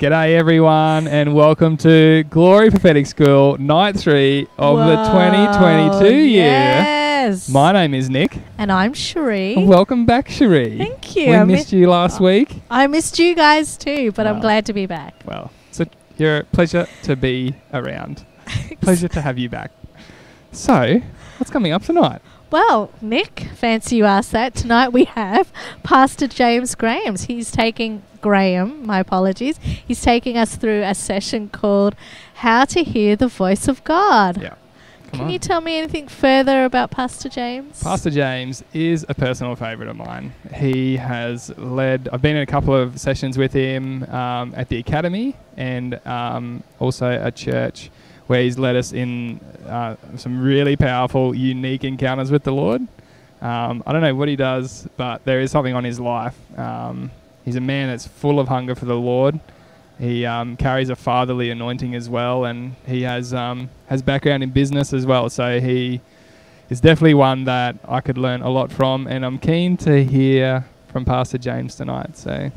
[0.00, 6.46] G'day, everyone, and welcome to Glory Prophetic School, night three of the 2022 year.
[6.46, 7.50] Yes.
[7.50, 8.38] My name is Nick.
[8.56, 9.56] and I'm Cherie.
[9.58, 10.78] Welcome back, Cherie.
[10.78, 11.26] Thank you.
[11.26, 12.62] We I, missed mi- you last oh, week.
[12.70, 15.14] I missed you guys too, but I'm glad to be back.
[15.26, 15.86] Well, it's a
[16.16, 18.24] you're a pleasure to be around.
[18.80, 19.70] Pleasure to have you back.
[20.50, 21.02] So,
[21.36, 22.22] what's coming up tonight?
[22.50, 24.56] Well, Nick, fancy you asked that.
[24.56, 25.52] Tonight we have
[25.84, 27.26] Pastor James Grahams.
[27.26, 29.58] He's taking Graham, my apologies.
[29.58, 31.94] He's taking us through a session called
[32.34, 34.42] How to Hear the Voice of God.
[34.42, 34.54] Yeah.
[35.10, 35.30] Come Can on.
[35.30, 37.82] you tell me anything further about Pastor James?
[37.84, 40.32] Pastor James is a personal favourite of mine.
[40.54, 44.78] He has led, I've been in a couple of sessions with him um, at the
[44.78, 47.90] academy and um, also at church
[48.30, 52.80] where he's led us in uh, some really powerful, unique encounters with the Lord.
[53.42, 56.36] Um, I don't know what he does, but there is something on his life.
[56.56, 57.10] Um,
[57.44, 59.40] he's a man that's full of hunger for the Lord.
[59.98, 64.50] He um, carries a fatherly anointing as well, and he has um, has background in
[64.50, 65.28] business as well.
[65.28, 66.00] So he
[66.68, 70.64] is definitely one that I could learn a lot from, and I'm keen to hear
[70.92, 72.16] from Pastor James tonight.
[72.16, 72.52] So,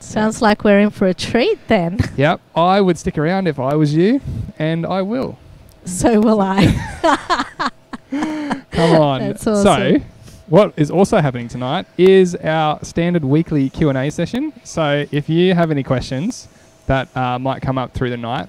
[0.00, 1.98] Sounds like we're in for a treat then.
[2.16, 4.20] yep, I would stick around if I was you,
[4.58, 5.38] and I will.
[5.84, 7.70] so will I.
[8.10, 9.20] Come on.
[9.20, 10.00] That's awesome.
[10.00, 10.06] So,
[10.46, 14.52] what is also happening tonight is our standard weekly Q and A session.
[14.64, 16.48] So, if you have any questions
[16.86, 18.48] that uh, might come up through the night,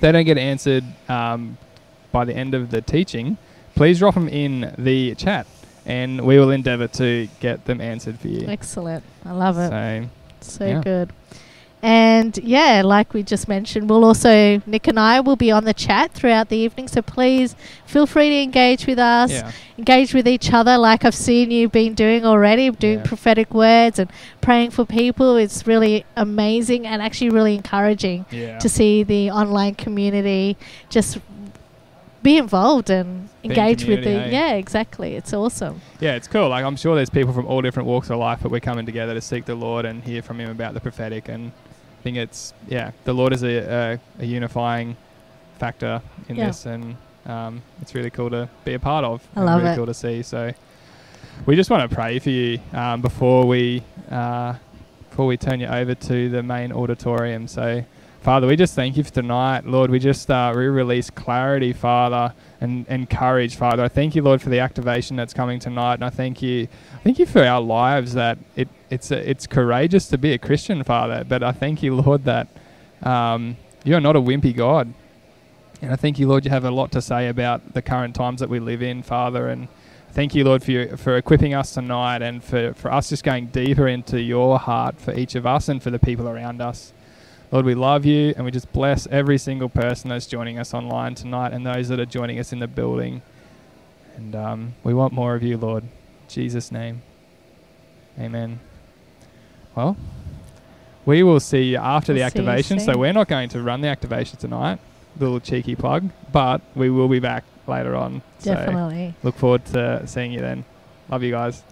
[0.00, 1.58] they don't get answered um,
[2.10, 3.36] by the end of the teaching.
[3.74, 5.46] Please drop them in the chat,
[5.84, 8.46] and we will endeavour to get them answered for you.
[8.48, 9.04] Excellent.
[9.26, 9.68] I love it.
[9.68, 10.08] So,
[10.44, 10.80] So Yeah.
[10.82, 11.10] good.
[11.82, 15.72] And yeah, like we just mentioned, we'll also, Nick and I will be on the
[15.72, 16.88] chat throughout the evening.
[16.88, 21.14] So please feel free to engage with us, yeah, engage with each other, like I've
[21.14, 23.04] seen you been doing already, doing Yeah.
[23.04, 24.10] prophetic words and
[24.42, 25.36] praying for people.
[25.38, 28.58] It's really amazing and actually really encouraging yeah.
[28.58, 30.58] to see the online community
[30.90, 31.16] just
[32.22, 34.10] be involved and engage with the.
[34.10, 34.30] eh?
[34.30, 35.14] Yeah, exactly.
[35.16, 35.80] It's awesome.
[36.00, 36.48] Yeah, it's cool.
[36.50, 39.14] Like I'm sure there's people from all different walks of life, but we're coming together
[39.14, 41.28] to seek the Lord and hear from Him about the prophetic.
[41.28, 44.96] And I think it's yeah, the Lord is a, a, a unifying
[45.58, 46.48] factor in Yeah.
[46.48, 49.26] this, and um, it's really cool to be a part of.
[49.36, 49.76] I love really it.
[49.76, 50.22] cool to see.
[50.22, 50.52] So
[51.46, 54.54] we just want to pray for you um, before we uh,
[55.08, 57.48] before we turn you over to the main auditorium.
[57.48, 57.84] So.
[58.20, 59.64] Father, we just thank you for tonight.
[59.64, 63.82] Lord, we just uh, we release clarity, Father, and, and courage, Father.
[63.82, 65.94] I thank you, Lord, for the activation that's coming tonight.
[65.94, 69.46] And I thank you, I thank you for our lives that it, it's, a, it's
[69.46, 71.24] courageous to be a Christian, Father.
[71.26, 72.48] But I thank you, Lord, that
[73.02, 74.92] um, you're not a wimpy God.
[75.80, 78.40] And I thank you, Lord, you have a lot to say about the current times
[78.40, 79.48] that we live in, Father.
[79.48, 79.66] And
[80.12, 83.88] thank you, Lord, for, for equipping us tonight and for, for us just going deeper
[83.88, 86.92] into your heart for each of us and for the people around us.
[87.52, 91.16] Lord, we love you and we just bless every single person that's joining us online
[91.16, 93.22] tonight and those that are joining us in the building.
[94.16, 95.82] And um, we want more of you, Lord.
[95.82, 95.90] In
[96.28, 97.02] Jesus' name.
[98.18, 98.60] Amen.
[99.74, 99.96] Well,
[101.04, 102.78] we will see you after the We'll you activation.
[102.78, 104.78] So we're not going to run the activation tonight.
[105.18, 108.22] Little cheeky plug, but we will be back later on.
[108.38, 109.14] So Definitely.
[109.24, 110.64] look forward to seeing you then.
[111.08, 111.64] Love you guys.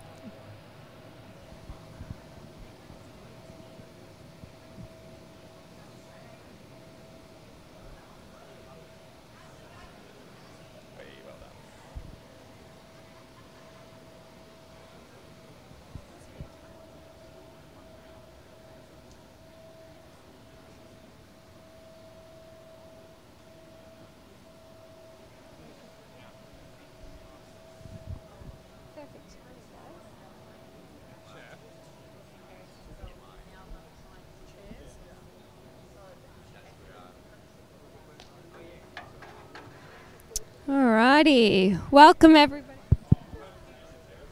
[40.69, 42.78] Alrighty, welcome everybody.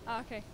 [0.06, 0.44] Oh, okay.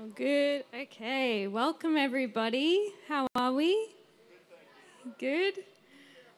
[0.00, 0.64] Oh, good.
[0.74, 1.46] Okay.
[1.46, 2.92] Welcome, everybody.
[3.06, 3.94] How are we?
[5.16, 5.54] Good.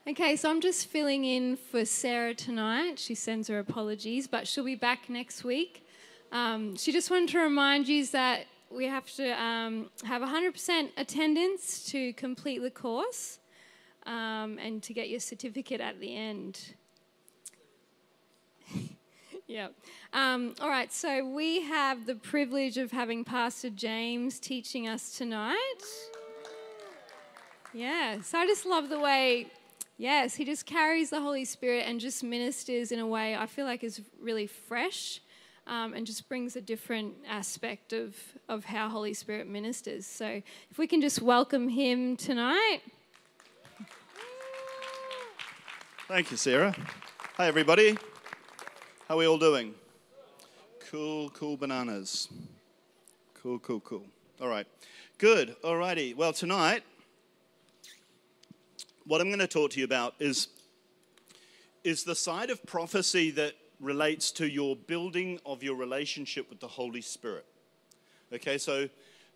[0.06, 2.99] Okay, so I'm just filling in for Sarah tonight.
[2.99, 5.87] She sends her apologies, but she'll be back next week.
[6.31, 11.87] Um, she just wanted to remind you that we have to um, have 100% attendance
[11.87, 13.38] to complete the course
[14.05, 16.75] um, and to get your certificate at the end.
[19.50, 19.75] Yep.
[20.12, 25.56] Um, all right, so we have the privilege of having Pastor James teaching us tonight.
[27.73, 29.49] Yeah, so I just love the way,
[29.99, 33.67] yes, he just carries the Holy Spirit and just ministers in a way I feel
[33.67, 35.20] like is really fresh
[35.67, 38.14] um, and just brings a different aspect of,
[38.49, 40.06] of how Holy Spirit ministers.
[40.06, 42.82] So if we can just welcome him tonight.
[46.06, 46.73] Thank you, Sarah.
[47.37, 47.99] Hi, everybody.
[49.10, 49.74] How are we all doing?
[50.88, 52.28] Cool, cool bananas.
[53.34, 54.04] Cool, cool, cool.
[54.40, 54.68] All right.
[55.18, 55.56] Good.
[55.64, 56.14] All righty.
[56.14, 56.84] Well, tonight,
[59.06, 60.46] what I'm going to talk to you about is,
[61.82, 66.68] is the side of prophecy that relates to your building of your relationship with the
[66.68, 67.46] Holy Spirit.
[68.32, 68.88] Okay, so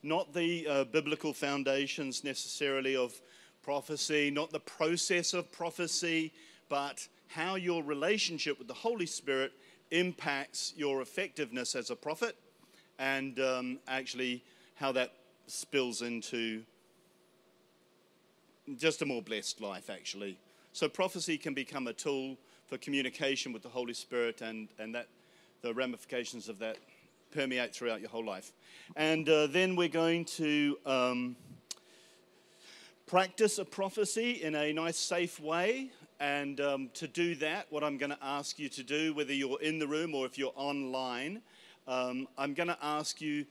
[0.04, 3.20] not the uh, biblical foundations necessarily of
[3.60, 6.32] prophecy, not the process of prophecy,
[6.68, 9.52] but how your relationship with the Holy Spirit
[9.94, 12.36] impacts your effectiveness as a prophet
[12.98, 14.42] and um, actually
[14.74, 15.12] how that
[15.46, 16.62] spills into
[18.76, 20.38] just a more blessed life, actually.
[20.72, 22.36] So, prophecy can become a tool
[22.66, 25.08] for communication with the Holy Spirit, and, and that
[25.62, 26.78] the ramifications of that
[27.30, 28.52] permeate throughout your whole life.
[28.96, 31.36] And uh, then we're going to um,
[33.06, 35.90] practice a prophecy in a nice, safe way.
[36.20, 39.60] And um, to do that, what I'm going to ask you to do, whether you're
[39.60, 41.42] in the room or if you're online,
[41.88, 43.44] um, I'm going to ask you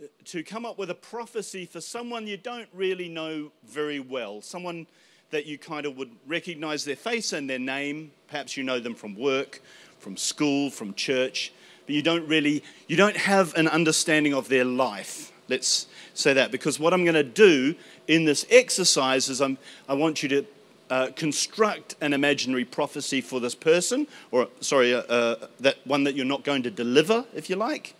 [0.00, 4.40] uh, to come up with a prophecy for someone you don't really know very well,
[4.40, 4.86] someone
[5.30, 8.12] that you kind of would recognize their face and their name.
[8.28, 9.60] Perhaps you know them from work,
[9.98, 11.52] from school, from church,
[11.86, 15.32] but you don't really, you don't have an understanding of their life.
[15.48, 17.74] Let's say that because what I'm going to do
[18.08, 20.46] in this exercise is I'm, I want you to
[20.90, 26.14] uh, construct an imaginary prophecy for this person, or sorry, uh, uh, that one that
[26.14, 27.94] you're not going to deliver, if you like.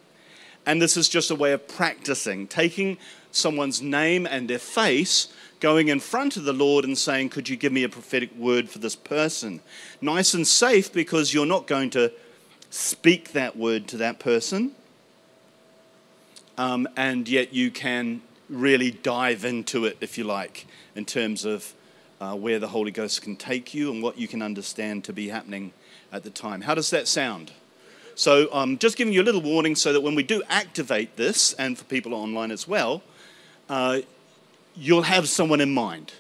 [0.65, 2.99] And this is just a way of practicing, taking
[3.31, 5.29] someone's name and their face,
[5.61, 8.69] going in front of the Lord and saying, Could you give me a prophetic word
[8.69, 9.61] for this person?
[10.01, 12.13] Nice and safe because you're not going to
[12.71, 14.73] speak that word to that person,
[16.59, 21.75] um, and yet you can really dive into it, if you like, in terms of
[22.21, 25.29] uh, where the Holy Ghost can take you and what you can understand to be
[25.29, 25.73] happening
[26.13, 26.63] at the time.
[26.63, 27.53] How does that sound?
[28.15, 31.53] So, um, just giving you a little warning so that when we do activate this,
[31.55, 33.03] and for people online as well,
[33.69, 34.01] uh,
[34.75, 36.15] you'll have someone in mind.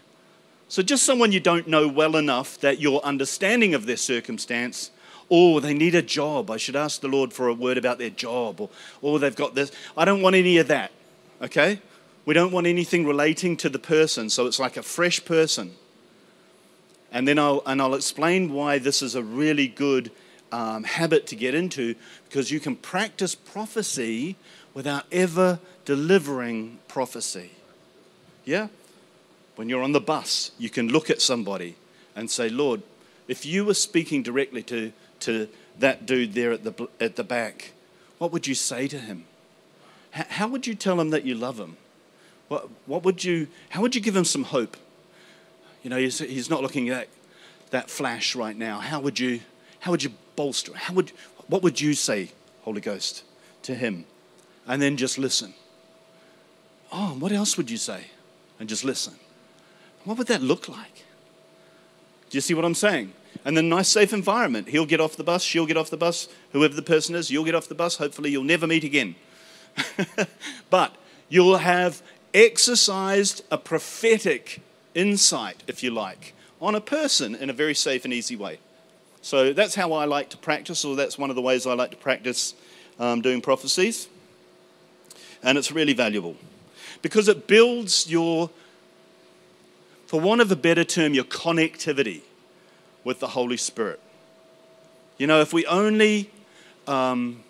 [0.69, 4.91] So, just someone you don't know well enough that your understanding of their circumstance,
[5.31, 8.11] or they need a job, I should ask the Lord for a word about their
[8.11, 8.69] job, or,
[9.01, 9.73] or they've got this.
[9.97, 10.93] I don't want any of that,
[11.41, 11.81] okay?
[12.27, 15.73] We don't want anything relating to the person, so it's like a fresh person.
[17.17, 20.11] And then I'll, and I'll explain why this is a really good
[20.53, 21.95] um, habit to get into
[22.29, 24.37] because you can practice prophecy
[24.75, 27.53] without ever delivering prophecy.
[28.45, 28.69] Yeah?
[29.55, 31.77] When you're on the bus, you can look at somebody
[32.15, 32.83] and say, Lord,
[33.29, 35.49] if you were speaking directly to, to
[35.79, 37.73] that dude there at the, at the back,
[38.19, 39.25] what would you say to him?
[40.15, 41.79] H- how would you tell him that you love him?
[42.49, 44.77] What, what would you, how would you give him some hope?
[45.87, 47.07] You know, he's, he's not looking at
[47.71, 48.81] that flash right now.
[48.81, 49.39] How would you,
[49.79, 50.73] how would you bolster?
[50.75, 51.13] How would,
[51.47, 52.33] what would you say,
[52.63, 53.23] Holy Ghost,
[53.63, 54.05] to him?
[54.67, 55.55] And then just listen.
[56.91, 58.07] Oh, what else would you say?
[58.59, 59.15] And just listen.
[60.03, 61.05] What would that look like?
[62.31, 63.13] Do you see what I'm saying?
[63.45, 64.71] And then nice, safe environment.
[64.71, 67.45] He'll get off the bus, she'll get off the bus, whoever the person is, you'll
[67.45, 67.99] get off the bus.
[67.99, 69.15] Hopefully, you'll never meet again.
[70.69, 70.97] but
[71.29, 72.03] you'll have
[72.35, 74.63] exercised a prophetic
[74.97, 78.59] insight, if you like, on a person in a very safe and easy way.
[79.23, 81.91] So that's how I like to practice, or that's one of the ways I like
[81.91, 82.55] to practice
[82.99, 84.09] um, doing prophecies.
[85.43, 86.37] And it's really valuable
[87.03, 88.51] because it builds your,
[90.07, 92.23] for want of a better term, your connectivity
[93.05, 94.01] with the Holy Spirit.
[95.19, 96.31] You know, if we only
[96.87, 97.43] um,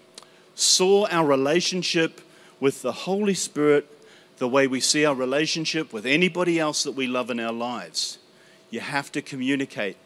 [0.54, 2.20] saw our relationship
[2.58, 3.88] with the Holy Spirit
[4.38, 8.18] the way we see our relationship with anybody else that we love in our lives.
[8.70, 9.96] You have to communicate.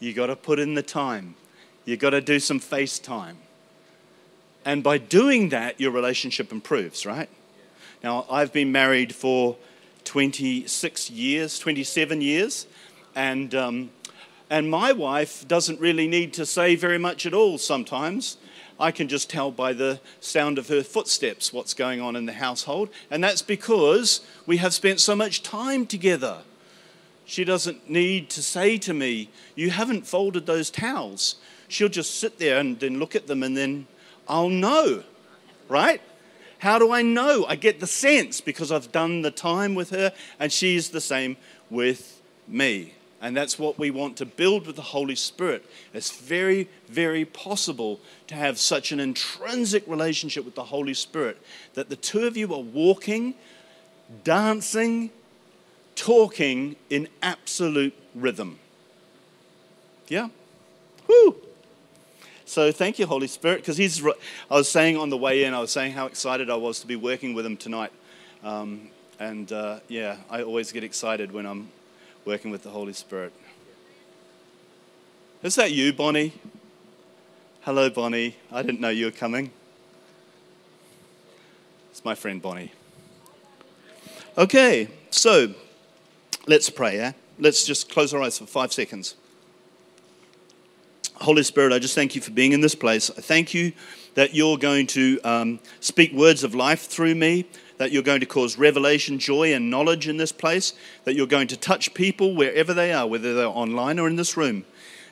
[0.00, 1.34] You got to put in the time.
[1.84, 3.36] You got to do some FaceTime.
[4.64, 7.28] And by doing that, your relationship improves, right?
[8.04, 9.56] Now, I've been married for
[10.04, 12.66] 26 years, 27 years,
[13.14, 13.90] and, um,
[14.50, 18.36] and my wife doesn't really need to say very much at all sometimes.
[18.80, 22.32] I can just tell by the sound of her footsteps what's going on in the
[22.32, 22.90] household.
[23.10, 26.38] And that's because we have spent so much time together.
[27.24, 31.36] She doesn't need to say to me, You haven't folded those towels.
[31.66, 33.86] She'll just sit there and then look at them and then
[34.26, 35.02] I'll know,
[35.68, 36.00] right?
[36.58, 37.44] How do I know?
[37.46, 41.36] I get the sense because I've done the time with her and she's the same
[41.68, 42.94] with me.
[43.20, 45.64] And that's what we want to build with the Holy Spirit.
[45.92, 51.36] It's very, very possible to have such an intrinsic relationship with the Holy Spirit
[51.74, 53.34] that the two of you are walking,
[54.22, 55.10] dancing,
[55.96, 58.60] talking in absolute rhythm.
[60.06, 60.28] Yeah?
[61.08, 61.36] Woo!
[62.44, 64.02] So thank you, Holy Spirit, because he's.
[64.02, 66.86] I was saying on the way in, I was saying how excited I was to
[66.86, 67.92] be working with him tonight,
[68.42, 68.88] um,
[69.20, 71.68] and uh, yeah, I always get excited when I'm
[72.28, 73.32] working with the Holy Spirit.
[75.42, 76.34] Is that you, Bonnie?
[77.62, 78.36] Hello, Bonnie.
[78.52, 79.50] I didn't know you were coming.
[81.90, 82.70] It's my friend Bonnie.
[84.36, 85.54] Okay, so
[86.46, 87.12] let's pray, yeah?
[87.38, 89.14] Let's just close our eyes for five seconds.
[91.14, 93.10] Holy Spirit, I just thank you for being in this place.
[93.16, 93.72] I thank you
[94.16, 97.46] that you're going to um, speak words of life through me,
[97.78, 101.48] that you're going to cause revelation, joy, and knowledge in this place, that you're going
[101.48, 104.64] to touch people wherever they are, whether they're online or in this room.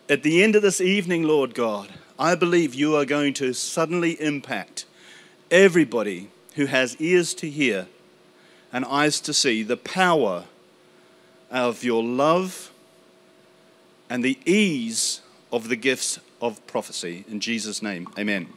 [0.08, 4.20] At the end of this evening, Lord God, I believe you are going to suddenly
[4.20, 4.84] impact
[5.50, 7.86] everybody who has ears to hear
[8.72, 10.44] and eyes to see the power
[11.50, 12.72] of your love
[14.10, 15.20] and the ease
[15.52, 17.24] of the gifts of prophecy.
[17.28, 18.48] In Jesus' name, amen.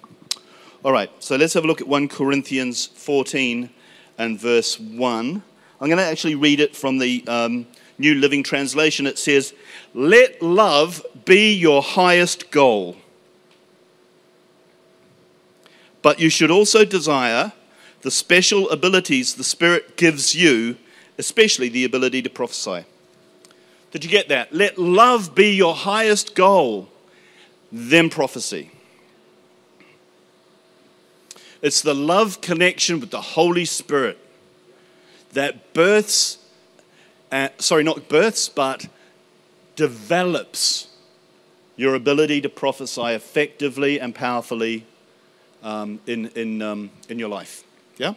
[0.84, 3.70] All right, so let's have a look at 1 Corinthians 14
[4.20, 5.42] and verse 1.
[5.82, 7.66] I'm going to actually read it from the um,
[7.98, 9.08] New Living Translation.
[9.08, 9.54] It says,
[9.96, 12.98] Let love be your highest goal.
[16.02, 17.54] But you should also desire
[18.02, 20.78] the special abilities the Spirit gives you,
[21.18, 22.86] especially the ability to prophesy.
[23.92, 24.54] Did you get that?
[24.54, 26.90] Let love be your highest goal,
[27.72, 28.72] then prophecy.
[31.62, 34.18] It's the love connection with the Holy Spirit
[35.34, 36.38] that births,
[37.32, 38.88] uh, sorry, not births, but
[39.76, 40.88] develops
[41.76, 44.86] your ability to prophesy effectively and powerfully
[45.64, 47.64] um, in, in, um, in your life.
[47.98, 48.14] Yeah?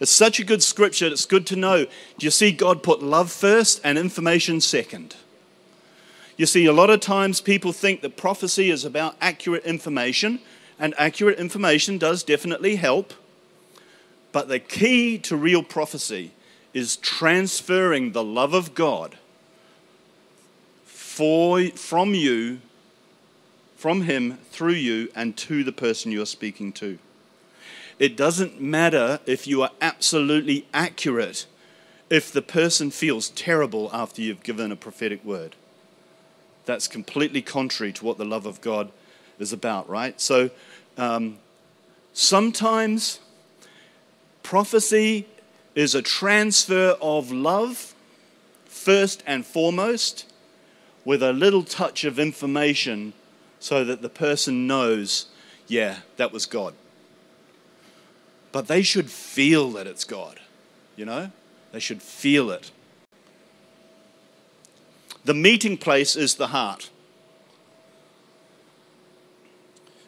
[0.00, 1.06] It's such a good scripture.
[1.06, 1.84] It's good to know.
[1.84, 5.16] Do you see God put love first and information second?
[6.36, 10.38] You see, a lot of times people think that prophecy is about accurate information,
[10.78, 13.12] and accurate information does definitely help.
[14.32, 16.32] But the key to real prophecy
[16.74, 19.16] is transferring the love of God
[20.84, 22.60] for, from you,
[23.76, 26.98] from Him, through you, and to the person you are speaking to.
[27.98, 31.46] It doesn't matter if you are absolutely accurate
[32.10, 35.56] if the person feels terrible after you've given a prophetic word.
[36.64, 38.92] That's completely contrary to what the love of God
[39.38, 40.20] is about, right?
[40.20, 40.50] So
[40.96, 41.38] um,
[42.12, 43.20] sometimes
[44.42, 45.26] prophecy
[45.74, 47.94] is a transfer of love,
[48.66, 50.26] first and foremost,
[51.04, 53.12] with a little touch of information
[53.60, 55.26] so that the person knows,
[55.66, 56.74] yeah, that was God
[58.52, 60.40] but they should feel that it's God.
[60.96, 61.30] You know?
[61.72, 62.70] They should feel it.
[65.24, 66.90] The meeting place is the heart.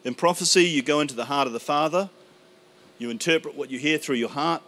[0.05, 2.11] In prophecy, you go into the heart of the Father,
[2.99, 4.63] you interpret what you hear through your heart,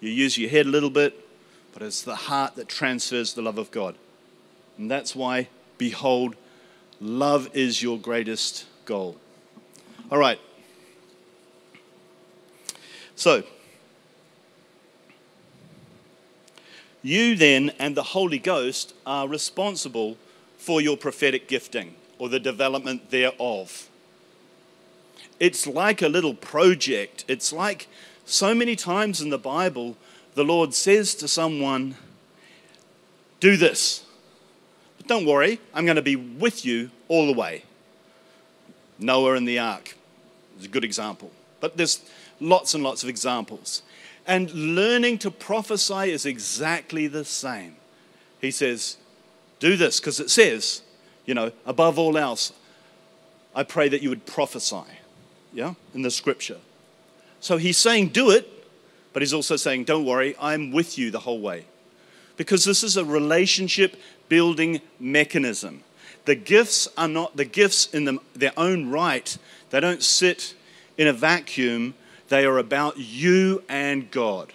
[0.00, 1.26] you use your head a little bit,
[1.72, 3.96] but it's the heart that transfers the love of God.
[4.78, 5.48] And that's why,
[5.78, 6.36] behold,
[7.00, 9.16] love is your greatest goal.
[10.10, 10.38] All right,
[13.16, 13.44] so,
[17.02, 20.16] you then and the Holy Ghost are responsible
[20.58, 23.88] for your prophetic gifting or the development thereof.
[25.40, 27.24] It's like a little project.
[27.28, 27.88] It's like
[28.24, 29.96] so many times in the Bible,
[30.34, 31.96] the Lord says to someone,
[33.40, 34.04] Do this.
[34.96, 37.64] But don't worry, I'm going to be with you all the way.
[38.98, 39.96] Noah and the ark
[40.58, 41.30] is a good example.
[41.60, 42.00] But there's
[42.40, 43.82] lots and lots of examples.
[44.26, 47.76] And learning to prophesy is exactly the same.
[48.40, 48.96] He says,
[49.60, 50.82] Do this, because it says,
[51.26, 52.52] you know, above all else,
[53.54, 54.84] I pray that you would prophesy,
[55.54, 56.58] yeah, in the scripture.
[57.40, 58.50] So he's saying, do it,
[59.12, 61.64] but he's also saying, don't worry, I'm with you the whole way.
[62.36, 63.96] Because this is a relationship
[64.28, 65.84] building mechanism.
[66.24, 69.36] The gifts are not the gifts in them, their own right,
[69.70, 70.54] they don't sit
[70.98, 71.94] in a vacuum,
[72.28, 74.52] they are about you and God.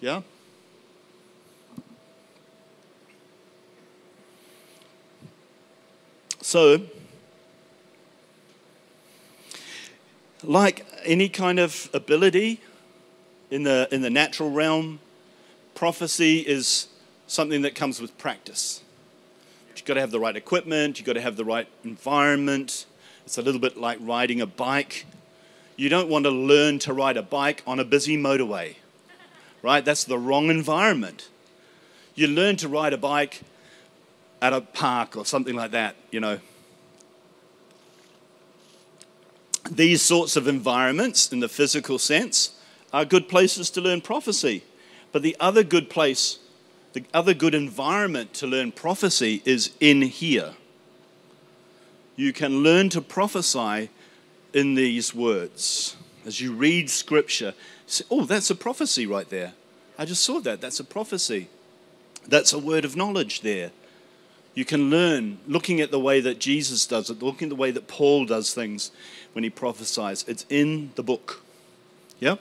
[0.00, 0.22] Yeah?
[6.40, 6.80] So,
[10.44, 12.60] like any kind of ability
[13.50, 14.98] in the, in the natural realm,
[15.74, 16.88] prophecy is
[17.26, 18.82] something that comes with practice.
[19.76, 22.86] You've got to have the right equipment, you've got to have the right environment.
[23.24, 25.06] It's a little bit like riding a bike.
[25.76, 28.76] You don't want to learn to ride a bike on a busy motorway,
[29.62, 29.84] right?
[29.84, 31.28] That's the wrong environment.
[32.14, 33.40] You learn to ride a bike
[34.40, 36.38] at a park or something like that, you know.
[39.72, 42.50] These sorts of environments, in the physical sense,
[42.92, 44.64] are good places to learn prophecy.
[45.12, 46.38] But the other good place,
[46.92, 50.52] the other good environment to learn prophecy is in here.
[52.16, 53.88] You can learn to prophesy
[54.52, 55.96] in these words.
[56.26, 57.54] As you read scripture,
[57.86, 59.54] say, oh, that's a prophecy right there.
[59.98, 60.60] I just saw that.
[60.60, 61.48] That's a prophecy.
[62.28, 63.70] That's a word of knowledge there.
[64.54, 67.70] You can learn looking at the way that Jesus does it, looking at the way
[67.70, 68.90] that Paul does things
[69.32, 70.24] when he prophesies.
[70.28, 71.42] It's in the book.
[72.20, 72.36] Yeah?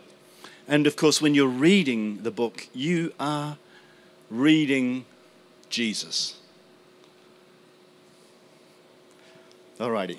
[0.67, 3.57] And of course, when you're reading the book, you are
[4.29, 5.05] reading
[5.69, 6.37] Jesus.
[9.79, 10.17] Alrighty.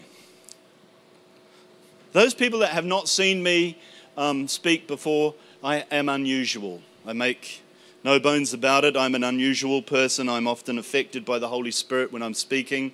[2.13, 3.79] Those people that have not seen me
[4.17, 6.83] um, speak before, I am unusual.
[7.07, 7.62] I make
[8.05, 8.97] no bones about it.
[8.97, 10.29] I'm an unusual person.
[10.29, 12.93] I'm often affected by the Holy Spirit when I'm speaking,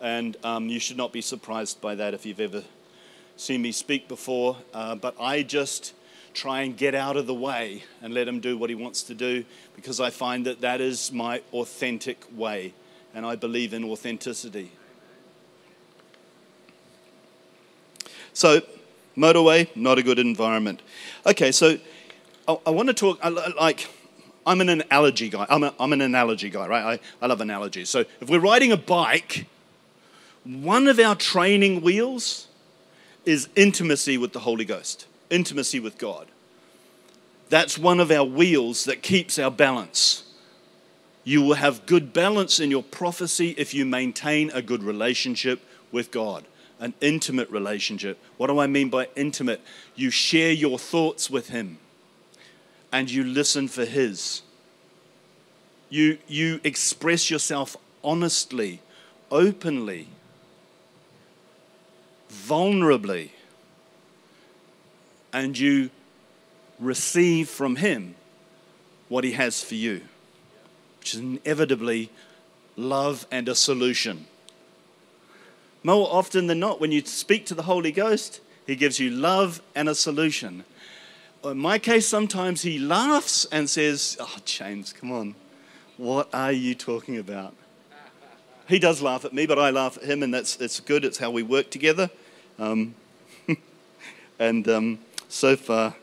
[0.00, 2.62] and um, you should not be surprised by that if you've ever
[3.36, 4.58] seen me speak before.
[4.74, 5.94] Uh, but I just
[6.34, 9.14] try and get out of the way and let him do what he wants to
[9.14, 12.74] do because I find that that is my authentic way,
[13.14, 14.72] and I believe in authenticity.
[18.34, 18.60] So,
[19.16, 20.82] motorway, not a good environment.
[21.24, 21.78] Okay, so
[22.46, 23.88] I, I want to talk, I, like,
[24.50, 25.46] I'm an analogy guy.
[25.48, 26.98] I'm, a, I'm an analogy guy, right?
[26.98, 27.88] I, I love analogies.
[27.88, 29.46] So, if we're riding a bike,
[30.42, 32.48] one of our training wheels
[33.24, 36.26] is intimacy with the Holy Ghost, intimacy with God.
[37.48, 40.24] That's one of our wheels that keeps our balance.
[41.22, 45.60] You will have good balance in your prophecy if you maintain a good relationship
[45.92, 46.44] with God
[46.80, 48.18] an intimate relationship.
[48.38, 49.60] What do I mean by intimate?
[49.94, 51.76] You share your thoughts with Him
[52.92, 54.42] and you listen for His.
[55.88, 58.80] You, you express yourself honestly,
[59.30, 60.08] openly,
[62.30, 63.30] vulnerably,
[65.32, 65.90] and you
[66.78, 68.14] receive from Him
[69.08, 70.02] what He has for you,
[71.00, 72.10] which is inevitably
[72.76, 74.26] love and a solution.
[75.82, 79.62] More often than not, when you speak to the Holy Ghost, He gives you love
[79.74, 80.64] and a solution.
[81.44, 85.34] In my case, sometimes He laughs and says, Oh, James, come on.
[85.96, 87.54] What are you talking about?
[88.68, 91.04] He does laugh at me, but I laugh at him, and that's it's good.
[91.04, 92.08] It's how we work together.
[92.58, 92.94] Um,
[94.38, 94.98] and um,
[95.28, 95.96] so far,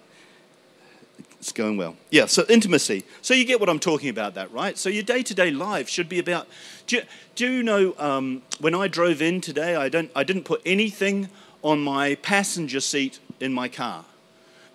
[1.39, 1.95] it's going well.
[2.09, 3.05] Yeah, so intimacy.
[3.21, 4.77] So you get what I'm talking about, that, right?
[4.77, 6.47] So your day to day life should be about.
[6.87, 7.03] Do you,
[7.35, 11.29] do you know um, when I drove in today, I, don't, I didn't put anything
[11.63, 14.03] on my passenger seat in my car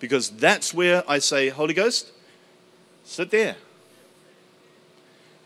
[0.03, 2.11] because that's where I say, Holy Ghost,
[3.05, 3.55] sit there.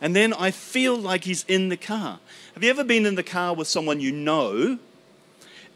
[0.00, 2.20] And then I feel like he's in the car.
[2.54, 4.78] Have you ever been in the car with someone you know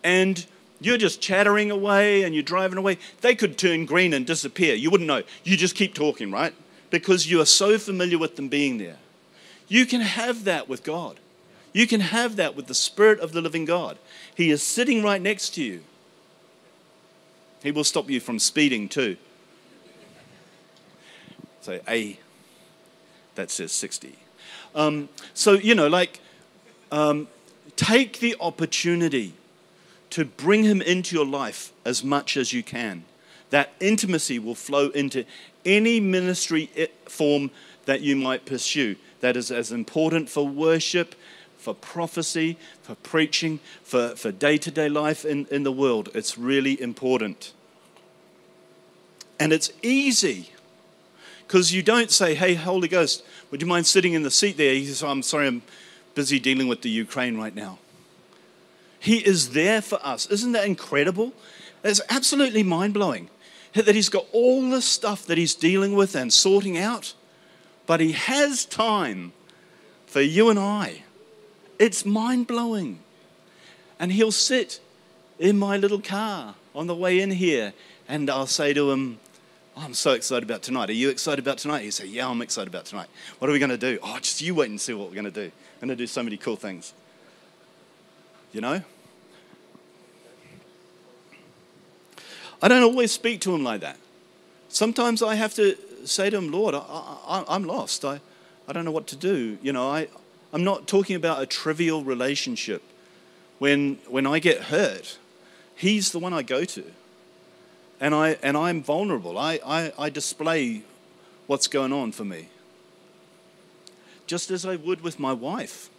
[0.02, 0.46] and
[0.80, 2.96] you're just chattering away and you're driving away.
[3.20, 4.74] They could turn green and disappear.
[4.74, 5.24] You wouldn't know.
[5.44, 6.54] You just keep talking, right?
[6.88, 8.96] Because you are so familiar with them being there.
[9.68, 11.20] You can have that with God.
[11.74, 13.98] You can have that with the Spirit of the living God.
[14.34, 15.82] He is sitting right next to you.
[17.62, 19.16] He will stop you from speeding too.
[21.60, 22.18] Say, A,
[23.34, 24.16] that says 60.
[24.74, 26.20] Um, so, you know, like,
[26.90, 27.28] um,
[27.76, 29.34] take the opportunity
[30.10, 33.04] to bring him into your life as much as you can.
[33.50, 35.24] That intimacy will flow into
[35.64, 36.70] any ministry
[37.08, 37.50] form
[37.84, 38.96] that you might pursue.
[39.20, 41.14] That is as important for worship,
[41.60, 46.08] for prophecy, for preaching, for, for day-to-day life in, in the world.
[46.14, 47.52] It's really important.
[49.38, 50.50] And it's easy
[51.46, 54.74] because you don't say, hey, Holy Ghost, would you mind sitting in the seat there?
[54.74, 55.62] He says, I'm sorry, I'm
[56.14, 57.78] busy dealing with the Ukraine right now.
[58.98, 60.26] He is there for us.
[60.26, 61.32] Isn't that incredible?
[61.82, 63.30] It's absolutely mind blowing
[63.74, 67.14] that He's got all the stuff that He's dealing with and sorting out,
[67.86, 69.32] but He has time
[70.06, 71.04] for you and I.
[71.80, 73.00] It's mind blowing.
[73.98, 74.80] And He'll sit
[75.38, 77.72] in my little car on the way in here,
[78.06, 79.18] and I'll say to Him,
[79.76, 80.90] oh, I'm so excited about tonight.
[80.90, 81.80] Are you excited about tonight?
[81.82, 83.08] He'll say, Yeah, I'm excited about tonight.
[83.38, 83.98] What are we going to do?
[84.02, 85.50] Oh, just you wait and see what we're going to do.
[85.80, 86.92] I'm going to do so many cool things.
[88.52, 88.82] You know?
[92.62, 93.96] I don't always speak to him like that.
[94.68, 98.04] Sometimes I have to say to him, Lord, I, am lost.
[98.04, 98.20] I,
[98.68, 99.56] I don't know what to do.
[99.62, 100.08] You know, I,
[100.52, 102.82] I'm not talking about a trivial relationship.
[103.58, 105.18] When, when I get hurt,
[105.76, 106.84] he's the one I go to.
[108.00, 109.36] And, I, and I'm vulnerable.
[109.36, 110.82] I, I, I display
[111.46, 112.48] what's going on for me,
[114.26, 115.90] just as I would with my wife.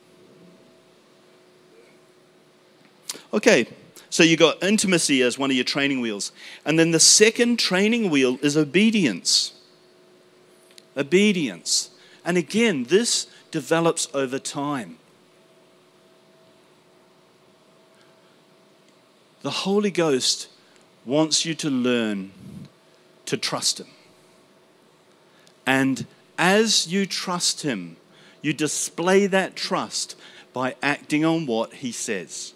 [3.34, 3.68] Okay,
[4.10, 6.32] so you got intimacy as one of your training wheels.
[6.66, 9.54] And then the second training wheel is obedience.
[10.98, 11.92] Obedience.
[12.26, 14.98] And again, this develops over time.
[19.42, 20.50] The Holy Ghost
[21.06, 22.32] wants you to learn
[23.26, 23.88] to trust Him.
[25.66, 26.06] And
[26.38, 27.98] as you trust Him,
[28.42, 30.16] you display that trust
[30.54, 32.54] by acting on what He says.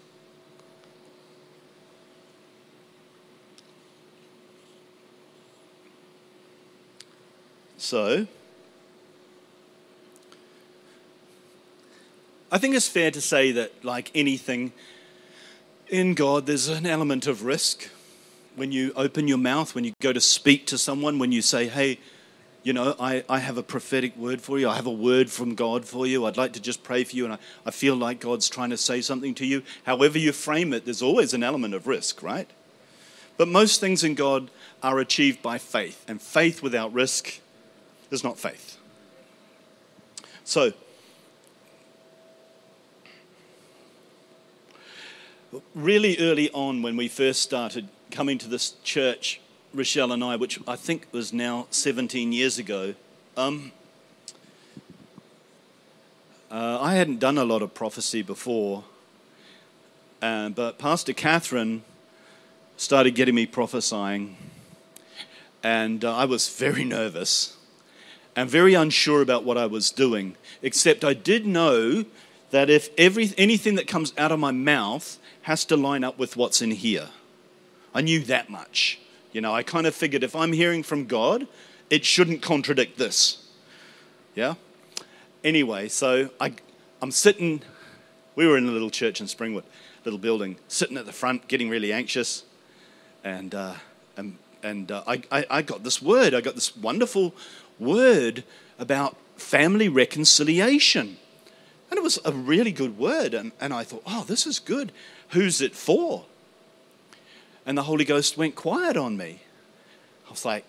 [7.78, 8.26] So,
[12.56, 14.72] I think it's fair to say that, like anything
[15.88, 17.90] in God, there's an element of risk.
[18.54, 21.68] When you open your mouth, when you go to speak to someone, when you say,
[21.68, 21.98] hey,
[22.62, 24.70] you know, I, I have a prophetic word for you.
[24.70, 26.24] I have a word from God for you.
[26.24, 28.78] I'd like to just pray for you, and I, I feel like God's trying to
[28.78, 29.62] say something to you.
[29.84, 32.48] However, you frame it, there's always an element of risk, right?
[33.36, 34.50] But most things in God
[34.82, 37.38] are achieved by faith, and faith without risk
[38.10, 38.78] is not faith.
[40.42, 40.72] So,
[45.74, 49.40] really early on when we first started coming to this church,
[49.74, 52.94] Rochelle and I, which I think was now 17 years ago,
[53.36, 53.72] um,
[56.50, 58.84] uh, I hadn't done a lot of prophecy before,
[60.22, 61.82] uh, but Pastor Catherine
[62.76, 64.36] started getting me prophesying,
[65.62, 67.56] and uh, I was very nervous
[68.34, 72.04] and very unsure about what I was doing, except I did know
[72.56, 76.38] that if every, anything that comes out of my mouth has to line up with
[76.38, 77.10] what's in here.
[77.94, 78.98] I knew that much.
[79.30, 81.46] You know, I kind of figured if I'm hearing from God,
[81.90, 83.46] it shouldn't contradict this.
[84.34, 84.54] Yeah?
[85.44, 86.54] Anyway, so I,
[87.02, 87.60] I'm sitting,
[88.36, 89.64] we were in a little church in Springwood,
[90.06, 92.42] little building, sitting at the front, getting really anxious.
[93.22, 93.74] And, uh,
[94.16, 97.34] and, and uh, I, I, I got this word, I got this wonderful
[97.78, 98.44] word
[98.78, 101.18] about family reconciliation.
[101.90, 103.34] And it was a really good word.
[103.34, 104.92] And, and I thought, oh, this is good.
[105.30, 106.24] Who's it for?
[107.64, 109.40] And the Holy Ghost went quiet on me.
[110.26, 110.64] I was like,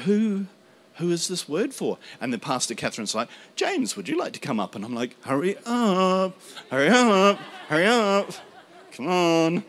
[0.00, 0.46] who,
[0.96, 1.98] who is this word for?
[2.20, 4.74] And then Pastor Catherine's like, James, would you like to come up?
[4.74, 6.36] And I'm like, hurry up,
[6.70, 8.30] hurry up, hurry up.
[8.92, 9.64] Come on.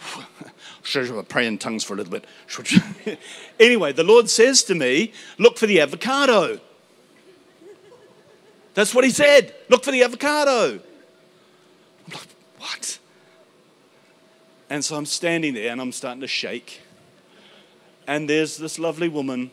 [1.28, 3.18] pray in tongues for a little bit.
[3.60, 6.60] anyway, the Lord says to me, Look for the avocado.
[8.74, 9.54] That's what he said.
[9.68, 10.80] Look for the avocado.
[12.06, 12.28] I'm like,
[12.58, 12.98] What?
[14.68, 16.80] And so I'm standing there and I'm starting to shake.
[18.06, 19.50] And there's this lovely woman,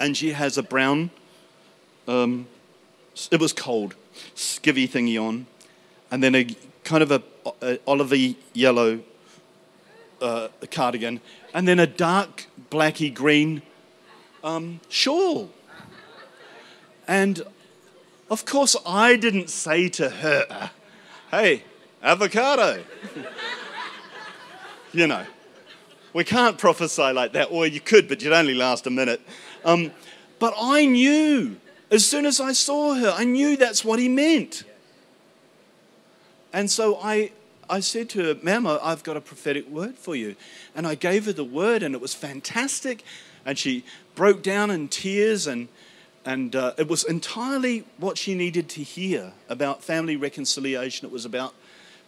[0.00, 1.10] and she has a brown,
[2.08, 2.46] um,
[3.30, 3.94] it was cold,
[4.34, 5.46] skivvy thingy on,
[6.10, 6.46] and then a
[6.84, 7.22] kind of a,
[7.60, 9.00] a olivey yellow
[10.20, 11.20] uh, cardigan,
[11.54, 13.62] and then a dark blacky green
[14.42, 15.50] um, shawl.
[17.06, 17.42] And
[18.32, 20.70] of course, I didn't say to her,
[21.30, 21.64] hey,
[22.02, 22.82] avocado.
[24.94, 25.26] you know,
[26.14, 29.20] we can't prophesy like that, or you could, but you'd only last a minute.
[29.66, 29.90] Um,
[30.38, 31.58] but I knew,
[31.90, 34.64] as soon as I saw her, I knew that's what he meant.
[36.54, 37.32] And so I,
[37.68, 40.36] I said to her, Ma'am, I've got a prophetic word for you.
[40.74, 43.04] And I gave her the word, and it was fantastic.
[43.44, 45.68] And she broke down in tears, and,
[46.24, 51.06] and uh, it was entirely what she needed to hear about family reconciliation.
[51.06, 51.54] It was about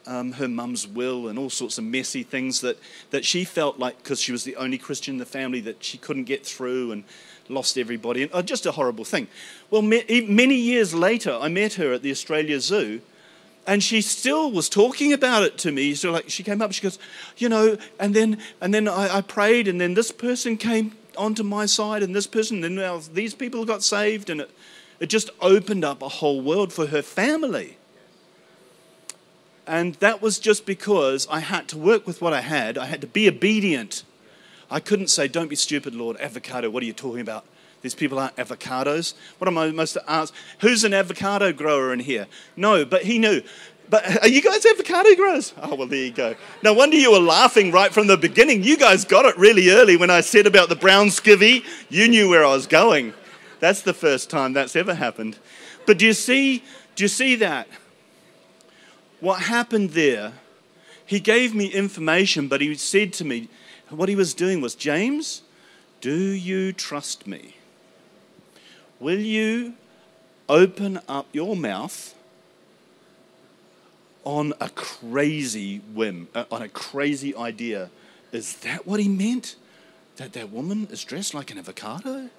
[0.07, 2.79] um, her mum's will and all sorts of messy things that,
[3.11, 5.99] that she felt like, because she was the only Christian in the family, that she
[5.99, 7.05] couldn't get through and
[7.49, 8.23] lost everybody.
[8.23, 9.29] And, uh, just a horrible thing.
[9.71, 13.01] Well, many years later, I met her at the Australia Zoo
[13.67, 15.95] and she still was talking about it to me.
[15.95, 16.99] So like she came up, she goes,
[17.39, 21.43] you know, and then and then I, I prayed, and then this person came onto
[21.43, 24.51] my side, and this person, and now these people got saved, and it
[25.01, 27.77] it just opened up a whole world for her family.
[29.67, 32.77] And that was just because I had to work with what I had.
[32.77, 34.05] I had to be obedient.
[34.71, 36.71] I couldn't say, "Don't be stupid, Lord." Avocado.
[36.71, 37.45] What are you talking about?
[37.83, 39.15] These people aren't avocados.
[39.39, 40.33] What am I supposed to ask?
[40.61, 42.29] Who's an avocado grower in here?
[42.57, 43.43] No, but he knew.
[43.91, 45.53] But are you guys avocado growers?
[45.61, 46.35] Oh, well, there you go.
[46.63, 48.63] No wonder you were laughing right from the beginning.
[48.63, 51.65] You guys got it really early when I said about the brown skivvy.
[51.91, 53.13] You knew where I was going.
[53.61, 55.39] That's the first time that's ever happened.
[55.87, 56.65] But do you see,
[56.97, 57.69] do you see that?
[59.21, 60.33] What happened there,
[61.05, 63.49] he gave me information, but he said to me,
[63.91, 65.43] what he was doing was, James,
[66.01, 67.57] do you trust me?
[68.99, 69.75] Will you
[70.49, 72.14] open up your mouth
[74.25, 77.91] on a crazy whim, uh, on a crazy idea.
[78.33, 79.57] Is that what he meant?
[80.17, 82.31] That that woman is dressed like an avocado?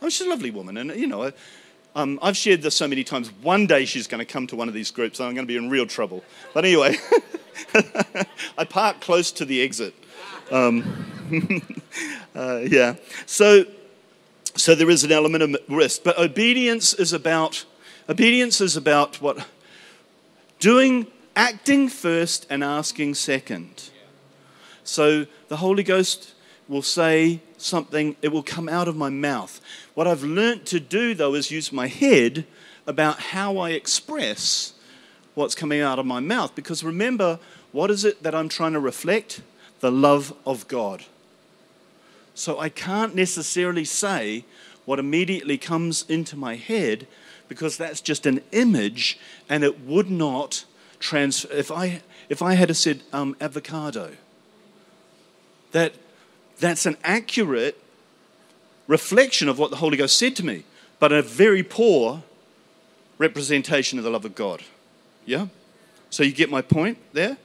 [0.00, 1.32] Oh, she's a lovely woman, and you know,
[1.94, 3.32] um, I've shared this so many times.
[3.42, 5.48] One day she's going to come to one of these groups, and I'm going to
[5.48, 6.22] be in real trouble.
[6.54, 6.96] But anyway,
[8.58, 9.94] I park close to the exit.
[10.50, 11.04] Um,
[12.36, 12.94] uh, yeah.
[13.26, 13.64] So,
[14.56, 17.64] so there is an element of risk, but obedience is about
[18.08, 19.46] obedience is about what
[20.58, 23.90] doing, acting first and asking second.
[24.84, 26.34] So the Holy Ghost
[26.68, 29.60] will say something, it will come out of my mouth.
[29.94, 32.46] What I've learnt to do, though, is use my head
[32.86, 34.74] about how I express
[35.34, 36.54] what's coming out of my mouth.
[36.54, 37.38] Because remember,
[37.72, 39.42] what is it that I'm trying to reflect?
[39.80, 41.04] The love of God.
[42.34, 44.44] So I can't necessarily say
[44.84, 47.06] what immediately comes into my head
[47.48, 50.64] because that's just an image and it would not
[51.00, 51.52] transfer.
[51.52, 54.12] If I, if I had said um, avocado,
[55.72, 55.94] that,
[56.58, 57.80] that's an accurate
[58.86, 60.64] reflection of what the Holy Ghost said to me,
[60.98, 62.22] but a very poor
[63.18, 64.62] representation of the love of God.
[65.26, 65.48] Yeah?
[66.10, 67.36] So you get my point there?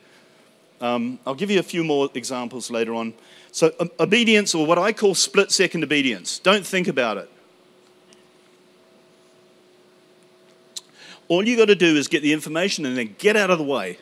[0.80, 3.14] Um, I'll give you a few more examples later on.
[3.52, 7.30] So, obedience, or what I call split second obedience, don't think about it.
[11.28, 13.64] All you got to do is get the information and then get out of the
[13.64, 13.98] way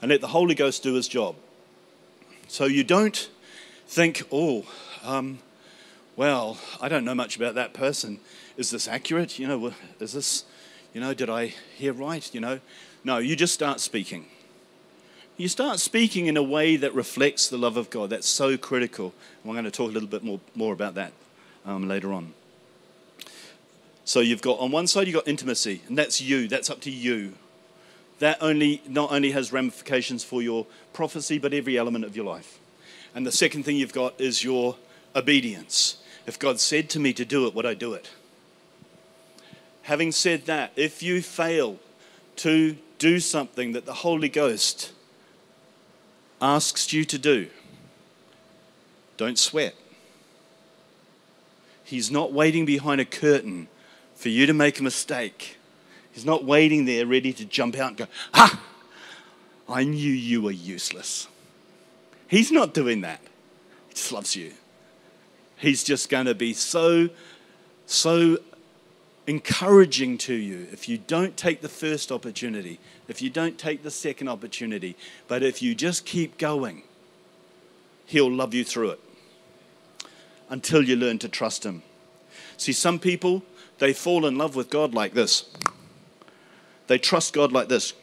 [0.00, 1.36] and let the Holy Ghost do his job.
[2.48, 3.28] So you don't
[3.86, 4.64] think, oh,
[5.04, 5.38] um,
[6.16, 8.20] well, I don't know much about that person.
[8.56, 9.38] Is this accurate?
[9.38, 10.44] You know, is this,
[10.92, 12.32] you know, did I hear right?
[12.34, 12.60] You know,
[13.04, 14.26] no, you just start speaking.
[15.36, 18.10] You start speaking in a way that reflects the love of God.
[18.10, 19.14] That's so critical.
[19.42, 21.12] And we're going to talk a little bit more, more about that
[21.64, 22.34] um, later on.
[24.04, 26.48] So you've got on one side you've got intimacy, and that's you.
[26.48, 27.34] That's up to you.
[28.18, 32.58] That only not only has ramifications for your prophecy, but every element of your life.
[33.14, 34.76] And the second thing you've got is your
[35.14, 35.98] obedience.
[36.26, 38.10] If God said to me to do it, would I do it?
[39.82, 41.78] Having said that, if you fail
[42.36, 44.92] to do something that the Holy Ghost
[46.40, 47.48] asks you to do,
[49.16, 49.74] don't sweat.
[51.84, 53.68] He's not waiting behind a curtain
[54.22, 55.56] for you to make a mistake.
[56.12, 58.62] He's not waiting there ready to jump out and go, Ha!
[59.68, 61.26] I knew you were useless.
[62.28, 63.20] He's not doing that.
[63.88, 64.52] He just loves you.
[65.56, 67.08] He's just going to be so,
[67.86, 68.38] so
[69.26, 73.90] encouraging to you if you don't take the first opportunity, if you don't take the
[73.90, 74.94] second opportunity,
[75.26, 76.84] but if you just keep going,
[78.06, 79.00] He'll love you through it
[80.48, 81.82] until you learn to trust Him.
[82.56, 83.42] See, some people,
[83.82, 85.44] they fall in love with God like this.
[86.86, 87.94] They trust God like this.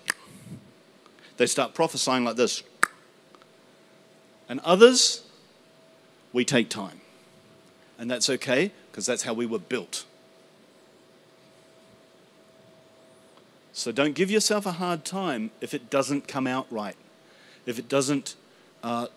[1.37, 2.63] They start prophesying like this.
[4.49, 5.23] And others,
[6.33, 6.99] we take time.
[7.97, 10.03] And that's okay because that's how we were built.
[13.71, 16.97] So don't give yourself a hard time if it doesn't come out right,
[17.65, 18.35] if it doesn't
[18.83, 19.07] uh,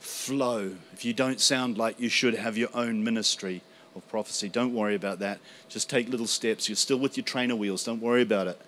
[0.00, 3.60] flow, if you don't sound like you should have your own ministry
[3.94, 4.48] of prophecy.
[4.48, 5.38] Don't worry about that.
[5.68, 6.68] Just take little steps.
[6.68, 7.84] You're still with your trainer wheels.
[7.84, 8.60] Don't worry about it.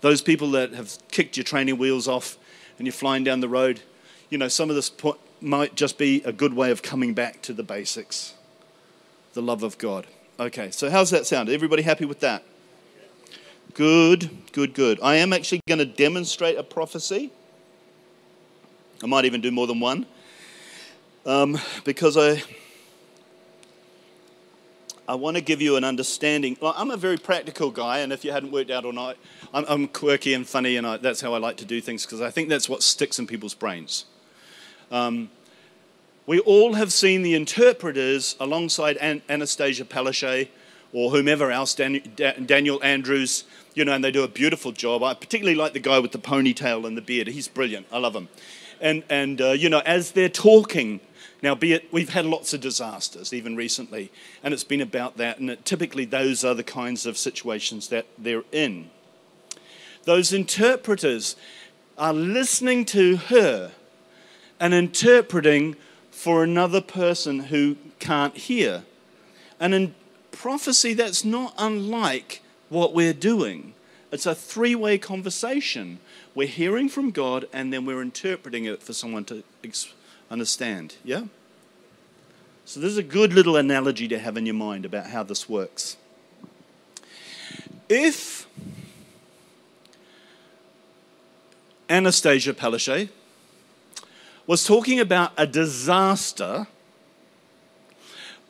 [0.00, 2.38] Those people that have kicked your training wheels off
[2.78, 3.80] and you're flying down the road,
[4.30, 4.90] you know, some of this
[5.40, 8.34] might just be a good way of coming back to the basics
[9.34, 10.04] the love of God.
[10.40, 11.48] Okay, so how's that sound?
[11.48, 12.42] Everybody happy with that?
[13.74, 14.98] Good, good, good.
[15.00, 17.30] I am actually going to demonstrate a prophecy.
[19.00, 20.06] I might even do more than one
[21.24, 22.42] um, because I
[25.08, 26.58] I want to give you an understanding.
[26.60, 29.16] I'm a very practical guy, and if you hadn't worked out all night,
[29.54, 32.20] I'm, I'm quirky and funny, and I, that's how I like to do things because
[32.20, 34.04] I think that's what sticks in people's brains.
[34.90, 35.30] Um,
[36.26, 40.48] we all have seen the interpreters alongside An- Annastacia Palaszczuk
[40.92, 42.02] or whomever else, Dan-
[42.44, 45.02] Daniel Andrews, you know, and they do a beautiful job.
[45.02, 47.28] I particularly like the guy with the ponytail and the beard.
[47.28, 47.86] He's brilliant.
[47.90, 48.28] I love him.
[48.78, 51.00] And, and uh, you know, as they're talking,
[51.40, 54.10] now, be it, we've had lots of disasters, even recently,
[54.42, 58.06] and it's been about that, and it, typically those are the kinds of situations that
[58.18, 58.90] they're in.
[60.04, 61.36] those interpreters
[61.98, 63.72] are listening to her
[64.58, 65.76] and interpreting
[66.10, 68.84] for another person who can't hear.
[69.60, 69.94] And in
[70.32, 73.74] prophecy, that's not unlike what we're doing.
[74.10, 75.98] It's a three way conversation.
[76.34, 79.92] We're hearing from God and then we're interpreting it for someone to ex-
[80.30, 80.96] understand.
[81.04, 81.24] Yeah?
[82.64, 85.48] So, this is a good little analogy to have in your mind about how this
[85.48, 85.96] works.
[87.88, 88.46] If
[91.88, 93.08] Annastacia Palaszczuk
[94.46, 96.66] was talking about a disaster,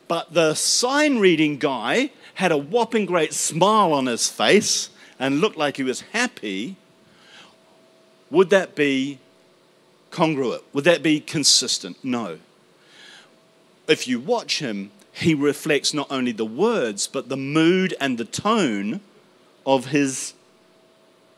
[0.09, 4.89] but the sign reading guy had a whopping great smile on his face
[5.19, 6.75] and looked like he was happy,
[8.29, 9.19] would that be
[10.11, 10.63] congruent?
[10.73, 11.97] Would that be consistent?
[12.03, 12.39] No.
[13.87, 18.25] If you watch him, he reflects not only the words, but the mood and the
[18.25, 19.01] tone
[19.65, 20.33] of his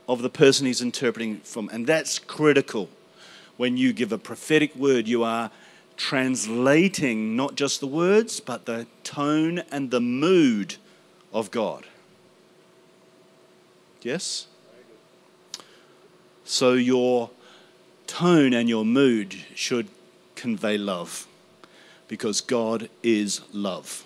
[0.08, 1.70] of the person he's interpreting from.
[1.70, 2.90] And that's critical.
[3.58, 5.52] When you give a prophetic word, you are
[5.96, 10.76] translating not just the words, but the tone and the mood
[11.32, 11.86] of God.
[14.02, 14.48] Yes?
[16.44, 17.30] So your
[18.12, 19.88] tone and your mood should
[20.36, 21.28] convey love
[22.10, 24.04] because God is love.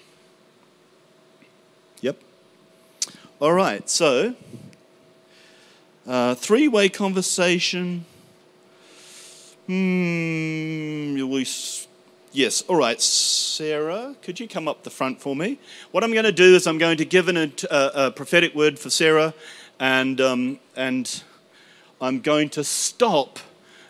[2.02, 2.22] Yep.
[3.40, 4.36] All right, so
[6.06, 8.06] uh, three way conversation.
[9.66, 11.48] Hmm, we,
[12.32, 13.02] yes, all right.
[13.02, 15.58] Sarah, could you come up the front for me?
[15.90, 18.78] What I'm going to do is I'm going to give an, a, a prophetic word
[18.78, 19.34] for Sarah,
[19.80, 21.24] and, um, and
[22.00, 23.40] I'm going to stop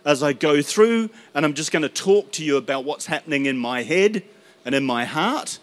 [0.06, 3.48] as I go through, and I'm just going to talk to you about what's happening
[3.48, 4.24] in my head
[4.64, 5.60] and in my heart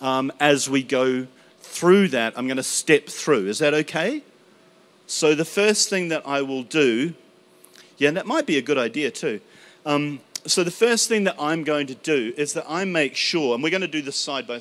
[0.00, 1.28] um, as we go
[1.60, 2.36] through that.
[2.36, 3.46] I'm going to step through.
[3.46, 4.22] Is that okay?
[5.06, 7.14] So, the first thing that I will do,
[7.98, 9.40] yeah, and that might be a good idea too.
[9.86, 13.54] Um, so, the first thing that I'm going to do is that I make sure,
[13.54, 14.60] and we're going to do this side by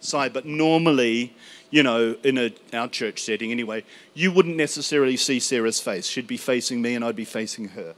[0.00, 1.34] side, but normally,
[1.70, 3.84] you know, in a, our church setting anyway,
[4.14, 6.06] you wouldn't necessarily see Sarah's face.
[6.06, 7.94] She'd be facing me and I'd be facing her.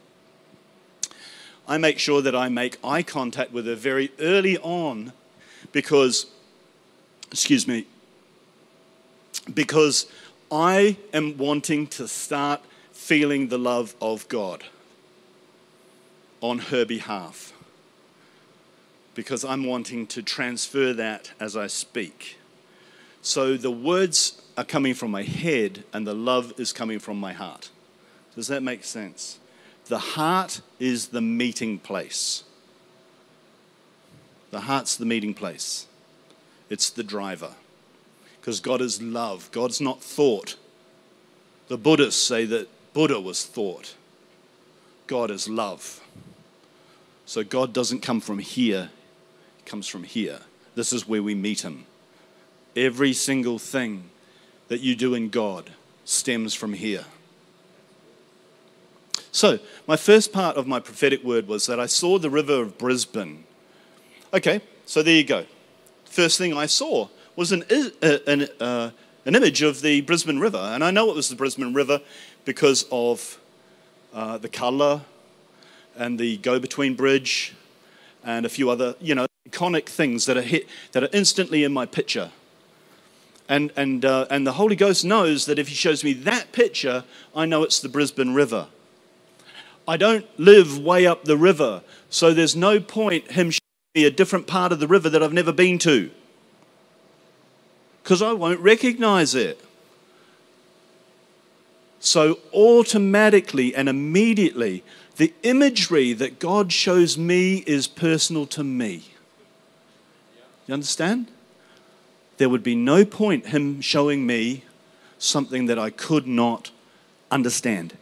[1.68, 5.12] I make sure that I make eye contact with her very early on
[5.72, 6.26] because,
[7.30, 7.86] excuse me,
[9.52, 10.06] because
[10.50, 12.60] I am wanting to start
[12.92, 14.64] feeling the love of God
[16.40, 17.52] on her behalf.
[19.14, 22.38] Because I'm wanting to transfer that as I speak.
[23.22, 27.32] So the words are coming from my head and the love is coming from my
[27.32, 27.70] heart.
[28.34, 29.38] Does that make sense?
[29.90, 32.44] The heart is the meeting place.
[34.52, 35.88] The heart's the meeting place,
[36.68, 37.54] it's the driver
[38.40, 39.50] because God is love.
[39.50, 40.54] God's not thought.
[41.66, 43.96] The Buddhists say that Buddha was thought.
[45.08, 46.00] God is love.
[47.26, 48.90] So God doesn't come from here,
[49.56, 50.38] He comes from here.
[50.76, 51.84] This is where we meet Him.
[52.76, 54.04] Every single thing
[54.68, 55.72] that you do in God
[56.04, 57.06] stems from here.
[59.32, 62.78] So, my first part of my prophetic word was that I saw the river of
[62.78, 63.44] Brisbane.
[64.34, 65.46] Okay, so there you go.
[66.04, 68.90] First thing I saw was an, uh, an, uh,
[69.24, 70.58] an image of the Brisbane River.
[70.58, 72.00] And I know it was the Brisbane River
[72.44, 73.38] because of
[74.12, 75.02] uh, the colour
[75.96, 77.54] and the go between bridge
[78.24, 81.72] and a few other, you know, iconic things that are, hit, that are instantly in
[81.72, 82.30] my picture.
[83.48, 87.04] And, and, uh, and the Holy Ghost knows that if He shows me that picture,
[87.34, 88.66] I know it's the Brisbane River.
[89.90, 94.10] I don't live way up the river, so there's no point Him showing me a
[94.12, 96.12] different part of the river that I've never been to
[98.00, 99.60] because I won't recognize it.
[101.98, 104.84] So, automatically and immediately,
[105.16, 109.02] the imagery that God shows me is personal to me.
[110.68, 111.32] You understand?
[112.36, 114.62] There would be no point Him showing me
[115.18, 116.70] something that I could not
[117.28, 117.96] understand.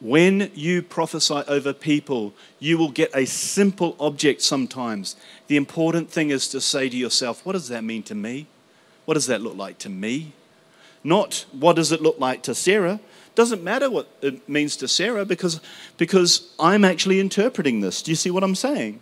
[0.00, 5.14] When you prophesy over people, you will get a simple object sometimes.
[5.46, 8.46] The important thing is to say to yourself, What does that mean to me?
[9.04, 10.32] What does that look like to me?
[11.04, 13.00] Not what does it look like to Sarah.
[13.34, 15.60] Doesn't matter what it means to Sarah because,
[15.96, 18.02] because I'm actually interpreting this.
[18.02, 19.00] Do you see what I'm saying?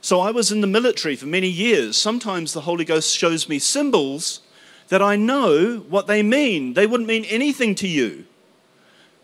[0.00, 1.96] So I was in the military for many years.
[1.96, 4.40] Sometimes the Holy Ghost shows me symbols
[4.88, 6.74] that I know what they mean.
[6.74, 8.26] They wouldn't mean anything to you,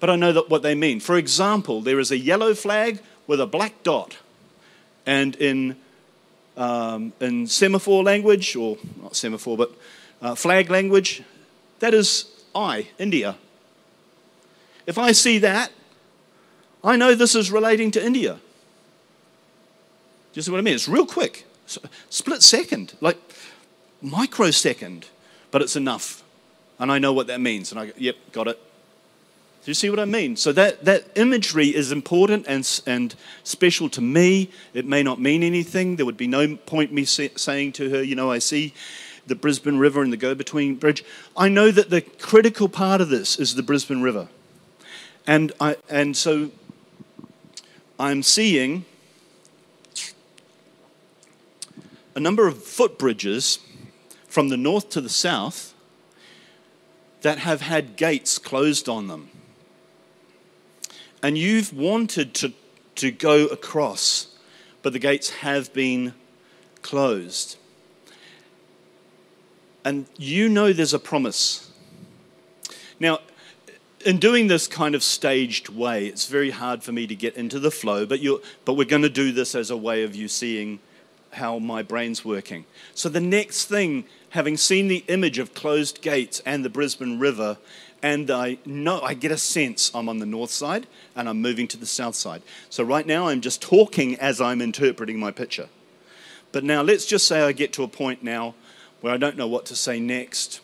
[0.00, 0.98] but I know that what they mean.
[0.98, 4.16] For example, there is a yellow flag with a black dot.
[5.06, 5.76] And in
[6.56, 9.72] um, in semaphore language, or not semaphore, but
[10.20, 11.22] uh, flag language,
[11.78, 13.36] that is I, India.
[14.86, 15.70] if I see that,
[16.82, 18.34] I know this is relating to India.
[18.34, 18.40] Do
[20.34, 20.74] you see what I mean?
[20.74, 21.46] It's real quick,
[22.10, 23.16] split second, like
[24.02, 25.06] microsecond,
[25.50, 26.22] but it's enough.
[26.78, 27.72] And I know what that means.
[27.72, 28.58] And I go, yep, got it.
[29.62, 30.36] Do you see what I mean?
[30.36, 34.50] So that, that imagery is important and, and special to me.
[34.72, 35.96] It may not mean anything.
[35.96, 38.72] There would be no point me say, saying to her, you know, I see
[39.26, 41.04] the Brisbane River and the go between bridge.
[41.36, 44.28] I know that the critical part of this is the Brisbane River.
[45.26, 46.50] And, I, and so
[47.98, 48.86] I'm seeing
[52.14, 53.58] a number of footbridges
[54.26, 55.74] from the north to the south
[57.20, 59.29] that have had gates closed on them.
[61.22, 62.52] And you've wanted to,
[62.96, 64.28] to go across,
[64.82, 66.14] but the gates have been
[66.82, 67.56] closed.
[69.84, 71.70] And you know there's a promise.
[72.98, 73.20] Now,
[74.04, 77.58] in doing this kind of staged way, it's very hard for me to get into
[77.58, 80.28] the flow, but, you but we're going to do this as a way of you
[80.28, 80.80] seeing
[81.32, 82.64] how my brain's working.
[82.94, 87.58] So, the next thing, having seen the image of closed gates and the Brisbane River,
[88.02, 91.68] and I know I get a sense I'm on the north side and I'm moving
[91.68, 92.42] to the south side.
[92.70, 95.68] So, right now, I'm just talking as I'm interpreting my picture.
[96.52, 98.54] But now, let's just say I get to a point now
[99.00, 100.60] where I don't know what to say next.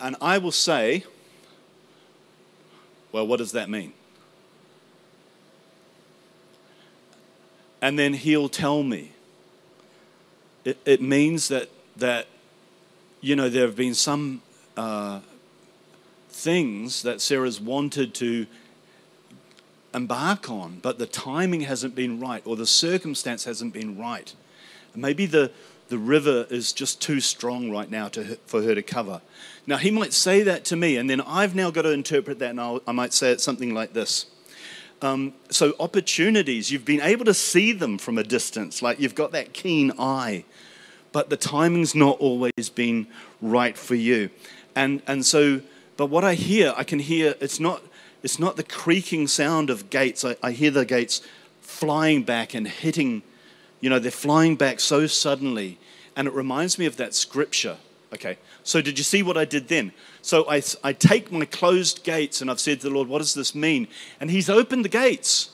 [0.00, 1.04] And I will say,
[3.12, 3.92] well, what does that mean?
[7.80, 9.12] And then he'll tell me.
[10.64, 12.26] It, it means that, that,
[13.20, 14.42] you know, there have been some
[14.76, 15.20] uh,
[16.36, 18.46] things that Sarah's wanted to
[19.94, 24.34] embark on, but the timing hasn't been right or the circumstance hasn't been right.
[24.94, 25.50] Maybe the,
[25.88, 29.22] the river is just too strong right now to, for her to cover.
[29.66, 32.50] Now, he might say that to me, and then I've now got to interpret that,
[32.50, 34.26] and I'll, i might say it something like this.
[35.02, 39.32] Um, so, opportunities, you've been able to see them from a distance, like you've got
[39.32, 40.44] that keen eye,
[41.12, 43.06] but the timing's not always been
[43.40, 44.30] right for you.
[44.74, 45.60] And, and so,
[45.96, 47.82] but what I hear, I can hear, it's not,
[48.22, 50.24] it's not the creaking sound of gates.
[50.24, 51.22] I, I hear the gates
[51.60, 53.22] flying back and hitting
[53.80, 55.78] you know, they're flying back so suddenly.
[56.14, 57.76] And it reminds me of that scripture.
[58.12, 59.92] Okay, so did you see what I did then?
[60.22, 63.34] So I, I take my closed gates and I've said to the Lord, what does
[63.34, 63.88] this mean?
[64.20, 65.50] And He's opened the gates.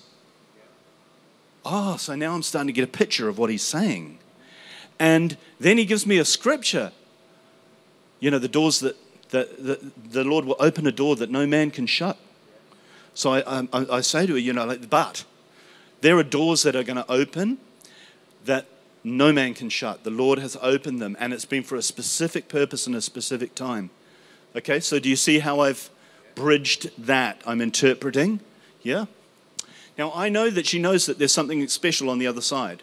[1.64, 4.18] Oh, so now I'm starting to get a picture of what He's saying.
[4.98, 6.92] And then He gives me a scripture.
[8.20, 8.96] You know, the doors that,
[9.32, 12.16] that, that the Lord will open a door that no man can shut.
[13.14, 15.24] So I, um, I, I say to her, you know, like, but
[16.00, 17.58] there are doors that are going to open
[18.44, 18.66] that
[19.04, 20.04] no man can shut.
[20.04, 23.54] The Lord has opened them, and it's been for a specific purpose and a specific
[23.54, 23.90] time.
[24.54, 25.90] Okay, so do you see how I've
[26.34, 27.42] bridged that?
[27.46, 28.40] I'm interpreting.
[28.82, 29.06] Yeah?
[29.98, 32.82] Now, I know that she knows that there's something special on the other side.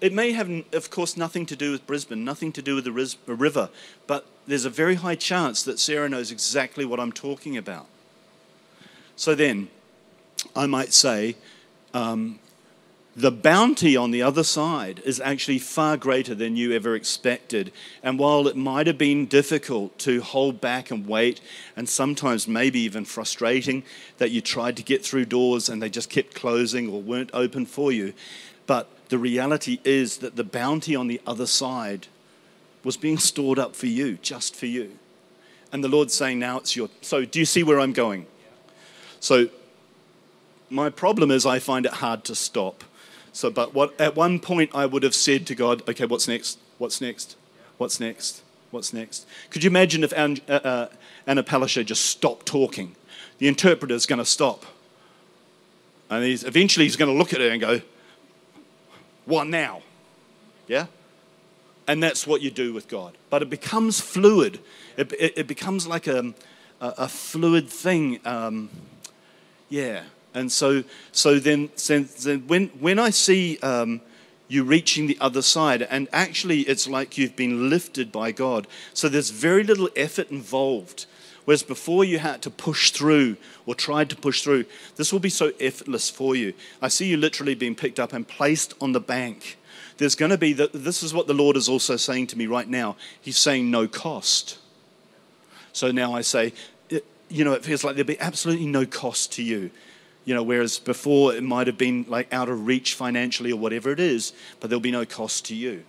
[0.00, 2.92] It may have, of course, nothing to do with Brisbane, nothing to do with the
[3.34, 3.70] river,
[4.06, 7.86] but there's a very high chance that Sarah knows exactly what I'm talking about.
[9.16, 9.68] So then,
[10.54, 11.36] I might say,
[11.92, 12.38] um,
[13.16, 17.72] the bounty on the other side is actually far greater than you ever expected.
[18.00, 21.40] And while it might have been difficult to hold back and wait,
[21.76, 23.82] and sometimes maybe even frustrating
[24.18, 27.66] that you tried to get through doors and they just kept closing or weren't open
[27.66, 28.14] for you,
[28.68, 32.06] but the reality is that the bounty on the other side
[32.84, 34.98] was being stored up for you, just for you.
[35.72, 36.88] And the Lord's saying, now it's your.
[37.02, 38.26] So, do you see where I'm going?
[39.20, 39.48] So,
[40.70, 42.84] my problem is I find it hard to stop
[43.38, 46.58] so, but what, at one point I would have said to God, okay, what's next?
[46.78, 47.36] What's next?
[47.76, 48.42] What's next?
[48.72, 49.28] What's next?
[49.50, 50.88] Could you imagine if Anna, uh, uh,
[51.24, 52.96] Anna Palaszczuk just stopped talking?
[53.38, 54.66] The interpreter's going to stop.
[56.10, 57.80] And he's, eventually he's going to look at her and go,
[59.28, 59.82] what now?
[60.66, 60.86] Yeah?
[61.86, 63.16] And that's what you do with God.
[63.30, 64.58] But it becomes fluid.
[64.96, 66.34] It, it, it becomes like a,
[66.80, 68.20] a, a fluid thing.
[68.24, 68.70] Um,
[69.68, 70.04] yeah.
[70.34, 72.04] And so, so then, then
[72.46, 74.00] when, when I see um,
[74.48, 78.66] you reaching the other side, and actually it's like you've been lifted by God.
[78.94, 81.06] So there's very little effort involved.
[81.48, 85.30] Whereas before you had to push through or tried to push through, this will be
[85.30, 86.52] so effortless for you.
[86.82, 89.56] I see you literally being picked up and placed on the bank.
[89.96, 92.46] There's going to be, the, this is what the Lord is also saying to me
[92.46, 92.96] right now.
[93.18, 94.58] He's saying no cost.
[95.72, 96.52] So now I say,
[97.30, 99.70] you know, it feels like there'll be absolutely no cost to you
[100.26, 103.90] you know, whereas before it might have been like out of reach financially or whatever
[103.90, 105.76] it is, but there'll be no cost to you.
[105.76, 105.84] Do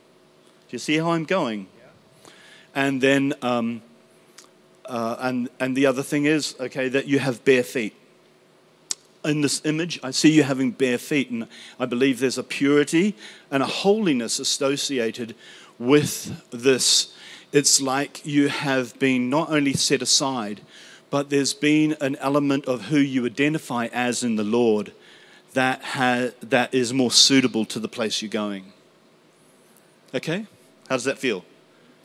[0.69, 1.67] you see how I'm going?
[1.77, 2.31] Yeah.
[2.73, 3.81] And then um,
[4.89, 7.95] uh, and, and the other thing is, okay, that you have bare feet.
[9.23, 11.47] In this image, I see you having bare feet, and
[11.79, 13.15] I believe there's a purity
[13.51, 15.35] and a holiness associated
[15.77, 17.13] with this.
[17.51, 20.61] It's like you have been not only set aside,
[21.09, 24.93] but there's been an element of who you identify as in the Lord
[25.53, 28.71] that, ha- that is more suitable to the place you're going.
[30.13, 30.45] Okay?
[30.87, 31.43] How does that feel?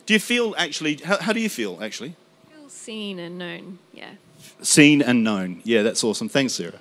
[0.05, 2.15] Do you feel actually, how, how do you feel actually?
[2.75, 3.79] Seen and known.
[3.93, 4.11] Yeah.
[4.61, 5.61] Seen and known.
[5.63, 6.27] Yeah, that's awesome.
[6.29, 6.79] Thanks, Sarah.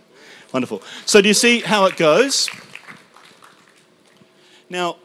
[0.53, 0.82] Wonderful.
[1.07, 2.51] So, do you see how it goes?
[4.68, 4.97] Now,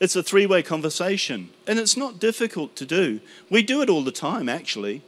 [0.00, 3.20] it's a three way conversation, and it's not difficult to do.
[3.50, 5.02] We do it all the time, actually.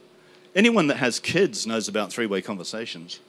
[0.53, 3.21] Anyone that has kids knows about three way conversations.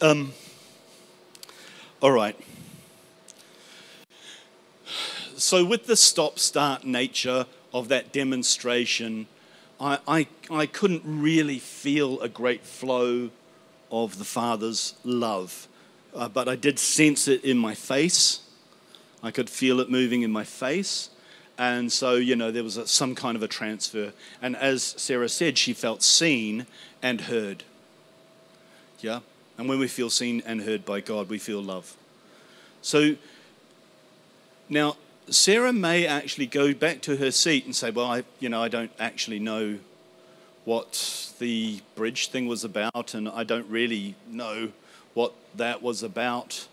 [0.00, 0.32] Um,
[2.00, 2.40] all right.
[5.38, 9.26] So, with the stop start nature of that demonstration,
[9.78, 13.28] I, I, I couldn't really feel a great flow
[13.92, 15.68] of the Father's love.
[16.14, 18.40] Uh, but I did sense it in my face.
[19.22, 21.10] I could feel it moving in my face.
[21.58, 24.14] And so, you know, there was a, some kind of a transfer.
[24.40, 26.66] And as Sarah said, she felt seen
[27.02, 27.62] and heard.
[29.00, 29.20] Yeah?
[29.58, 31.94] And when we feel seen and heard by God, we feel love.
[32.80, 33.16] So
[34.70, 34.96] now,
[35.28, 38.68] Sarah may actually go back to her seat and say, Well, I, you know, I
[38.68, 39.78] don't actually know
[40.64, 44.72] what the bridge thing was about, and I don't really know
[45.14, 46.68] what that was about.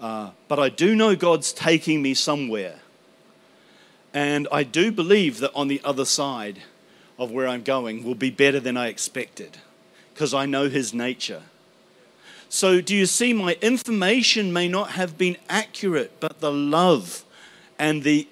[0.00, 2.76] Uh, but I do know God's taking me somewhere.
[4.12, 6.62] And I do believe that on the other side
[7.18, 9.58] of where I'm going will be better than I expected
[10.14, 11.42] because I know His nature.
[12.48, 17.24] So, do you see, my information may not have been accurate, but the love
[17.80, 18.28] and the,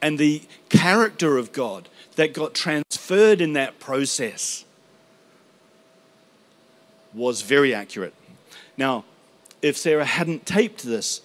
[0.00, 4.64] and the character of God that got transferred in that process
[7.12, 8.14] was very accurate.
[8.78, 9.04] Now,
[9.60, 11.20] if Sarah hadn't taped this,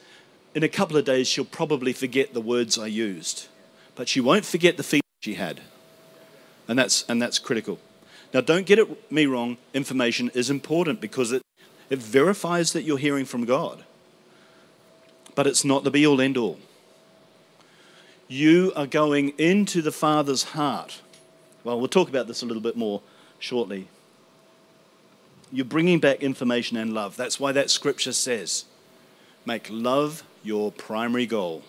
[0.53, 3.47] in a couple of days she'll probably forget the words I used,
[3.95, 5.61] but she won't forget the feeling she had.
[6.67, 7.79] And that's, and that's critical.
[8.33, 11.41] Now, don't get it, me wrong, information is important because it
[11.89, 13.83] it verifies that you're hearing from God.
[15.35, 16.59] But it's not the be all end all.
[18.27, 21.01] You are going into the Father's heart.
[21.63, 23.01] Well, we'll talk about this a little bit more
[23.39, 23.87] shortly.
[25.51, 27.15] You're bringing back information and love.
[27.15, 28.65] That's why that scripture says,
[29.45, 31.63] make love your primary goal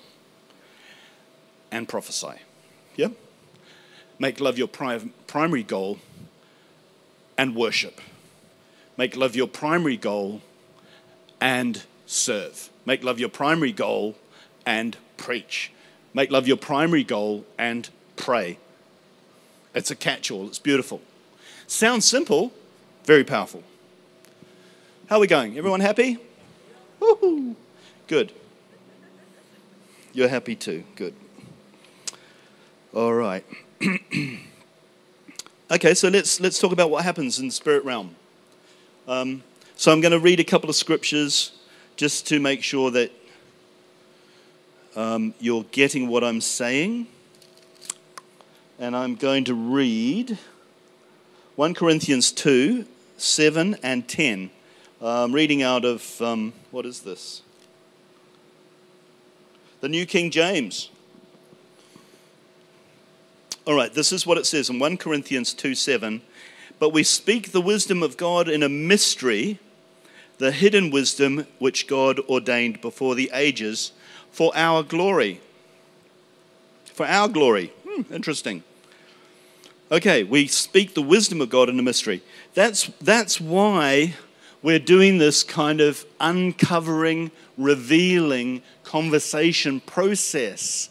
[1.71, 2.41] and prophesy.
[2.97, 3.09] Yeah?
[4.19, 5.99] Make love your pri- primary goal
[7.37, 8.01] and worship.
[8.97, 10.43] Make love your primary goal
[11.41, 12.71] and serve.
[12.85, 14.17] Make love your primary goal
[14.67, 15.71] and preach.
[16.15, 18.59] Make love your primary goal and pray.
[19.75, 21.01] It's a catch all, it's beautiful.
[21.67, 22.53] Sounds simple,
[23.05, 23.63] very powerful.
[25.09, 25.57] How are we going?
[25.57, 26.19] Everyone happy?
[27.01, 27.57] Woo-hoo.
[28.07, 28.33] Good.
[30.13, 30.85] You're happy too.
[30.97, 31.15] Good.
[32.95, 33.45] All right.
[35.71, 38.15] okay, so let's let's talk about what happens in the spirit realm.
[39.07, 39.43] Um,
[39.77, 41.53] so I'm going to read a couple of scriptures
[41.97, 43.13] just to make sure that
[44.99, 47.07] um, you're getting what I'm saying.
[48.81, 50.39] And I'm going to read
[51.55, 52.85] 1 Corinthians 2
[53.17, 54.51] 7 and 10.
[55.01, 57.43] I'm reading out of, um, what is this?
[59.81, 60.91] The New King James.
[63.67, 66.23] All right, this is what it says in 1 Corinthians 2 7
[66.81, 69.59] but we speak the wisdom of God in a mystery,
[70.39, 73.91] the hidden wisdom which God ordained before the ages
[74.31, 75.41] for our glory.
[76.87, 77.73] For our glory.
[77.89, 78.63] Hmm, interesting.
[79.91, 82.23] Okay, we speak the wisdom of God in a mystery.
[82.55, 84.15] That's, that's why
[84.63, 90.91] we're doing this kind of uncovering, revealing conversation process.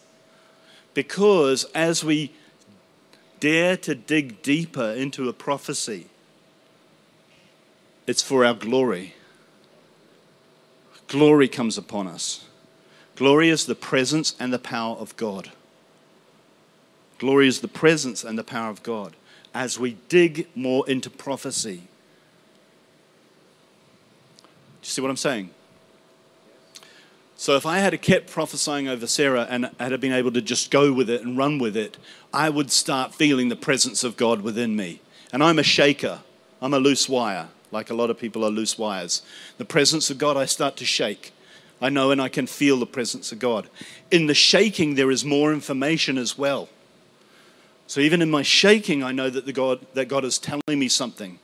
[0.93, 2.31] Because as we
[3.39, 6.07] dare to dig deeper into a prophecy,
[8.07, 9.13] it's for our glory.
[11.07, 12.46] Glory comes upon us.
[13.17, 15.51] Glory is the presence and the power of God.
[17.17, 19.15] Glory is the presence and the power of God
[19.55, 21.77] as we dig more into prophecy.
[24.37, 25.49] Do you see what I'm saying?
[27.35, 30.93] So if I had kept prophesying over Sarah and had been able to just go
[30.93, 31.97] with it and run with it,
[32.31, 35.01] I would start feeling the presence of God within me.
[35.33, 36.19] And I'm a shaker.
[36.61, 39.23] I'm a loose wire, like a lot of people are loose wires.
[39.57, 41.33] The presence of God, I start to shake.
[41.81, 43.69] I know and I can feel the presence of God.
[44.09, 46.69] In the shaking, there is more information as well.
[47.85, 50.89] So even in my shaking, I know that, the God, that God is telling me
[50.89, 51.39] something.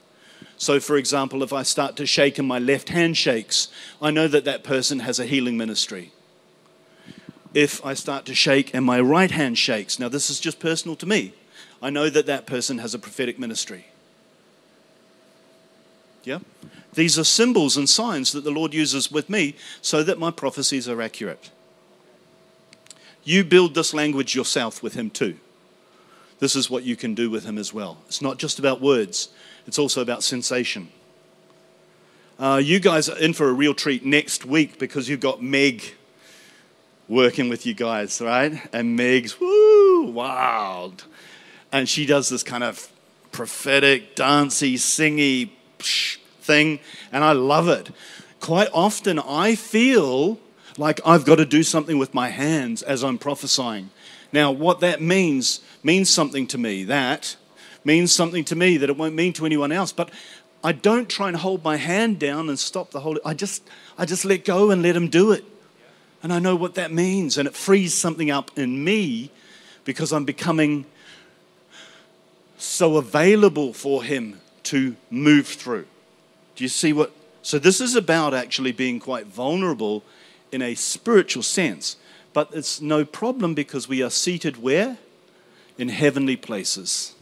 [0.57, 3.69] So, for example, if I start to shake and my left hand shakes,
[4.01, 6.11] I know that that person has a healing ministry.
[7.53, 10.95] If I start to shake and my right hand shakes, now this is just personal
[10.97, 11.33] to me,
[11.81, 13.87] I know that that person has a prophetic ministry.
[16.23, 16.39] Yeah?
[16.95, 20.87] These are symbols and signs that the Lord uses with me so that my prophecies
[20.87, 21.49] are accurate.
[23.23, 25.37] You build this language yourself with Him too.
[26.39, 27.99] This is what you can do with Him as well.
[28.07, 29.29] It's not just about words,
[29.65, 30.89] it's also about sensation.
[32.37, 35.83] Uh, you guys are in for a real treat next week because you've got Meg
[37.07, 38.59] working with you guys, right?
[38.73, 41.05] And Meg's, woo, wild.
[41.71, 42.91] And she does this kind of
[43.31, 45.51] prophetic, dancey, singy
[46.43, 46.79] thing,
[47.11, 47.89] and I love it.
[48.39, 50.39] Quite often, I feel
[50.77, 53.89] like I've got to do something with my hands as I'm prophesying.
[54.31, 56.83] Now, what that means means something to me.
[56.83, 57.35] That
[57.85, 59.91] means something to me that it won't mean to anyone else.
[59.91, 60.09] But
[60.63, 63.19] I don't try and hold my hand down and stop the whole.
[63.25, 63.63] I just,
[63.97, 65.43] I just let go and let him do it.
[66.23, 69.29] And I know what that means, and it frees something up in me
[69.83, 70.85] because I'm becoming
[72.57, 75.85] so available for him to move through.
[76.55, 77.11] Do you see what?
[77.41, 80.03] So, this is about actually being quite vulnerable
[80.53, 81.97] in a spiritual sense.
[82.33, 84.97] But it's no problem because we are seated where?
[85.77, 87.15] In heavenly places.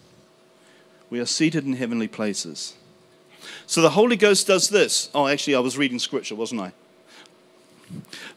[1.09, 2.75] We are seated in heavenly places.
[3.65, 5.09] So the Holy Ghost does this.
[5.13, 6.71] Oh, actually, I was reading scripture, wasn't I?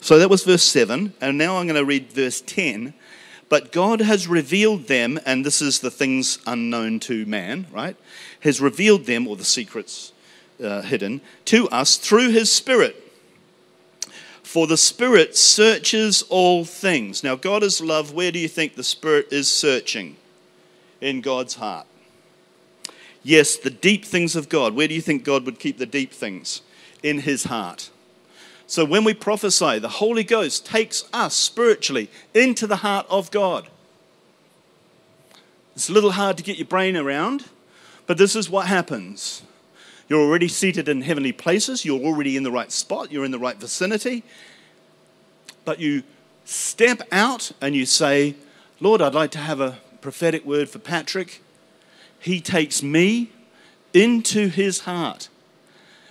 [0.00, 1.12] So that was verse 7.
[1.20, 2.94] And now I'm going to read verse 10.
[3.48, 7.96] But God has revealed them, and this is the things unknown to man, right?
[8.40, 10.12] Has revealed them, or the secrets
[10.62, 13.00] uh, hidden, to us through his Spirit.
[14.42, 17.24] For the Spirit searches all things.
[17.24, 18.12] Now, God is love.
[18.12, 20.16] Where do you think the Spirit is searching?
[21.00, 21.86] In God's heart.
[23.22, 24.74] Yes, the deep things of God.
[24.74, 26.62] Where do you think God would keep the deep things?
[27.02, 27.90] In his heart.
[28.66, 33.68] So when we prophesy, the Holy Ghost takes us spiritually into the heart of God.
[35.74, 37.46] It's a little hard to get your brain around,
[38.06, 39.42] but this is what happens.
[40.08, 43.38] You're already seated in heavenly places, you're already in the right spot, you're in the
[43.38, 44.22] right vicinity,
[45.64, 46.02] but you
[46.44, 48.36] step out and you say,
[48.80, 51.42] Lord, I'd like to have a prophetic word for Patrick.
[52.20, 53.30] He takes me
[53.94, 55.28] into his heart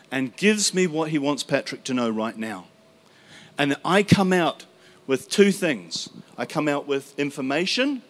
[0.09, 2.65] and gives me what he wants Patrick to know right now.
[3.57, 4.65] And I come out
[5.05, 8.01] with two things I come out with information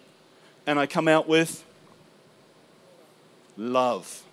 [0.66, 1.64] and I come out with
[3.56, 4.23] love.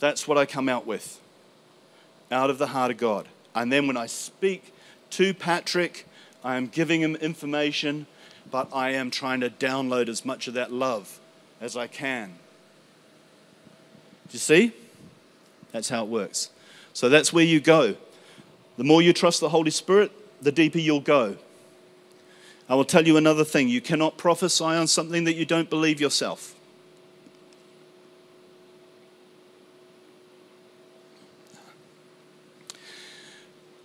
[0.00, 1.20] That's what I come out with,
[2.30, 3.28] out of the heart of God.
[3.54, 4.72] And then when I speak
[5.10, 6.06] to Patrick,
[6.42, 8.06] I am giving him information,
[8.50, 11.20] but I am trying to download as much of that love
[11.60, 12.34] as I can.
[14.28, 14.72] Do you see?
[15.72, 16.50] That's how it works.
[16.92, 17.96] So that's where you go.
[18.76, 21.36] The more you trust the Holy Spirit, the deeper you'll go.
[22.68, 26.00] I will tell you another thing you cannot prophesy on something that you don't believe
[26.00, 26.54] yourself.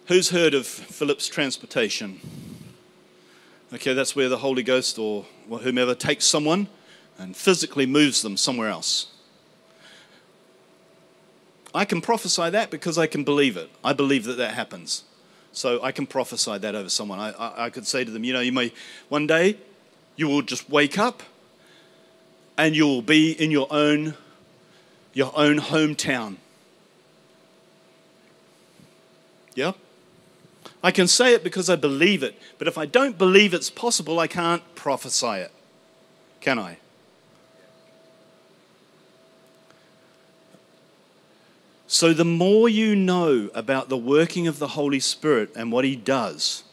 [0.10, 2.20] Who's heard of Philip's transportation?
[3.72, 6.68] Okay, that's where the Holy Ghost or whomever takes someone
[7.20, 9.12] and physically moves them somewhere else.
[11.76, 13.70] I can prophesy that because I can believe it.
[13.84, 15.03] I believe that that happens.
[15.51, 17.20] So I can prophesy that over someone.
[17.20, 18.74] I, I, I could say to them, you know, you may,
[19.10, 19.57] one day,
[20.16, 21.22] you will just wake up
[22.57, 24.16] and you will be in your own,
[25.14, 26.38] your own hometown.
[29.53, 29.74] Yeah?
[30.82, 34.19] I can say it because I believe it, but if I don't believe it's possible,
[34.19, 35.51] I can't prophesy it.
[36.39, 36.77] Can I?
[41.91, 45.95] So, the more you know about the working of the Holy Spirit and what He
[45.95, 46.63] does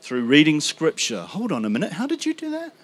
[0.00, 2.74] through reading Scripture, hold on a minute, how did you do that?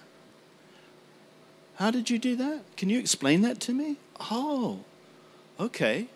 [1.75, 2.61] How did you do that?
[2.77, 3.97] Can you explain that to me?
[4.31, 4.79] Oh,
[5.59, 6.07] okay.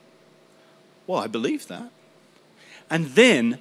[1.05, 1.91] Well, I believe that.
[2.89, 3.60] And then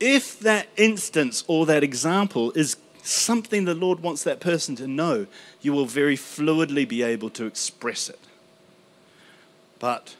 [0.00, 5.26] if that instance or that example is something the Lord wants that person to know,
[5.60, 8.18] you will very fluidly be able to express it.
[9.78, 10.16] But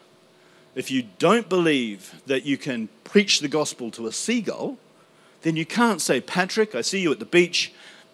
[0.75, 4.79] if you don't believe that you can preach the gospel to a seagull,
[5.43, 7.73] then you can't say, Patrick, I see you at the beach,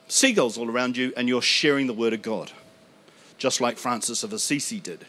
[0.08, 2.52] seagulls all around you, and you're sharing the word of God,
[3.38, 5.06] just like Francis of Assisi did.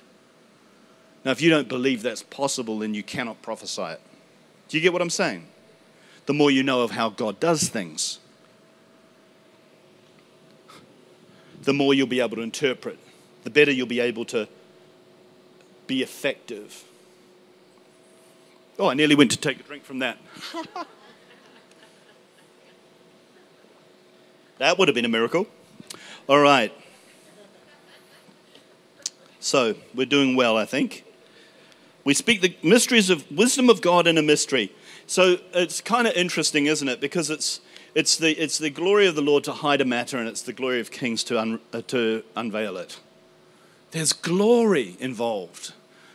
[1.23, 4.01] Now, if you don't believe that's possible, then you cannot prophesy it.
[4.69, 5.45] Do you get what I'm saying?
[6.25, 8.19] The more you know of how God does things.
[11.63, 12.97] The more you'll be able to interpret,
[13.43, 14.47] the better you'll be able to
[15.87, 16.83] be effective.
[18.79, 20.17] Oh, I nearly went to take a drink from that.
[24.57, 25.47] that would have been a miracle.
[26.27, 26.73] All right.
[29.39, 31.03] So, we're doing well, I think.
[32.03, 34.71] We speak the mysteries of wisdom of God in a mystery.
[35.11, 37.01] So, it's kind of interesting, isn't it?
[37.01, 37.59] Because it's,
[37.93, 40.53] it's, the, it's the glory of the Lord to hide a matter, and it's the
[40.53, 42.97] glory of kings to, un, uh, to unveil it.
[43.91, 45.73] There's glory involved.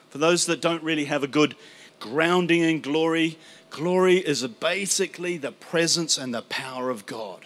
[0.08, 1.56] For those that don't really have a good
[2.00, 3.38] grounding in glory,
[3.68, 7.44] glory is basically the presence and the power of God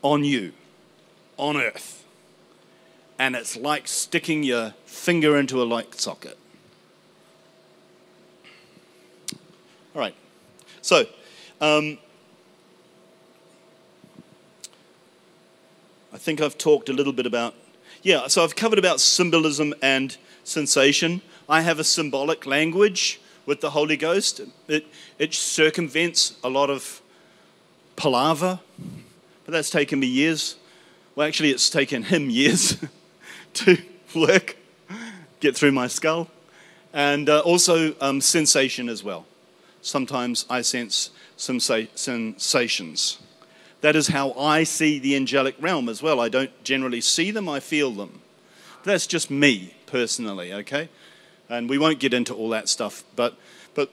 [0.00, 0.52] on you,
[1.38, 2.04] on earth.
[3.18, 6.38] And it's like sticking your finger into a light socket.
[9.92, 10.14] All right.
[10.82, 11.04] So,
[11.60, 11.98] um,
[16.12, 17.54] I think I've talked a little bit about,
[18.02, 21.22] yeah, so I've covered about symbolism and sensation.
[21.48, 24.40] I have a symbolic language with the Holy Ghost.
[24.68, 24.86] It,
[25.18, 27.02] it circumvents a lot of
[27.96, 28.60] palaver,
[29.44, 30.54] but that's taken me years.
[31.16, 32.76] Well, actually, it's taken him years
[33.54, 33.76] to
[34.14, 34.56] work,
[35.40, 36.28] get through my skull,
[36.92, 39.26] and uh, also um, sensation as well.
[39.82, 43.18] Sometimes I sense some sensations.
[43.80, 46.20] That is how I see the angelic realm as well.
[46.20, 48.20] I don't generally see them, I feel them.
[48.84, 50.88] That's just me personally, okay?
[51.50, 53.04] and we won't get into all that stuff.
[53.16, 53.36] But,
[53.74, 53.90] but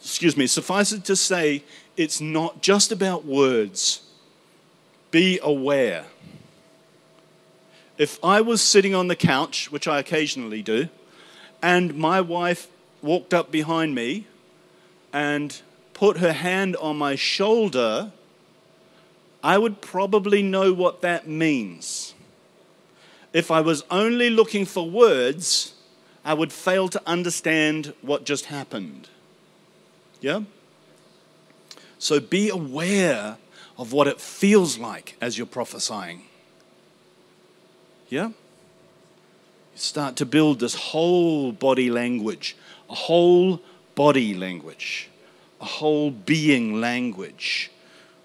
[0.00, 1.62] excuse me, suffice it to say,
[1.96, 4.00] it's not just about words.
[5.10, 6.06] Be aware.
[7.98, 10.88] If I was sitting on the couch, which I occasionally do,
[11.62, 12.68] and my wife
[13.02, 14.26] walked up behind me
[15.12, 15.60] and
[15.92, 18.12] put her hand on my shoulder,
[19.42, 22.14] I would probably know what that means.
[23.32, 25.74] If I was only looking for words,
[26.24, 29.08] I would fail to understand what just happened.
[30.20, 30.42] Yeah?
[31.98, 33.36] So be aware
[33.78, 36.22] of what it feels like as you're prophesying.
[38.08, 38.28] Yeah?
[38.28, 38.34] You
[39.76, 42.56] start to build this whole body language,
[42.90, 43.62] a whole
[44.00, 45.10] body language,
[45.60, 47.70] a whole being language.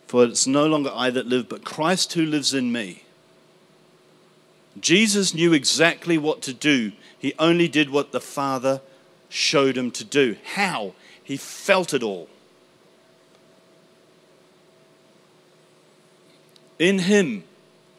[0.07, 3.03] For it's no longer I that live, but Christ who lives in me.
[4.79, 6.93] Jesus knew exactly what to do
[7.25, 8.81] he only did what the Father
[9.29, 10.37] showed him to do.
[10.53, 10.93] How?
[11.23, 12.29] He felt it all.
[16.77, 17.43] In Him,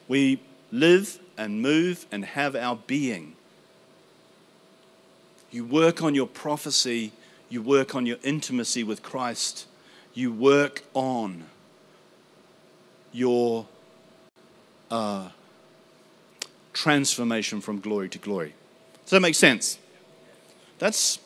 [0.06, 3.34] we live and move and have our being.
[5.50, 7.10] You work on your prophecy,
[7.48, 9.66] you work on your intimacy with Christ,
[10.14, 11.44] you work on
[13.12, 13.66] your
[14.90, 15.28] uh,
[16.72, 18.54] transformation from glory to glory.
[19.04, 19.78] Does that make sense?
[20.78, 21.18] That's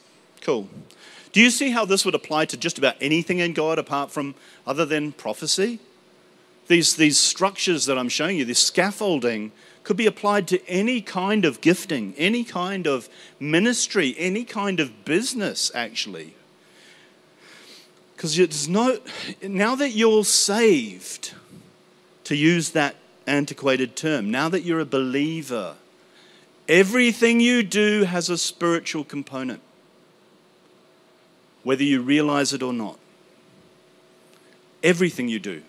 [0.42, 0.68] cool.
[1.32, 4.34] Do you see how this would apply to just about anything in God apart from
[4.66, 5.78] other than prophecy?
[6.66, 9.52] These, these structures that I'm showing you, this scaffolding,
[9.82, 13.08] could be applied to any kind of gifting, any kind of
[13.38, 16.34] ministry, any kind of business, actually.
[18.14, 18.98] Because it's no,
[19.42, 21.34] now that you're saved,
[22.24, 25.76] to use that antiquated term, now that you're a believer,
[26.70, 29.60] Everything you do has a spiritual component,
[31.64, 32.96] whether you realize it or not.
[34.80, 35.62] Everything you do.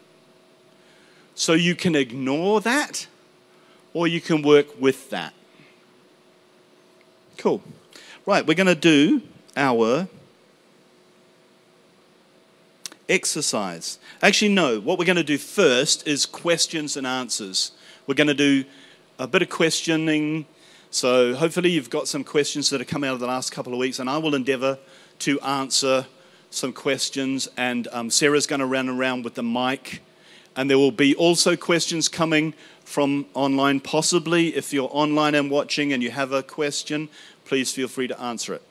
[1.33, 3.07] So you can ignore that
[3.93, 5.33] or you can work with that.
[7.37, 7.61] Cool.
[8.25, 9.21] Right, we're going to do
[9.57, 10.07] our
[13.09, 13.99] exercise.
[14.21, 17.71] Actually, no, what we're going to do first is questions and answers.
[18.07, 18.63] We're going to do
[19.19, 20.45] a bit of questioning
[20.93, 23.79] so hopefully you've got some questions that have come out of the last couple of
[23.79, 24.77] weeks, and I will endeavour
[25.19, 26.05] to answer
[26.49, 27.47] some questions.
[27.55, 30.01] And um, Sarah's going to run around with the mic,
[30.57, 32.53] and there will be also questions coming
[32.91, 33.79] from online.
[33.79, 37.09] Possibly, if you're online and watching and you have a question,
[37.45, 38.61] please feel free to answer it.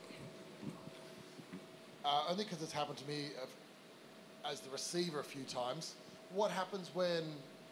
[2.04, 3.26] Uh, only because it's happened to me
[4.44, 5.94] as the receiver a few times.
[6.34, 7.22] What happens when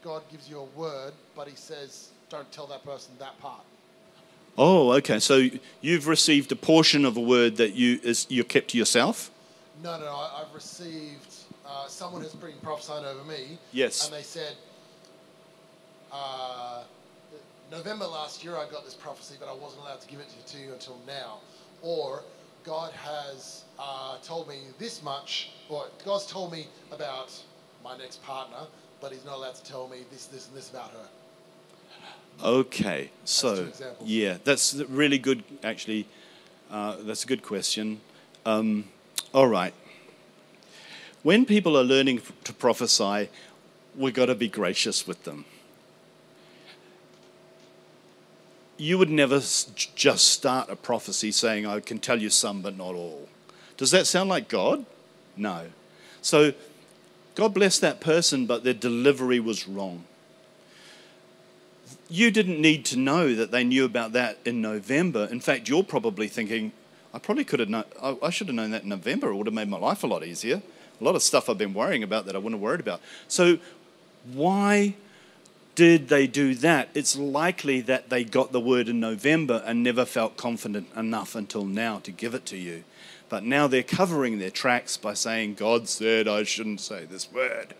[0.02, 3.62] God gives you a word, but He says, "Don't tell that person that part"?
[4.56, 5.20] Oh, okay.
[5.20, 5.48] So
[5.80, 9.30] you've received a portion of a word that you is you kept to yourself.
[9.82, 10.16] No, no, no.
[10.16, 11.34] I, have received.
[11.64, 13.58] Uh, someone has been prophesying over me.
[13.72, 14.06] Yes.
[14.06, 14.56] And they said,
[16.12, 16.82] uh,
[17.70, 20.58] November last year I got this prophecy, but I wasn't allowed to give it to
[20.58, 21.38] you until now.
[21.82, 22.22] Or
[22.64, 27.32] God has uh, told me this much, or God's told me about
[27.84, 28.66] my next partner,
[29.00, 31.08] but He's not allowed to tell me this, this, and this about her.
[32.44, 33.68] Okay, two so
[34.04, 35.42] yeah, that's really good.
[35.64, 36.06] Actually,
[36.70, 38.00] uh, that's a good question.
[38.46, 38.84] Um,
[39.34, 39.74] all right,
[41.22, 43.28] when people are learning to prophesy,
[43.96, 45.44] we've got to be gracious with them.
[48.78, 52.94] You would never just start a prophecy saying, "I can tell you some, but not
[52.94, 53.28] all."
[53.76, 54.86] Does that sound like God?
[55.36, 55.66] No.
[56.22, 56.52] So,
[57.34, 60.04] God bless that person, but their delivery was wrong
[62.08, 65.28] you didn't need to know that they knew about that in November.
[65.30, 66.72] In fact, you're probably thinking,
[67.12, 69.28] I probably could have known, I, I should have known that in November.
[69.28, 70.62] It would have made my life a lot easier.
[71.00, 73.00] A lot of stuff I've been worrying about that I wouldn't have worried about.
[73.28, 73.58] So,
[74.32, 74.96] why
[75.78, 76.88] did they do that?
[76.92, 81.64] It's likely that they got the word in November and never felt confident enough until
[81.64, 82.82] now to give it to you.
[83.28, 87.74] But now they're covering their tracks by saying, God said I shouldn't say this word.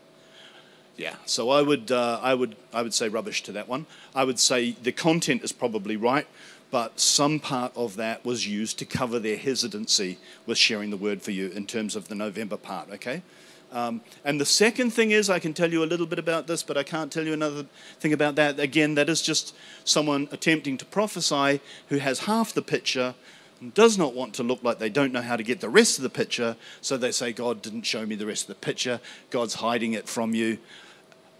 [0.97, 3.87] Yeah, so I would, uh, I would, I would say rubbish to that one.
[4.15, 6.29] I would say the content is probably right,
[6.71, 11.21] but some part of that was used to cover their hesitancy with sharing the word
[11.21, 12.93] for you in terms of the November part.
[12.93, 13.23] Okay,
[13.71, 16.63] um, and the second thing is I can tell you a little bit about this,
[16.63, 17.67] but I can't tell you another
[18.01, 18.59] thing about that.
[18.59, 19.55] Again, that is just
[19.85, 23.15] someone attempting to prophesy who has half the picture
[23.61, 25.99] and does not want to look like they don't know how to get the rest
[25.99, 29.01] of the picture, so they say, God didn't show me the rest of the picture,
[29.31, 30.59] God's hiding it from you.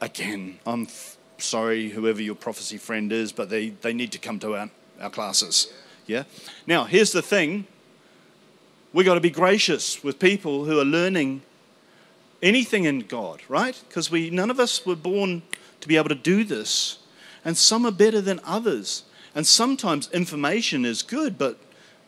[0.01, 4.39] Again, I'm f- sorry, whoever your prophecy friend is, but they, they need to come
[4.41, 4.71] to our,
[5.01, 5.73] our classes.
[6.07, 6.25] Yeah?
[6.67, 7.67] Now, here's the thing
[8.93, 11.43] we've got to be gracious with people who are learning
[12.43, 13.81] anything in God, right?
[13.89, 15.43] Because we none of us were born
[15.81, 16.99] to be able to do this.
[17.45, 19.05] And some are better than others.
[19.35, 21.59] And sometimes information is good, but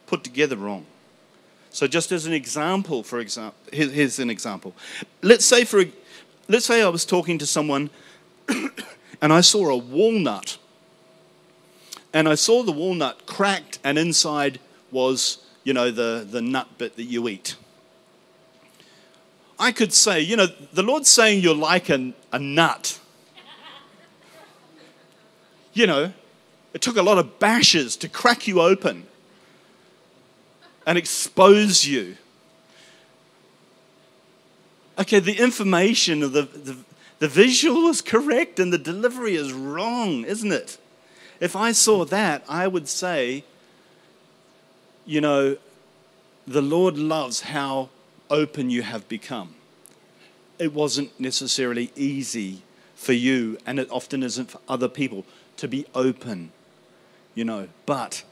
[0.06, 0.86] put together wrong.
[1.70, 4.74] So just as an example, for example, here's an example.
[5.22, 5.84] Let's say for
[6.48, 7.90] let's say I was talking to someone
[9.20, 10.58] and I saw a walnut.
[12.12, 14.58] And I saw the walnut cracked and inside
[14.90, 17.54] was, you know, the, the nut bit that you eat.
[19.60, 22.98] I could say, you know, the Lord's saying you're like a, a nut.
[25.74, 26.12] You know,
[26.72, 29.06] it took a lot of bashes to crack you open
[30.86, 32.16] and expose you.
[34.98, 36.76] Okay, the information of the, the,
[37.18, 40.78] the visual was correct and the delivery is wrong, isn't it?
[41.38, 43.44] If I saw that, I would say,
[45.04, 45.58] you know,
[46.46, 47.90] the Lord loves how
[48.30, 49.54] open you have become.
[50.58, 52.62] It wasn't necessarily easy
[52.94, 55.24] for you, and it often isn't for other people
[55.56, 56.52] to be open,
[57.34, 58.22] you know, but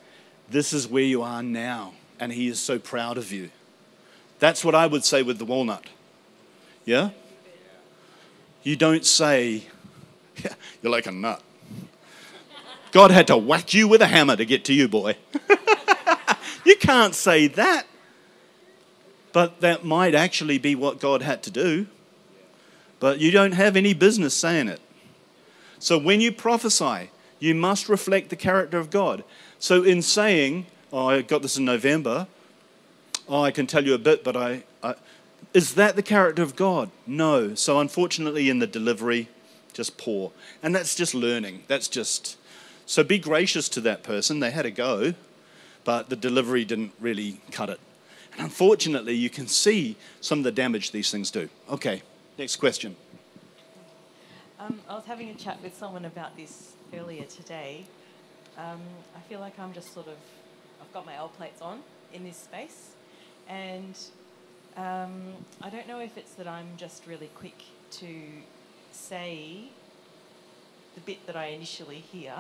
[0.51, 3.51] this is where you are now, and He is so proud of you.
[4.39, 5.85] That's what I would say with the walnut.
[6.85, 7.11] Yeah?
[8.63, 9.65] You don't say,
[10.45, 11.43] yeah, you're like a nut.
[12.93, 15.17] God had to whack you with a hammer to get to you, boy.
[16.65, 17.87] you can't say that.
[19.33, 21.87] But that might actually be what God had to do.
[23.01, 24.81] But you don't have any business saying it.
[25.79, 29.23] So when you prophesy, you must reflect the character of God.
[29.59, 32.27] So in saying, oh, I got this in November,
[33.29, 34.95] oh, I can tell you a bit, but I, I
[35.55, 36.91] is that the character of God?
[37.07, 37.55] No.
[37.55, 39.29] So unfortunately, in the delivery,
[39.73, 40.33] just poor.
[40.63, 41.65] And that's just learning.
[41.69, 42.37] That's just.
[42.87, 44.41] So be gracious to that person.
[44.41, 45.15] They had a go,
[45.85, 47.81] but the delivery didn't really cut it.
[48.39, 51.49] Unfortunately, you can see some of the damage these things do.
[51.69, 52.03] Okay,
[52.39, 52.95] next question.
[54.61, 57.85] Um, I was having a chat with someone about this earlier today.
[58.57, 58.81] Um,
[59.17, 60.17] I feel like I'm just sort of,
[60.81, 61.81] I've got my L plates on
[62.13, 62.91] in this space,
[63.49, 63.99] and
[64.77, 67.63] um, I don't know if it's that I'm just really quick
[67.93, 68.09] to
[68.93, 69.65] say
[70.95, 72.35] the bit that I initially hear,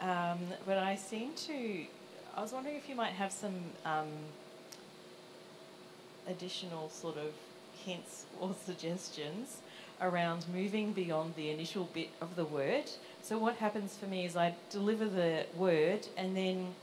[0.00, 1.86] um, but I seem to.
[2.36, 3.54] I was wondering if you might have some
[3.84, 4.08] um,
[6.28, 7.32] additional sort of
[7.84, 9.58] hints or suggestions
[10.00, 12.84] around moving beyond the initial bit of the word.
[13.22, 16.74] So what happens for me is I deliver the word and then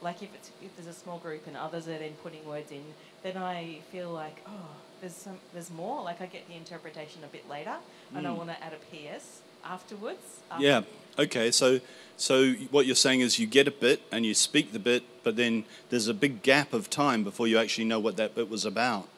[0.00, 2.84] like if it's if there's a small group and others are then putting words in,
[3.22, 6.04] then I feel like, oh, there's some there's more.
[6.04, 7.76] Like I get the interpretation a bit later
[8.14, 8.36] and I hmm.
[8.36, 10.40] want to add a PS afterwards.
[10.50, 10.82] after- Yeah.
[11.18, 11.50] Okay.
[11.50, 11.80] So,
[12.16, 15.36] so what you're saying is you get a bit and you speak the bit, but
[15.36, 18.64] then there's a big gap of time before you actually know what that bit was
[18.64, 19.08] about.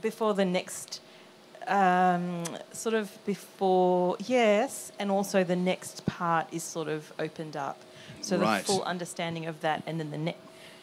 [0.00, 1.00] before the next
[1.66, 7.76] um, sort of before yes and also the next part is sort of opened up
[8.22, 8.60] so Right.
[8.60, 10.38] the full understanding of that and then the next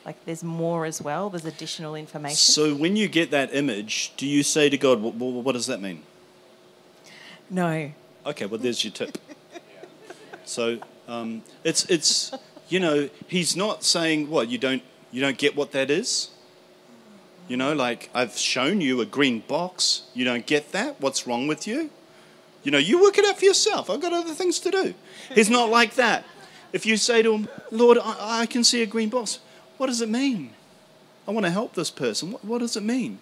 [0.06, 1.30] like there's more as well.
[1.32, 2.36] There's additional information.
[2.36, 5.66] So when you get that image, do you say to God, "Wh- wh- what does
[5.66, 6.04] that mean?
[7.50, 7.92] no.
[8.26, 9.18] Okay, well, there's your tip.
[10.46, 12.34] So um, it's it's
[12.70, 16.30] you know he's not saying what you don't you don't get what that is.
[17.48, 20.04] You know, like I've shown you a green box.
[20.14, 21.00] You don't get that.
[21.00, 21.92] What's wrong with you?
[22.64, 23.92] You know, you work it out for yourself.
[23.92, 24.96] I've got other things to do.
[25.36, 26.26] He's not like that.
[26.74, 29.38] If you say to him, Lord, I, I can see a green box,
[29.78, 30.50] what does it mean?
[31.28, 32.32] I want to help this person.
[32.32, 33.20] What, what does it mean?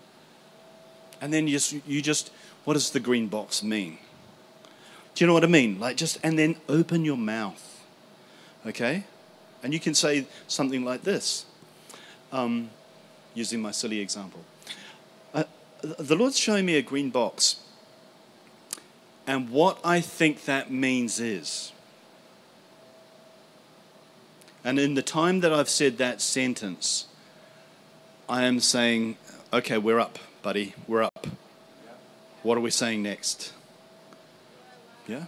[1.19, 2.31] And then you just, you just,
[2.63, 3.97] what does the green box mean?
[5.15, 5.79] Do you know what I mean?
[5.79, 7.81] Like just, and then open your mouth,
[8.65, 9.03] okay?
[9.61, 11.45] And you can say something like this,
[12.31, 12.69] um,
[13.35, 14.41] using my silly example.
[15.33, 15.43] Uh,
[15.81, 17.57] the Lord's showing me a green box,
[19.27, 21.71] and what I think that means is,
[24.63, 27.05] and in the time that I've said that sentence,
[28.27, 29.17] I am saying,
[29.51, 31.27] okay, we're up, buddy, we're up.
[32.41, 33.53] What are we saying next?
[35.07, 35.25] Yeah?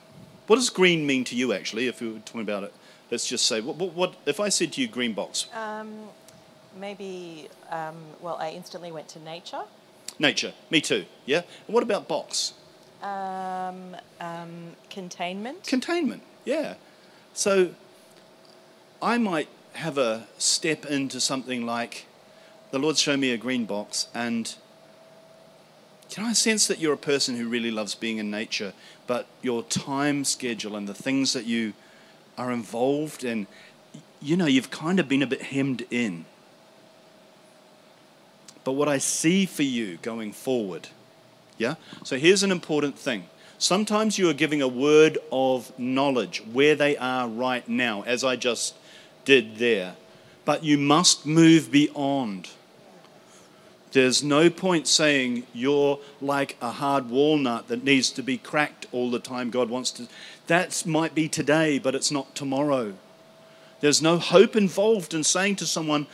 [0.48, 2.74] What does green mean to you, actually, if we were talking about it?
[3.12, 5.48] Let's just say, what, what, what if I said to you green box?
[5.54, 6.10] Um,
[6.80, 9.64] maybe, um, well, I instantly went to nature.
[10.20, 11.42] Nature, me too, yeah?
[11.68, 12.54] And what about box?
[13.02, 15.64] Um, um, containment.
[15.64, 16.76] Containment, yeah.
[17.34, 17.72] So
[19.02, 22.06] I might have a step into something like
[22.72, 24.56] the Lord's shown me a green box, and
[26.16, 28.72] can I sense that you're a person who really loves being in nature,
[29.06, 31.74] but your time schedule and the things that you
[32.38, 33.48] are involved in,
[34.22, 36.24] you know, you've kind of been a bit hemmed in.
[38.64, 40.88] But what I see for you going forward,
[41.58, 41.76] yeah?
[42.06, 43.26] So here's an important thing.
[43.58, 48.38] Sometimes you are giving a word of knowledge where they are right now, as I
[48.38, 48.76] just
[49.26, 49.98] did there.
[50.46, 52.52] But you must move beyond.
[53.96, 59.10] There's no point saying you're like a hard walnut that needs to be cracked all
[59.10, 59.50] the time.
[59.52, 60.10] God wants to.
[60.48, 62.96] That might be today, but it's not tomorrow.
[63.80, 66.08] There's no hope involved in saying to someone,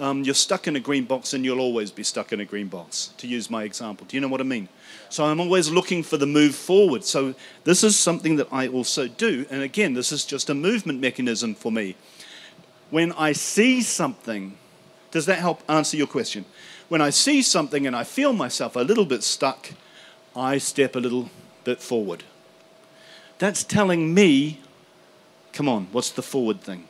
[0.00, 2.66] um, you're stuck in a green box and you'll always be stuck in a green
[2.66, 4.04] box, to use my example.
[4.08, 4.68] Do you know what I mean?
[5.08, 7.04] So I'm always looking for the move forward.
[7.04, 9.46] So this is something that I also do.
[9.48, 11.94] And again, this is just a movement mechanism for me.
[12.90, 14.58] When I see something,
[15.12, 16.44] does that help answer your question?
[16.88, 19.70] When I see something and I feel myself a little bit stuck,
[20.34, 21.30] I step a little
[21.64, 22.24] bit forward.
[23.38, 24.60] That's telling me,
[25.52, 26.88] come on, what's the forward thing?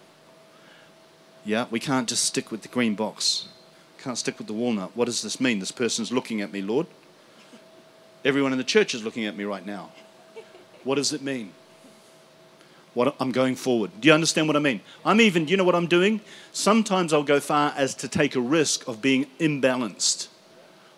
[1.44, 3.48] Yeah, we can't just stick with the green box.
[3.98, 4.92] Can't stick with the walnut.
[4.94, 5.58] What does this mean?
[5.58, 6.86] This person's looking at me, Lord.
[8.24, 9.90] Everyone in the church is looking at me right now.
[10.84, 11.52] What does it mean?
[12.94, 13.90] What I'm going forward.
[14.00, 14.80] Do you understand what I mean?
[15.04, 16.20] I'm even, do you know what I'm doing?
[16.52, 20.28] Sometimes I'll go far as to take a risk of being imbalanced.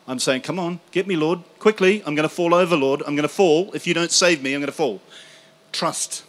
[0.09, 2.03] I'm saying, come on, get me, Lord, quickly.
[2.07, 3.03] I'm going to fall over, Lord.
[3.03, 3.71] I'm going to fall.
[3.75, 5.01] If you don't save me, I'm going to fall.
[5.73, 6.25] Trust.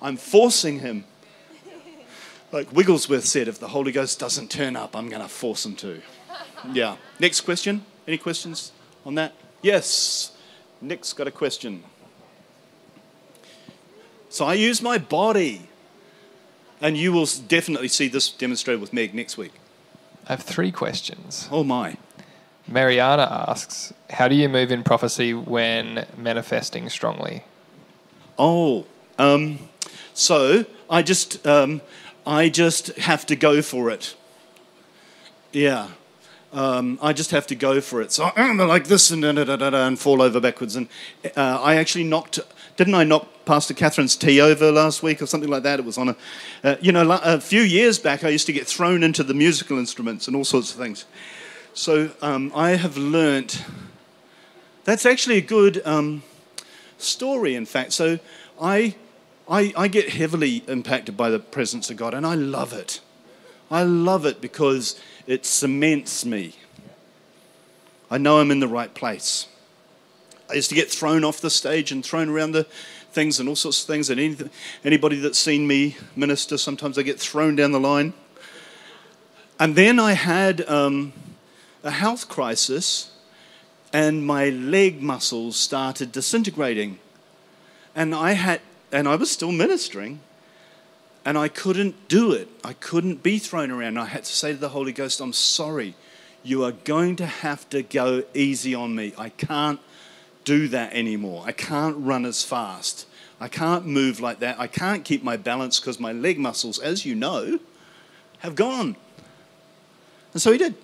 [0.00, 1.04] I'm forcing him.
[2.52, 5.74] Like Wigglesworth said, if the Holy Ghost doesn't turn up, I'm going to force him
[5.76, 6.00] to.
[6.72, 6.96] Yeah.
[7.18, 7.84] Next question.
[8.06, 8.70] Any questions
[9.04, 9.34] on that?
[9.62, 10.32] Yes.
[10.80, 11.82] Nick's got a question.
[14.34, 15.68] So I use my body.
[16.80, 19.52] And you will definitely see this demonstrated with Meg next week.
[20.26, 21.48] I have three questions.
[21.52, 21.96] Oh my.
[22.66, 27.44] Mariana asks, How do you move in prophecy when manifesting strongly?
[28.36, 28.86] Oh,
[29.20, 29.60] um,
[30.14, 31.80] so I just um,
[32.26, 34.16] I just have to go for it.
[35.52, 35.90] Yeah,
[36.54, 38.12] um, I just have to go for it.
[38.12, 40.76] So I'm like this and da, da, da, da, and fall over backwards.
[40.76, 40.88] And
[41.36, 42.38] uh, I actually knocked.
[42.76, 45.78] Didn't I knock Pastor Catherine's tea over last week or something like that?
[45.78, 46.16] It was on a,
[46.62, 48.24] uh, you know, a few years back.
[48.24, 51.04] I used to get thrown into the musical instruments and all sorts of things.
[51.74, 53.64] So um, I have learnt.
[54.84, 56.22] That's actually a good um,
[56.98, 57.92] story, in fact.
[57.92, 58.18] So
[58.60, 58.94] I,
[59.48, 63.00] I, I get heavily impacted by the presence of God, and I love it.
[63.70, 66.54] I love it because it cements me.
[68.10, 69.46] I know I'm in the right place.
[70.48, 72.64] I used to get thrown off the stage and thrown around the
[73.12, 74.10] things and all sorts of things.
[74.10, 74.50] And anything,
[74.84, 78.12] anybody that's seen me minister, sometimes I get thrown down the line.
[79.58, 81.12] And then I had um,
[81.82, 83.12] a health crisis,
[83.92, 86.98] and my leg muscles started disintegrating.
[87.94, 88.60] And I had,
[88.90, 90.20] and I was still ministering,
[91.24, 92.48] and I couldn't do it.
[92.62, 93.98] I couldn't be thrown around.
[93.98, 95.94] I had to say to the Holy Ghost, I'm sorry.
[96.42, 99.14] You are going to have to go easy on me.
[99.16, 99.80] I can't
[100.44, 101.42] do that anymore.
[101.46, 103.06] I can't run as fast.
[103.40, 104.60] I can't move like that.
[104.60, 107.58] I can't keep my balance because my leg muscles, as you know,
[108.40, 108.96] have gone.
[110.34, 110.74] And so he did.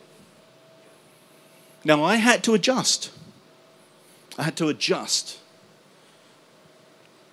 [1.84, 3.10] Now I had to adjust.
[4.38, 5.38] I had to adjust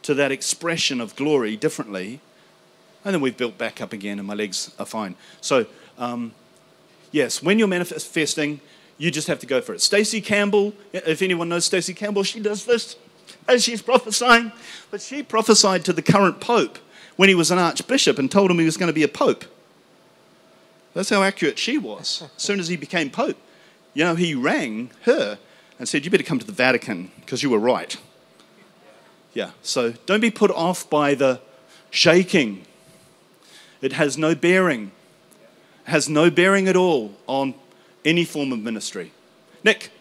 [0.03, 2.21] to that expression of glory differently.
[3.05, 5.15] And then we've built back up again, and my legs are fine.
[5.41, 5.65] So,
[5.97, 6.33] um,
[7.11, 8.59] yes, when you're manifesting,
[8.97, 9.81] you just have to go for it.
[9.81, 12.95] Stacey Campbell, if anyone knows Stacey Campbell, she does this
[13.47, 14.51] as she's prophesying.
[14.91, 16.79] But she prophesied to the current pope
[17.15, 19.45] when he was an archbishop and told him he was going to be a pope.
[20.93, 22.23] That's how accurate she was.
[22.35, 23.37] As soon as he became pope,
[23.93, 25.37] you know, he rang her
[25.77, 27.97] and said, You better come to the Vatican because you were right.
[29.33, 31.39] Yeah, so don't be put off by the
[31.91, 32.65] shaking.
[33.81, 34.91] It has no bearing,
[35.85, 37.53] has no bearing at all on
[38.03, 39.11] any form of ministry.
[39.63, 39.91] Nick.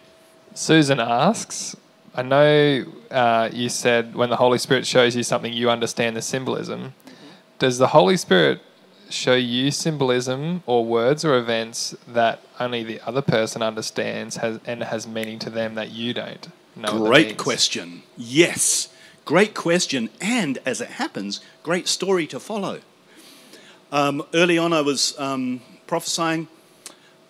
[0.53, 1.75] Susan asks,
[2.15, 6.21] I know uh, you said when the Holy Spirit shows you something, you understand the
[6.21, 6.95] symbolism.
[7.59, 8.61] Does the Holy Spirit
[9.09, 14.83] show you symbolism or words or events that only the other person understands has, and
[14.83, 17.05] has meaning to them that you don't know?
[17.05, 18.03] Great question.
[18.17, 18.89] Yes.
[19.23, 20.09] Great question.
[20.19, 22.79] And as it happens, great story to follow.
[23.89, 26.49] Um, early on, I was um, prophesying,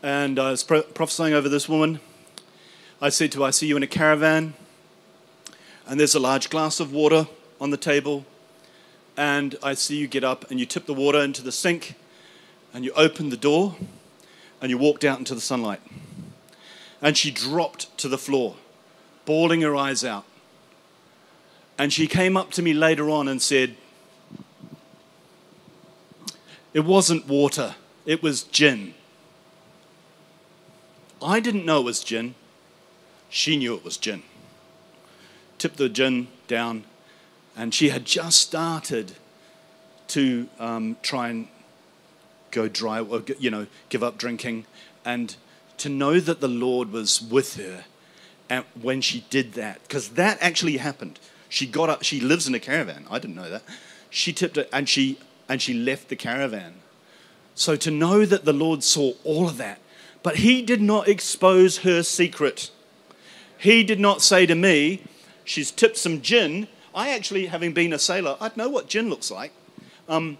[0.01, 1.99] and I was pro- prophesying over this woman.
[2.99, 4.55] I said to her, I see you in a caravan,
[5.85, 7.27] and there's a large glass of water
[7.61, 8.25] on the table,
[9.15, 11.93] and I see you get up and you tip the water into the sink,
[12.73, 13.75] and you open the door,
[14.59, 15.81] and you walked out into the sunlight.
[17.03, 18.55] And she dropped to the floor,
[19.25, 20.25] bawling her eyes out.
[21.77, 23.75] And she came up to me later on and said,
[26.77, 27.73] It wasn't water,
[28.05, 28.93] it was gin.
[31.19, 32.35] I didn't know it was gin.
[33.29, 34.21] She knew it was gin.
[35.57, 36.83] Tipped the gin down,
[37.55, 39.13] and she had just started
[40.09, 41.47] to um, try and
[42.51, 44.67] go dry, or, you know, give up drinking.
[45.03, 45.35] And
[45.79, 47.85] to know that the Lord was with her
[48.51, 51.19] and when she did that, because that actually happened.
[51.49, 53.07] She got up, she lives in a caravan.
[53.09, 53.63] I didn't know that.
[54.11, 55.17] She tipped it and she
[55.49, 56.75] and she left the caravan.
[57.55, 59.79] So to know that the Lord saw all of that,
[60.23, 62.69] but he did not expose her secret.
[63.57, 65.01] He did not say to me,
[65.47, 66.67] She's tipped some gin.
[66.93, 69.53] I actually, having been a sailor, I'd know what gin looks like.
[70.09, 70.37] Um,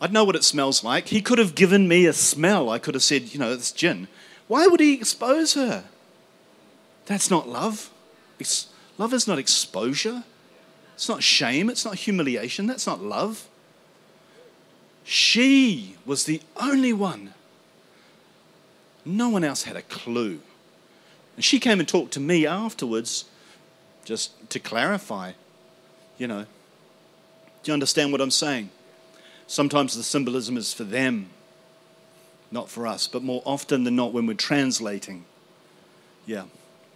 [0.00, 1.08] I'd know what it smells like.
[1.08, 2.70] He could have given me a smell.
[2.70, 4.08] I could have said, you know, it's gin.
[4.48, 5.84] Why would he expose her?
[7.04, 7.90] That's not love.
[8.38, 10.24] It's, love is not exposure.
[10.94, 11.68] It's not shame.
[11.68, 12.66] It's not humiliation.
[12.66, 13.46] That's not love.
[15.04, 17.34] She was the only one.
[19.04, 20.40] No one else had a clue.
[21.36, 23.24] And she came and talked to me afterwards
[24.04, 25.32] just to clarify,
[26.18, 26.46] you know.
[27.62, 28.70] Do you understand what I'm saying?
[29.46, 31.30] Sometimes the symbolism is for them,
[32.50, 35.24] not for us, but more often than not when we're translating.
[36.26, 36.44] Yeah.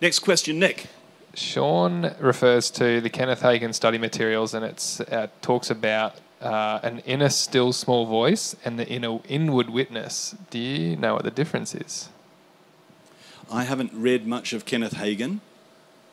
[0.01, 0.87] Next question, Nick.
[1.35, 7.01] Sean refers to the Kenneth Hagin study materials and it uh, talks about uh, an
[7.01, 10.34] inner still small voice and the inner inward witness.
[10.51, 12.09] Do you know what the difference is?
[13.51, 15.41] I haven't read much of Kenneth Hagin.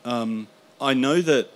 [0.04, 0.48] Um,
[0.80, 1.50] I know that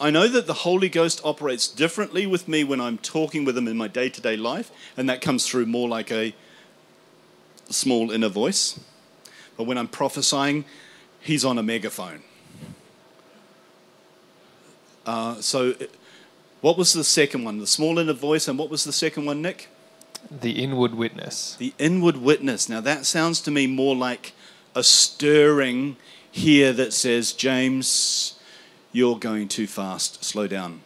[0.00, 3.66] I know that the Holy Ghost operates differently with me when I'm talking with him
[3.66, 6.34] in my day-to-day life, and that comes through more like a
[7.68, 8.78] small inner voice.
[9.56, 10.64] But when I'm prophesying,
[11.20, 12.22] he's on a megaphone.
[15.04, 15.74] Uh, so,
[16.60, 17.58] what was the second one?
[17.58, 19.68] The small inner voice, and what was the second one, Nick?
[20.30, 21.56] The inward witness.
[21.56, 22.68] The inward witness.
[22.68, 24.32] Now, that sounds to me more like
[24.74, 25.96] a stirring
[26.30, 28.38] here that says, James,
[28.92, 30.80] you're going too fast, slow down.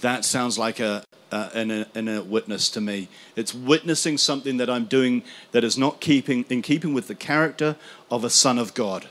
[0.00, 3.08] That sounds like a, uh, an, an, witness to me.
[3.36, 5.22] It's witnessing something that I'm doing
[5.52, 7.76] that is not keeping in keeping with the character
[8.10, 9.08] of a son of God.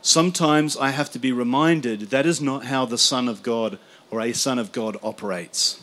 [0.00, 3.78] Sometimes I have to be reminded that is not how the son of God
[4.12, 5.80] or a son of God operates.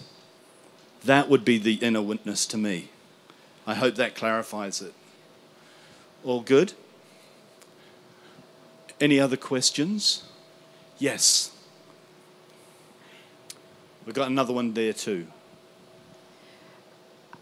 [1.03, 2.89] That would be the inner witness to me.
[3.65, 4.93] I hope that clarifies it.
[6.23, 6.73] All good?
[9.01, 10.23] Any other questions?
[10.99, 11.51] Yes.
[14.05, 15.25] We've got another one there too.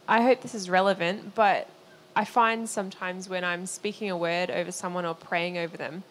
[0.07, 1.67] I hope this is relevant, but
[2.15, 6.03] I find sometimes when I'm speaking a word over someone or praying over them,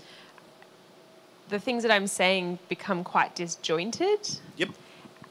[1.48, 4.38] the things that I'm saying become quite disjointed.
[4.56, 4.70] Yep.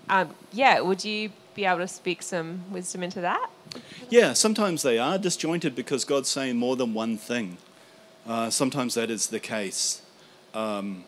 [0.10, 3.50] Um, yeah, would you be able to speak some wisdom into that?
[4.10, 7.58] Yeah, sometimes they are disjointed because God's saying more than one thing.
[8.28, 10.02] Uh, sometimes that is the case.
[10.54, 11.04] Um,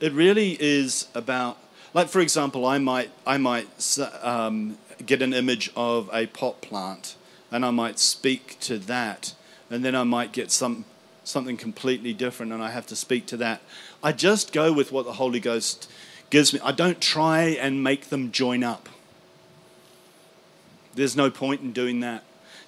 [0.00, 1.58] it really is about
[1.92, 7.16] Like, for example, I might, I might um, get an image of a pot plant
[7.50, 9.34] and I might speak to that,
[9.68, 10.84] and then I might get some,
[11.24, 13.60] something completely different and I have to speak to that.
[14.02, 15.90] I just go with what the Holy Ghost
[16.30, 16.60] gives me.
[16.62, 18.88] I don't try and make them join up.
[20.94, 22.24] There's no point in doing that.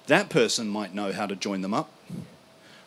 [0.07, 1.91] That person might know how to join them up,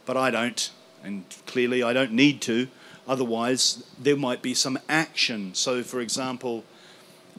[0.05, 0.70] but I don't,
[1.02, 2.68] and clearly I don't need to.
[3.09, 5.55] Otherwise, there might be some action.
[5.55, 6.64] So, for example,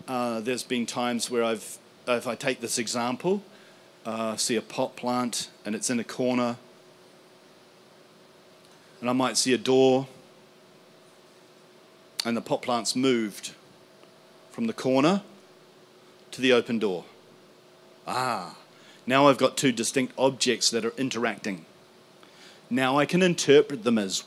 [0.07, 1.77] uh, there's been times where I've,
[2.07, 3.43] if I take this example,
[4.05, 6.57] uh, see a pot plant and it's in a corner,
[9.01, 10.07] and I might see a door,
[12.25, 13.53] and the pot plant's moved
[14.51, 15.21] from the corner
[16.31, 17.05] to the open door.
[18.07, 18.57] Ah,
[19.05, 21.65] now I've got two distinct objects that are interacting.
[22.69, 24.23] Now I can interpret them as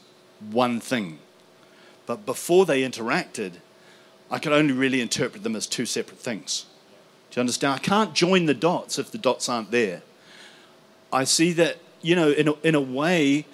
[0.50, 1.18] one thing.
[2.06, 3.54] But before they interacted,
[4.30, 6.66] I could only really interpret them as two separate things.
[7.30, 7.74] Do you understand?
[7.74, 10.02] I can't join the dots if the dots aren't there.
[11.12, 13.46] I see that, you know, in a, in a way,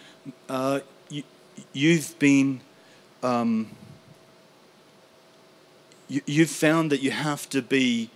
[0.49, 0.81] uh,
[1.73, 2.61] you've been,
[3.23, 3.71] um,
[6.09, 8.11] you, you've found that you have to be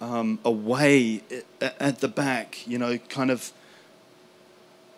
[0.00, 1.22] um, away
[1.60, 3.52] at, at the back, you know, kind of.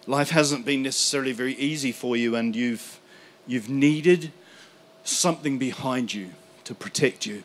[0.07, 3.01] Life hasn't been necessarily very easy for you, and you've,
[3.47, 4.33] you've needed
[5.03, 6.31] something behind you
[6.65, 7.43] to protect you.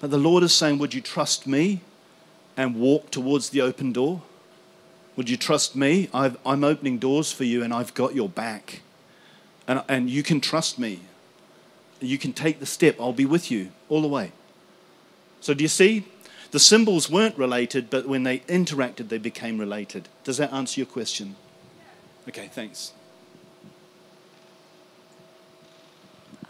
[0.00, 1.80] But the Lord is saying, Would you trust me
[2.56, 4.22] and walk towards the open door?
[5.16, 6.08] Would you trust me?
[6.14, 8.80] i am opening doors for you and I've got your back.
[9.66, 11.00] And, and you can trust me.
[12.00, 12.96] You can take the step.
[12.98, 14.32] I'll be with you all the way.
[15.40, 16.04] So, do you see?
[16.50, 20.08] The symbols weren't related, but when they interacted, they became related.
[20.24, 21.36] Does that answer your question?
[22.28, 22.92] Okay, thanks.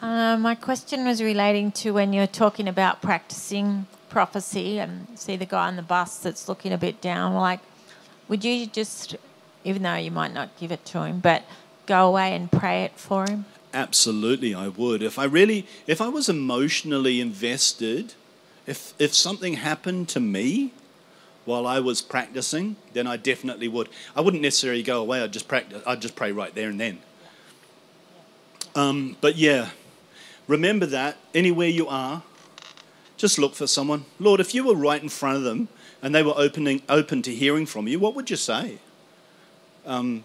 [0.00, 5.44] Uh, my question was relating to when you're talking about practicing prophecy and see the
[5.44, 7.34] guy on the bus that's looking a bit down.
[7.34, 7.60] Like,
[8.26, 9.16] would you just,
[9.64, 11.44] even though you might not give it to him, but
[11.90, 13.44] go away and pray it for him?
[13.74, 15.02] Absolutely, I would.
[15.02, 18.14] If I really, if I was emotionally invested,
[18.66, 20.72] if if something happened to me
[21.44, 23.88] while I was practicing, then I definitely would.
[24.16, 25.22] I wouldn't necessarily go away.
[25.22, 25.82] I'd just practice.
[25.86, 26.98] I'd just pray right there and then.
[28.74, 29.70] Um, but yeah,
[30.50, 32.24] Remember that anywhere you are,
[33.16, 34.04] just look for someone.
[34.18, 35.68] Lord, if you were right in front of them
[36.02, 38.80] and they were opening, open to hearing from you, what would you say?
[39.86, 40.24] Um,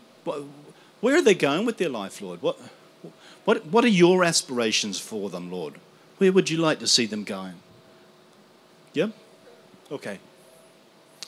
[1.05, 2.41] where are they going with their life, Lord?
[2.41, 2.59] What,
[3.45, 5.75] what, what are your aspirations for them, Lord?
[6.17, 7.53] Where would you like to see them going?
[8.93, 9.11] Yep?
[9.91, 10.17] Okay.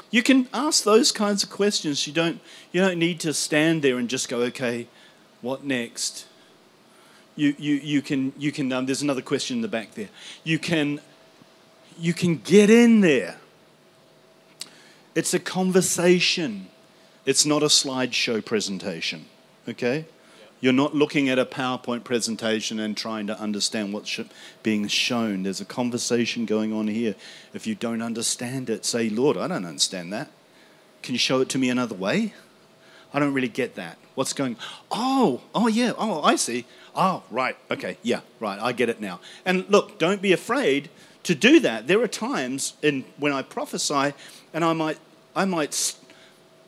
[0.10, 2.08] You can ask those kinds of questions.
[2.08, 2.41] You don't,
[2.72, 4.88] you don't need to stand there and just go, okay,
[5.41, 6.26] what next?
[7.38, 10.10] you, you, you can, you can um, there's another question in the back there.
[10.44, 10.99] You can,
[11.98, 13.38] you can get in there.
[15.14, 16.68] It's a conversation.
[17.26, 19.26] It's not a slideshow presentation,
[19.68, 20.06] okay?
[20.60, 24.19] You're not looking at a PowerPoint presentation and trying to understand what's
[24.64, 25.44] being shown.
[25.44, 27.14] There's a conversation going on here.
[27.53, 30.30] If you don't understand it, say, Lord, I don't understand that.
[31.03, 32.34] Can you show it to me another way?
[33.14, 33.98] I don't really get that.
[34.15, 34.57] What's going
[34.91, 36.65] Oh, oh yeah, oh, I see.
[36.95, 37.56] Oh, right.
[37.69, 37.98] Okay.
[38.02, 38.60] Yeah, right.
[38.60, 39.19] I get it now.
[39.45, 40.89] And look, don't be afraid
[41.23, 41.88] to do that.
[41.88, 44.14] There are times in when I prophesy
[44.53, 44.98] and I might
[45.35, 45.95] I might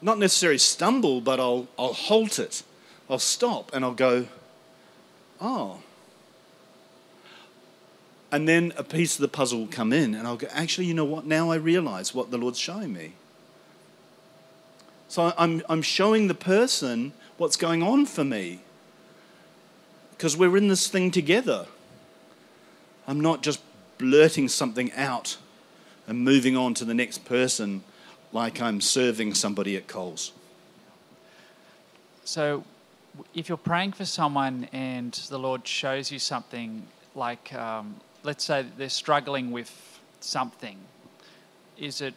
[0.01, 2.61] not necessarily stumble, but I'll I'll halt it.
[3.09, 4.27] I'll stop and I'll go,
[5.41, 5.79] "Oh."
[8.31, 10.93] And then a piece of the puzzle will come in and I'll go, "Actually, you
[10.93, 11.25] know what?
[11.25, 13.13] Now I realize what the Lord's showing me."
[15.07, 18.59] So I'm I'm showing the person what's going on for me
[20.11, 21.65] because we're in this thing together.
[23.07, 23.61] I'm not just
[23.97, 25.37] blurting something out
[26.07, 27.83] and moving on to the next person
[28.31, 30.31] like I'm serving somebody at Coles.
[32.23, 32.63] So,
[33.33, 38.65] if you're praying for someone and the Lord shows you something, like um, let's say
[38.77, 40.77] they're struggling with something,
[41.77, 42.13] is it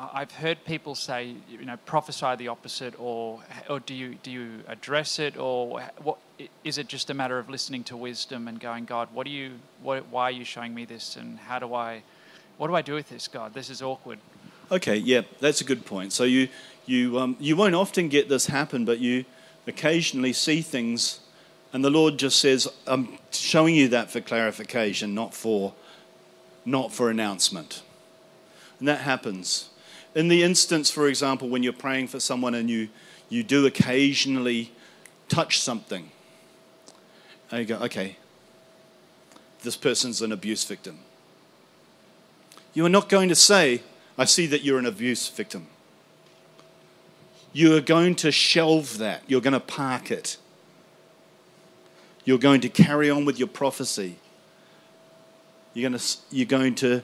[0.00, 4.62] I've heard people say, you know, prophesy the opposite, or or do you do you
[4.68, 6.18] address it, or what
[6.62, 9.54] is it just a matter of listening to wisdom and going, God, what do you,
[9.82, 12.02] what, why are you showing me this, and how do I,
[12.58, 13.54] what do I do with this, God?
[13.54, 14.20] This is awkward.
[14.70, 16.12] Okay, yeah, that's a good point.
[16.12, 16.48] So you
[16.86, 19.24] you um, you won't often get this happen, but you
[19.68, 21.20] occasionally see things,
[21.72, 25.74] and the Lord just says, "I'm showing you that for clarification, not for
[26.64, 27.82] not for announcement,"
[28.78, 29.68] and that happens
[30.14, 32.88] in the instance, for example, when you're praying for someone and you,
[33.28, 34.72] you do occasionally
[35.28, 36.10] touch something,
[37.50, 38.16] and you go, okay,
[39.62, 40.98] this person's an abuse victim.
[42.74, 43.82] You are not going to say,
[44.16, 45.68] I see that you're an abuse victim.
[47.58, 49.24] You are going to shelve that.
[49.26, 50.36] You're going to park it.
[52.24, 54.14] You're going to carry on with your prophecy.
[55.74, 57.02] You're going to, you're going to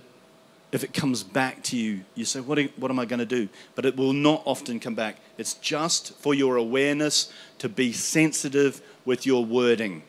[0.71, 3.49] if it comes back to you, you say, what, what am I going to do?
[3.75, 5.17] But it will not often come back.
[5.39, 10.05] It's just for your awareness to be sensitive with your wording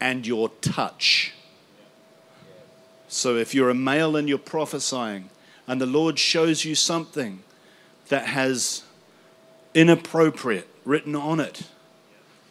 [0.00, 1.34] and your touch.
[3.08, 5.28] So if you're a male and you're prophesying,
[5.66, 7.42] and the Lord shows you something
[8.08, 8.82] that has
[9.76, 11.64] inappropriate written on it,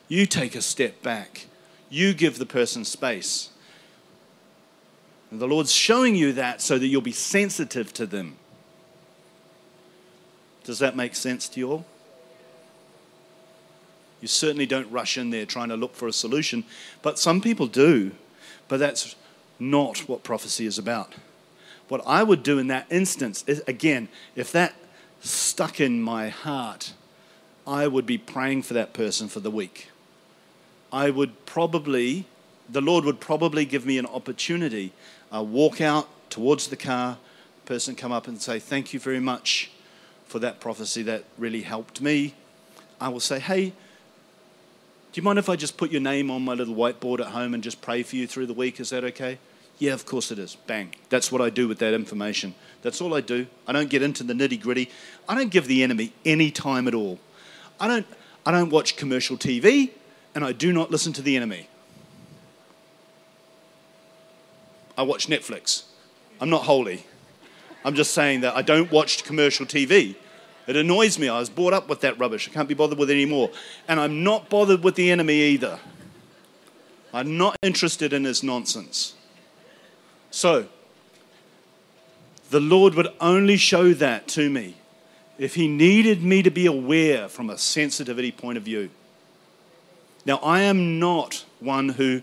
[0.07, 1.47] you take a step back.
[1.89, 3.49] You give the person space.
[5.31, 8.37] And the Lord's showing you that so that you'll be sensitive to them.
[10.63, 11.85] Does that make sense to you all?
[14.21, 16.63] You certainly don't rush in there trying to look for a solution,
[17.01, 18.11] but some people do.
[18.67, 19.15] But that's
[19.59, 21.13] not what prophecy is about.
[21.87, 24.73] What I would do in that instance is, again, if that
[25.21, 26.93] stuck in my heart,
[27.67, 29.89] I would be praying for that person for the week.
[30.91, 32.25] I would probably,
[32.69, 34.93] the Lord would probably give me an opportunity
[35.33, 37.17] uh, walk out towards the car,
[37.65, 39.71] person come up and say, Thank you very much
[40.25, 41.01] for that prophecy.
[41.03, 42.35] That really helped me.
[43.01, 43.73] I will say, Hey, do
[45.21, 47.63] you mind if I just put your name on my little whiteboard at home and
[47.63, 48.79] just pray for you through the week?
[48.79, 49.39] Is that okay?
[49.77, 50.55] Yeah, of course it is.
[50.67, 50.93] Bang.
[51.09, 52.53] That's what I do with that information.
[52.81, 53.47] That's all I do.
[53.67, 54.89] I don't get into the nitty gritty.
[55.27, 57.19] I don't give the enemy any time at all.
[57.79, 58.05] I don't,
[58.45, 59.91] I don't watch commercial TV
[60.33, 61.67] and I do not listen to the enemy.
[64.97, 65.83] I watch Netflix.
[66.39, 67.05] I'm not holy.
[67.83, 70.15] I'm just saying that I don't watch commercial TV.
[70.67, 71.29] It annoys me.
[71.29, 72.49] I was brought up with that rubbish.
[72.49, 73.51] I can't be bothered with it anymore.
[73.87, 75.79] And I'm not bothered with the enemy either.
[77.13, 79.13] I'm not interested in his nonsense.
[80.31, 80.67] So,
[82.49, 84.75] the Lord would only show that to me
[85.37, 88.89] if He needed me to be aware from a sensitivity point of view.
[90.25, 92.21] Now, I am not one who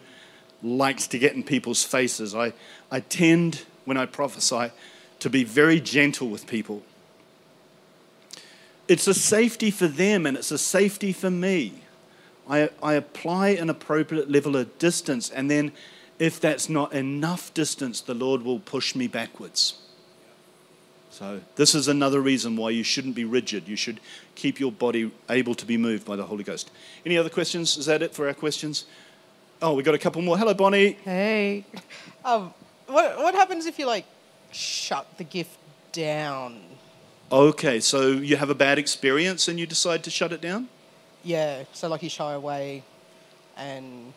[0.63, 2.35] likes to get in people's faces.
[2.35, 2.53] I,
[2.91, 4.71] I tend, when I prophesy,
[5.21, 6.83] to be very gentle with people.
[8.89, 11.75] It's a safety for them and it's a safety for me.
[12.49, 15.73] I, I apply an appropriate level of distance, and then
[16.19, 19.75] if that's not enough distance, the Lord will push me backwards.
[21.13, 23.69] So, this is another reason why you shouldn't be rigid.
[23.69, 24.01] You should
[24.35, 26.71] keep your body able to be moved by the Holy Ghost.
[27.05, 27.77] Any other questions?
[27.77, 28.87] Is that it for our questions?
[29.61, 30.39] Oh, we got a couple more.
[30.39, 30.93] Hello, Bonnie.
[31.05, 31.67] Hey.
[32.25, 32.55] Um,
[32.87, 34.07] what, what happens if you, like,
[34.53, 35.59] shut the gift
[35.93, 36.63] down?
[37.31, 40.69] Okay, so you have a bad experience and you decide to shut it down?
[41.23, 42.85] Yeah, so, like, you shy away
[43.59, 44.15] and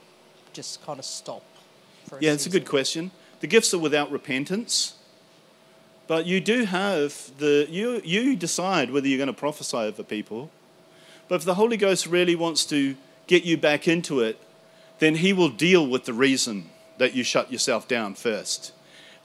[0.53, 1.43] just kind of stop.
[2.21, 3.11] yeah, it's a good question.
[3.41, 4.94] The gifts are without repentance.
[6.07, 10.51] But you do have the, you, you decide whether you're going to prophesy over people.
[11.27, 12.95] But if the Holy Ghost really wants to
[13.27, 14.39] get you back into it,
[14.99, 18.71] then He will deal with the reason that you shut yourself down first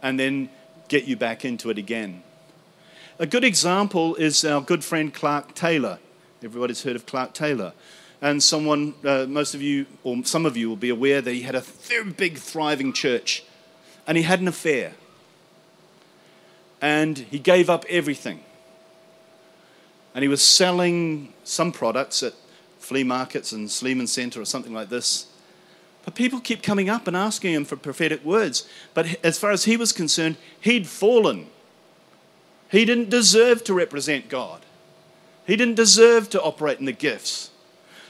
[0.02, 0.48] and then
[0.88, 2.22] get you back into it again.
[3.18, 5.98] A good example is our good friend Clark Taylor.
[6.42, 7.74] Everybody's heard of Clark Taylor.
[8.22, 11.42] And someone, uh, most of you, or some of you, will be aware that he
[11.42, 13.44] had a very big, thriving church
[14.06, 14.94] and he had an affair.
[16.80, 18.40] And he gave up everything.
[20.14, 22.34] And he was selling some products at
[22.78, 25.26] flea markets and Sleeman Center or something like this.
[26.04, 28.66] But people keep coming up and asking him for prophetic words.
[28.94, 31.48] But as far as he was concerned, he'd fallen.
[32.70, 34.64] He didn't deserve to represent God,
[35.46, 37.50] he didn't deserve to operate in the gifts.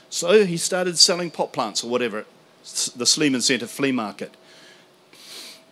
[0.09, 2.25] So he started selling pot plants or whatever, at
[2.95, 4.35] the Sleeman Center flea market.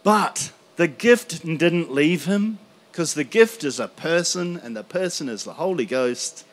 [0.01, 2.57] But the gift didn't leave him
[2.99, 6.43] because the gift is a person and the person is the Holy Ghost.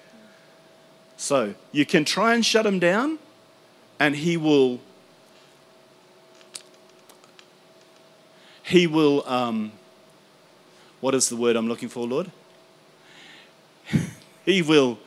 [1.16, 3.18] So you can try and shut him down
[3.98, 4.78] and he will
[8.62, 9.72] He will, um,
[11.00, 12.30] what is the word I'm looking for, Lord?
[14.44, 15.00] he will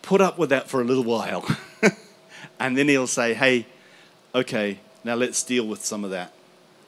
[0.00, 1.44] put up with that for a little while.
[2.58, 3.66] and then he'll say, hey,
[4.34, 6.32] okay, now let's deal with some of that.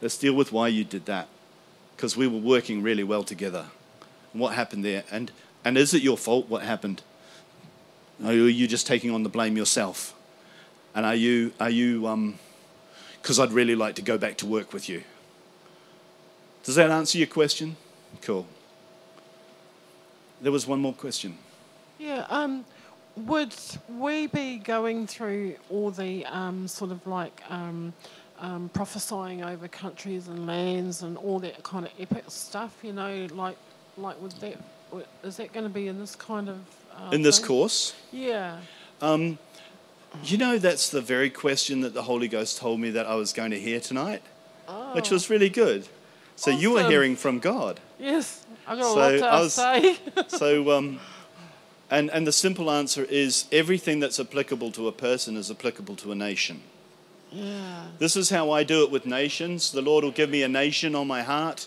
[0.00, 1.28] Let's deal with why you did that.
[2.02, 3.66] Because we were working really well together.
[4.32, 5.04] And what happened there?
[5.12, 5.30] And,
[5.64, 7.00] and is it your fault what happened?
[8.24, 10.12] Are you just taking on the blame yourself?
[10.96, 12.00] And are you, are you,
[13.22, 15.04] because um, I'd really like to go back to work with you.
[16.64, 17.76] Does that answer your question?
[18.20, 18.48] Cool.
[20.40, 21.38] There was one more question.
[22.00, 22.26] Yeah.
[22.30, 22.64] Um,
[23.14, 23.54] would
[23.88, 27.42] we be going through all the um, sort of like
[28.38, 32.76] um, prophesying over countries and lands and all that kind of epic stuff.
[32.82, 33.56] You know, like
[33.96, 34.56] like with that,
[35.22, 36.58] is that going to be in this kind of
[36.96, 37.46] uh, In this thing?
[37.48, 38.58] course, Yeah.
[39.00, 39.38] um,
[40.24, 43.32] you know, that's the very question that the Holy Ghost told me that I was
[43.32, 44.22] going to hear tonight,
[44.92, 45.88] which was really good.
[46.36, 47.80] So you were hearing from God.
[47.98, 49.96] Yes, I got a So lot to I was- say.
[50.28, 50.98] So, um,
[51.90, 56.12] and, and the simple answer is everything that's applicable to a person is applicable to
[56.12, 56.62] a nation.
[57.32, 57.86] Yeah.
[57.98, 59.72] This is how I do it with nations.
[59.72, 61.66] The Lord will give me a nation on my heart,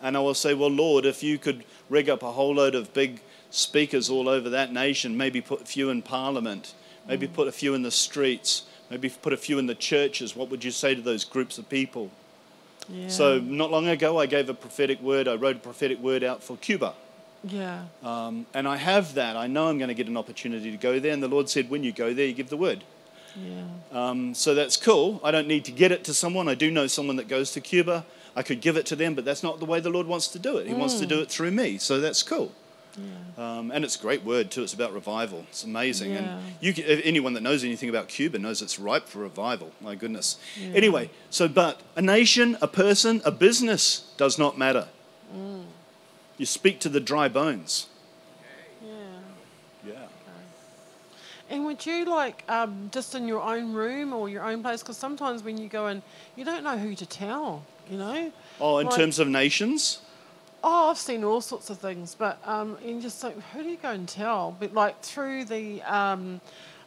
[0.00, 2.92] and I will say, Well, Lord, if you could rig up a whole load of
[2.94, 3.20] big
[3.50, 6.74] speakers all over that nation, maybe put a few in parliament,
[7.06, 10.50] maybe put a few in the streets, maybe put a few in the churches, what
[10.50, 12.10] would you say to those groups of people?
[12.88, 13.08] Yeah.
[13.08, 15.28] So, not long ago, I gave a prophetic word.
[15.28, 16.94] I wrote a prophetic word out for Cuba.
[17.44, 17.84] yeah.
[18.02, 19.36] Um, and I have that.
[19.36, 21.12] I know I'm going to get an opportunity to go there.
[21.12, 22.84] And the Lord said, when you go there, you give the word.
[23.36, 23.62] Yeah.
[23.92, 25.20] Um, so that's cool.
[25.24, 26.48] I don't need to get it to someone.
[26.48, 28.04] I do know someone that goes to Cuba.
[28.34, 30.38] I could give it to them, but that's not the way the Lord wants to
[30.38, 30.66] do it.
[30.66, 31.78] He wants to do it through me.
[31.78, 32.52] So that's cool.
[33.38, 34.62] Um, and it's a great word too.
[34.62, 35.46] It's about revival.
[35.48, 36.12] It's amazing.
[36.12, 36.18] Yeah.
[36.18, 39.72] And you, can- anyone that knows anything about Cuba knows it's ripe for revival.
[39.80, 40.36] My goodness.
[40.74, 44.88] Anyway, so but a nation, a person, a business does not matter.
[46.38, 47.86] You speak to the dry bones.
[48.82, 48.90] Yeah.
[49.86, 49.94] Yeah.
[51.52, 54.82] And would you like um, just in your own room or your own place?
[54.82, 56.02] Because sometimes when you go in,
[56.34, 57.62] you don't know who to tell.
[57.90, 58.32] You know.
[58.58, 60.00] Oh, in Like- terms of nations.
[60.64, 63.76] Oh, I've seen all sorts of things, but um, you just like, who do you
[63.76, 64.56] go and tell?
[64.58, 66.40] But like through the um,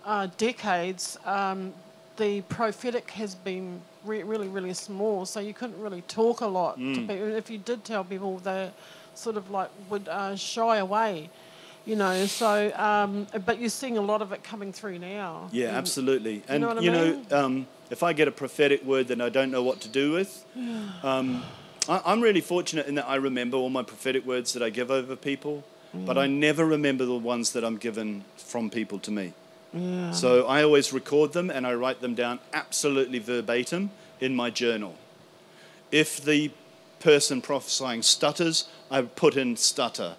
[0.05, 1.73] uh, decades, um,
[2.15, 6.77] the prophetic has been re- really, really small, so you couldn't really talk a lot
[6.77, 7.35] to people.
[7.35, 8.71] If you did tell people, they
[9.13, 11.29] sort of like would uh, shy away,
[11.85, 12.25] you know.
[12.25, 15.49] So, um, but you're seeing a lot of it coming through now.
[15.51, 16.43] Yeah, And- absolutely.
[16.47, 19.29] And know what I you know, um, if I get a prophetic word that I
[19.29, 20.43] don't know what to do with,
[21.03, 21.43] um,
[21.87, 24.89] I, I'm really fortunate in that I remember all my prophetic words that I give
[24.91, 25.63] over people,
[25.93, 26.21] but Mm.
[26.23, 29.33] I never remember the ones that I'm given from people to me.
[29.73, 30.11] Yeah.
[30.11, 34.95] So I always record them and I write them down absolutely verbatim in my journal.
[35.91, 36.51] If the
[36.99, 40.15] person prophesying stutters, I put in stutter.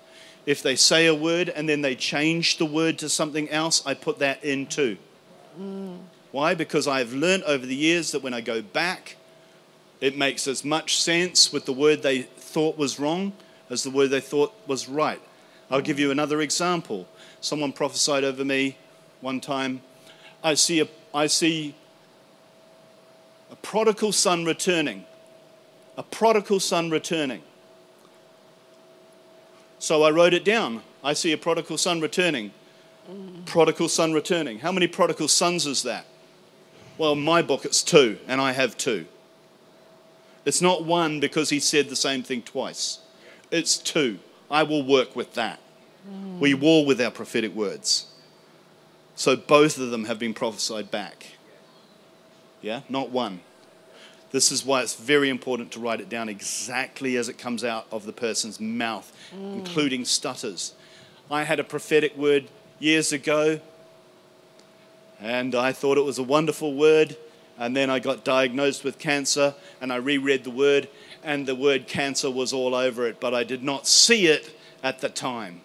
[0.47, 3.95] If they say a word and then they change the word to something else, I
[3.95, 4.97] put that in too.
[6.31, 6.55] Why?
[6.55, 9.17] Because I've learned over the years that when I go back,
[10.01, 13.33] it makes as much sense with the word they thought was wrong
[13.71, 15.21] as the word they thought was right.
[15.71, 17.09] I'll give you another example.
[17.41, 18.77] Someone prophesied over me
[19.21, 19.81] one time.
[20.45, 21.75] I see a, I see
[23.51, 25.05] a prodigal son returning.
[25.97, 27.43] A prodigal son returning.
[29.79, 30.83] So I wrote it down.
[31.05, 32.53] I see a prodigal son returning.
[33.45, 34.59] Prodigal son returning.
[34.59, 36.07] How many prodigal sons is that?
[36.99, 39.07] Well, in my book it's two, and I have two.
[40.45, 43.01] It's not one because he said the same thing twice.
[43.51, 44.19] It's two.
[44.51, 45.61] I will work with that.
[46.39, 48.07] We war with our prophetic words.
[49.17, 51.27] So both of them have been prophesied back.
[52.63, 53.41] Yeah, not one.
[54.33, 57.87] This is why it's very important to write it down exactly as it comes out
[57.91, 59.55] of the person's mouth, mm.
[59.55, 60.75] including stutters.
[61.31, 62.49] I had a prophetic word
[62.79, 63.61] years ago,
[65.21, 67.17] and I thought it was a wonderful word.
[67.59, 70.89] And then I got diagnosed with cancer, and I reread the word,
[71.25, 75.01] and the word cancer was all over it, but I did not see it at
[75.01, 75.63] the time.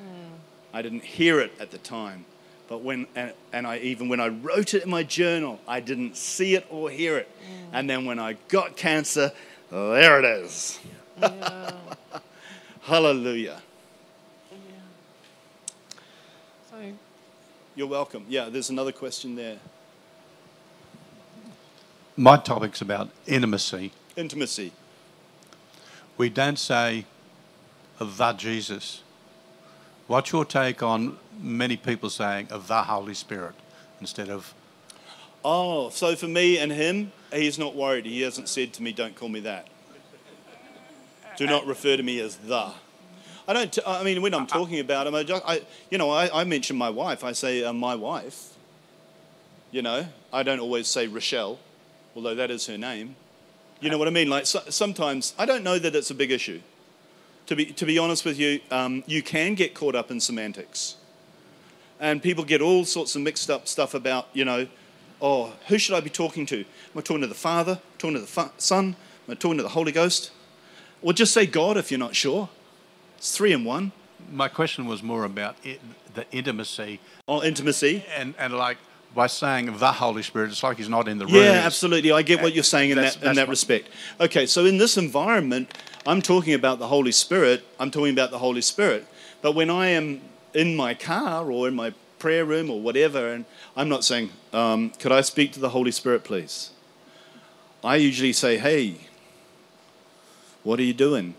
[0.00, 0.36] Mm.
[0.72, 2.26] I didn't hear it at the time.
[2.72, 6.16] But when, and, and I, even when I wrote it in my journal, I didn't
[6.16, 7.28] see it or hear it.
[7.28, 7.68] Mm.
[7.74, 9.30] And then when I got cancer,
[9.70, 10.80] there it is.
[12.80, 13.60] Hallelujah.
[16.70, 16.78] So,
[17.74, 18.24] You're welcome.
[18.26, 19.58] Yeah, there's another question there.
[22.16, 23.92] My topic's about intimacy.
[24.16, 24.72] Intimacy.
[26.16, 27.04] We don't say
[27.98, 29.02] the Jesus.
[30.06, 33.54] What's your take on many people saying of the Holy Spirit
[34.00, 34.54] instead of
[35.44, 38.06] Oh, so for me and him, he's not worried.
[38.06, 39.66] He hasn't said to me, don't call me that.
[41.36, 42.72] Do not refer to me as the.
[43.48, 46.10] I don't, t- I mean, when I'm talking about him, I, just, I you know,
[46.10, 47.24] I, I mention my wife.
[47.24, 48.50] I say, uh, my wife.
[49.72, 51.58] You know, I don't always say Rochelle,
[52.14, 53.16] although that is her name.
[53.80, 54.28] You know what I mean?
[54.28, 56.60] Like so, sometimes, I don't know that it's a big issue.
[57.46, 60.96] To be, to be honest with you, um, you can get caught up in semantics.
[62.02, 64.66] And people get all sorts of mixed up stuff about, you know,
[65.22, 66.58] oh, who should I be talking to?
[66.58, 66.64] Am
[66.96, 67.72] I talking to the Father?
[67.72, 68.96] Am I Talking to the fa- Son?
[69.28, 70.32] Am I talking to the Holy Ghost?
[71.00, 72.48] Or just say God if you're not sure.
[73.18, 73.92] It's three in one.
[74.32, 75.80] my question was more about it,
[76.14, 76.98] the intimacy
[77.28, 78.04] Oh, intimacy.
[78.16, 78.78] and, and like
[79.14, 81.36] by saying the Holy Spirit, it's like he's not in the room.
[81.36, 82.10] Yeah, absolutely.
[82.10, 83.88] I get what you're saying in That's- that, in that respect.
[84.20, 85.72] Okay, so in this environment,
[86.04, 87.62] I'm talking about the Holy Spirit.
[87.78, 89.06] I'm talking about the Holy Spirit.
[89.40, 90.20] But when I am
[90.54, 93.44] in my car or in my prayer room or whatever, and
[93.76, 96.70] I'm not saying, um, could I speak to the Holy Spirit, please?
[97.82, 98.96] I usually say, hey,
[100.62, 101.34] what are you doing?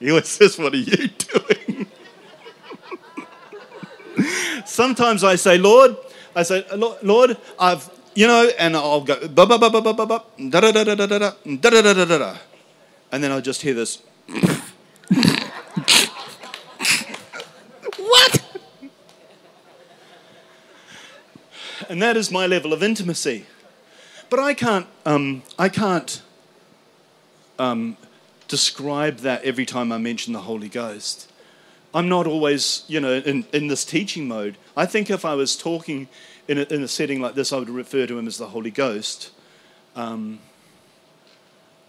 [0.00, 1.86] he always says, what are you doing?
[4.66, 5.96] Sometimes I say, Lord,
[6.34, 6.64] I say,
[7.02, 10.60] Lord, I've, you know, and I'll go, ba ba ba ba ba ba ba, da
[10.60, 12.36] da da da da da da, da da da da da
[13.12, 14.02] and then I'll just hear this.
[21.90, 23.46] And that is my level of intimacy.
[24.28, 26.22] But I can't, um, I can't
[27.58, 27.96] um,
[28.46, 31.28] describe that every time I mention the Holy Ghost.
[31.92, 34.56] I'm not always, you know, in, in this teaching mode.
[34.76, 36.06] I think if I was talking
[36.46, 38.70] in a, in a setting like this, I would refer to him as the Holy
[38.70, 39.32] Ghost.
[39.96, 40.38] Um,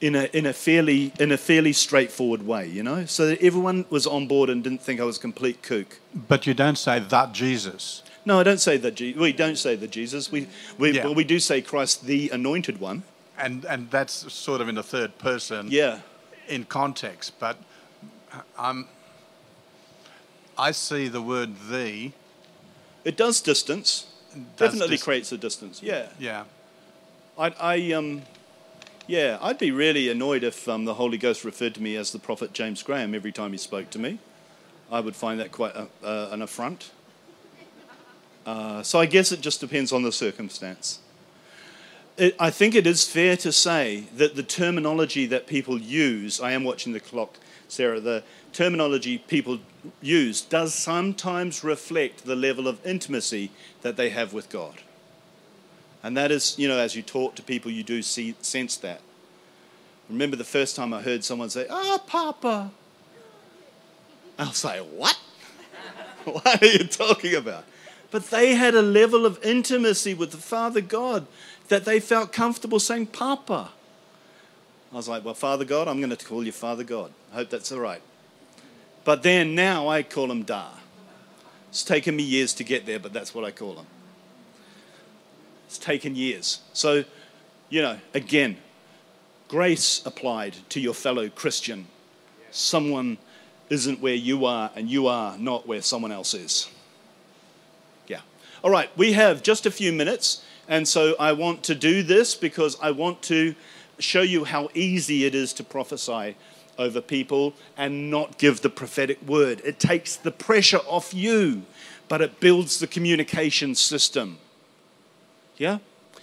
[0.02, 3.86] in a, in, a fairly, in a fairly straightforward way, you know, so that everyone
[3.91, 5.99] was on board and didn't think I was a complete kook.
[6.28, 8.02] But you don't say that Jesus.
[8.26, 8.95] No, I don't say that.
[8.95, 10.31] Je- we don't say the Jesus.
[10.31, 11.06] We we, Yeah.
[11.06, 13.03] well, we do say Christ, the Anointed One.
[13.38, 15.99] And, and that's sort of in the third person Yeah.
[16.48, 17.34] in context.
[17.39, 17.57] But
[18.57, 18.88] um,
[20.57, 22.11] I see the word the.
[23.03, 24.06] It does distance.
[24.57, 25.81] Does Definitely dis- creates a distance.
[25.81, 26.07] Yeah.
[26.19, 26.43] Yeah.
[27.38, 28.22] I, I um,
[29.07, 32.19] yeah, I'd be really annoyed if um, the Holy Ghost referred to me as the
[32.19, 34.19] prophet James Graham every time he spoke to me.
[34.91, 36.91] I would find that quite a, uh, an affront.
[38.46, 41.00] Uh, so I guess it just depends on the circumstance.
[42.18, 46.52] It, I think it is fair to say that the terminology that people use, I
[46.52, 47.38] am watching the clock,
[47.68, 49.60] Sarah, the terminology people
[50.02, 53.52] use does sometimes reflect the level of intimacy
[53.82, 54.82] that they have with God.
[56.04, 59.02] And that is, you know, as you talk to people, you do see, sense that.
[60.10, 62.72] Remember the first time I heard someone say, Ah, Papa.
[64.38, 65.18] I'll say, What?
[66.26, 67.64] what are you talking about?
[68.12, 71.26] But they had a level of intimacy with the Father God
[71.70, 73.72] that they felt comfortable saying, Papa.
[74.92, 77.14] I was like, Well, Father God, I'm going to call you Father God.
[77.32, 78.02] I hope that's all right.
[79.06, 80.68] But then now I call him Da.
[81.70, 83.86] It's taken me years to get there, but that's what I call him.
[85.68, 86.60] It's taken years.
[86.74, 87.06] So,
[87.70, 88.58] you know, again,
[89.48, 91.88] grace applied to your fellow Christian.
[92.52, 93.18] Someone
[93.70, 96.68] isn't where you are, and you are not where someone else is.
[98.64, 102.36] All right, we have just a few minutes, and so I want to do this
[102.36, 103.56] because I want to
[103.98, 106.36] show you how easy it is to prophesy
[106.78, 109.64] over people and not give the prophetic word.
[109.66, 111.64] It takes the pressure off you,
[112.08, 114.38] but it builds the communication system.
[115.58, 115.80] Yeah?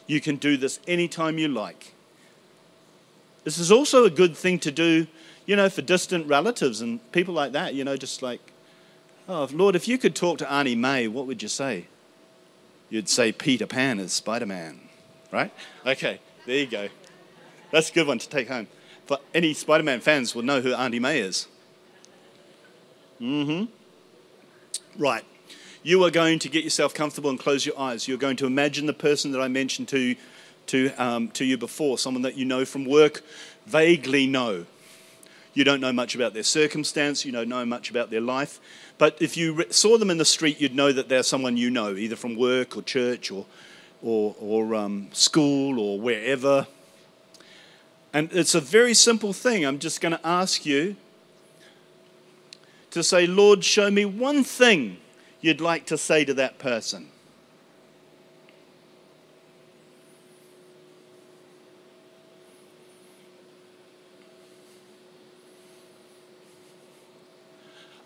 [0.06, 1.92] You can do this anytime you like.
[3.42, 5.08] This is also a good thing to do,
[5.44, 8.52] you know, for distant relatives and people like that, you know, just like,
[9.28, 11.86] oh, Lord, if you could talk to Auntie May, what would you say?
[12.90, 14.80] You'd say Peter Pan is Spider Man,
[15.30, 15.52] right?
[15.86, 16.88] Okay, there you go.
[17.70, 18.66] That's a good one to take home.
[19.06, 21.48] But any Spider Man fans will know who Auntie May is.
[23.20, 25.02] Mm hmm.
[25.02, 25.24] Right.
[25.82, 28.08] You are going to get yourself comfortable and close your eyes.
[28.08, 30.16] You're going to imagine the person that I mentioned to,
[30.66, 33.22] to, um, to you before, someone that you know from work,
[33.66, 34.66] vaguely know.
[35.58, 38.60] You don't know much about their circumstance, you don't know much about their life.
[38.96, 41.96] But if you saw them in the street, you'd know that they're someone you know,
[41.96, 43.44] either from work or church or,
[44.00, 46.68] or, or um, school or wherever.
[48.12, 49.66] And it's a very simple thing.
[49.66, 50.94] I'm just going to ask you
[52.92, 54.98] to say, Lord, show me one thing
[55.40, 57.08] you'd like to say to that person.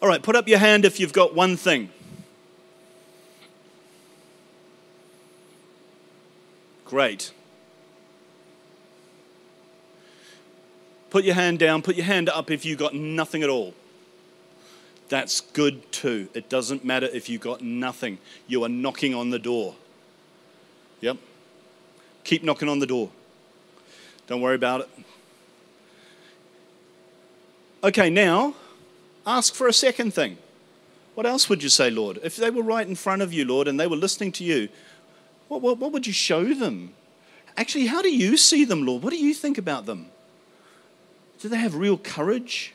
[0.03, 1.89] All right, put up your hand if you've got one thing.
[6.85, 7.31] Great.
[11.11, 13.75] Put your hand down, put your hand up if you've got nothing at all.
[15.09, 16.29] That's good too.
[16.35, 18.19] It doesn't matter if you've got nothing.
[18.49, 19.77] You are knocking on the door.
[21.01, 21.19] Yep.
[22.25, 23.09] Keep knocking on the door.
[24.27, 24.89] Don't worry about it.
[27.85, 28.55] Okay, now
[29.27, 30.39] ask for a second thing.
[31.15, 32.19] What else would you say, Lord?
[32.23, 34.69] If they were right in front of you, Lord, and they were listening to you,
[35.49, 36.95] what, what, what would you show them?
[37.57, 39.03] Actually, how do you see them, Lord?
[39.03, 40.07] What do you think about them?
[41.41, 42.73] Do they have real courage?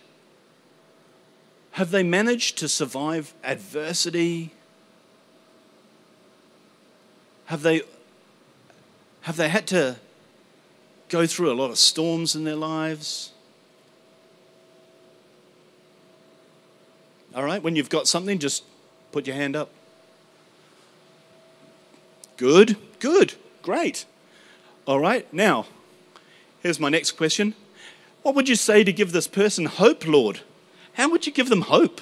[1.71, 4.51] Have they managed to survive adversity?
[7.45, 7.81] Have they,
[9.21, 9.97] have they had to
[11.09, 13.31] go through a lot of storms in their lives?
[17.37, 18.63] All right, when you've got something, just
[19.11, 19.69] put your hand up.
[22.35, 24.05] Good, good, great.
[24.87, 25.67] All right, now,
[26.63, 27.53] here's my next question.
[28.23, 30.39] What would you say to give this person hope, Lord?
[30.93, 32.01] How would you give them hope?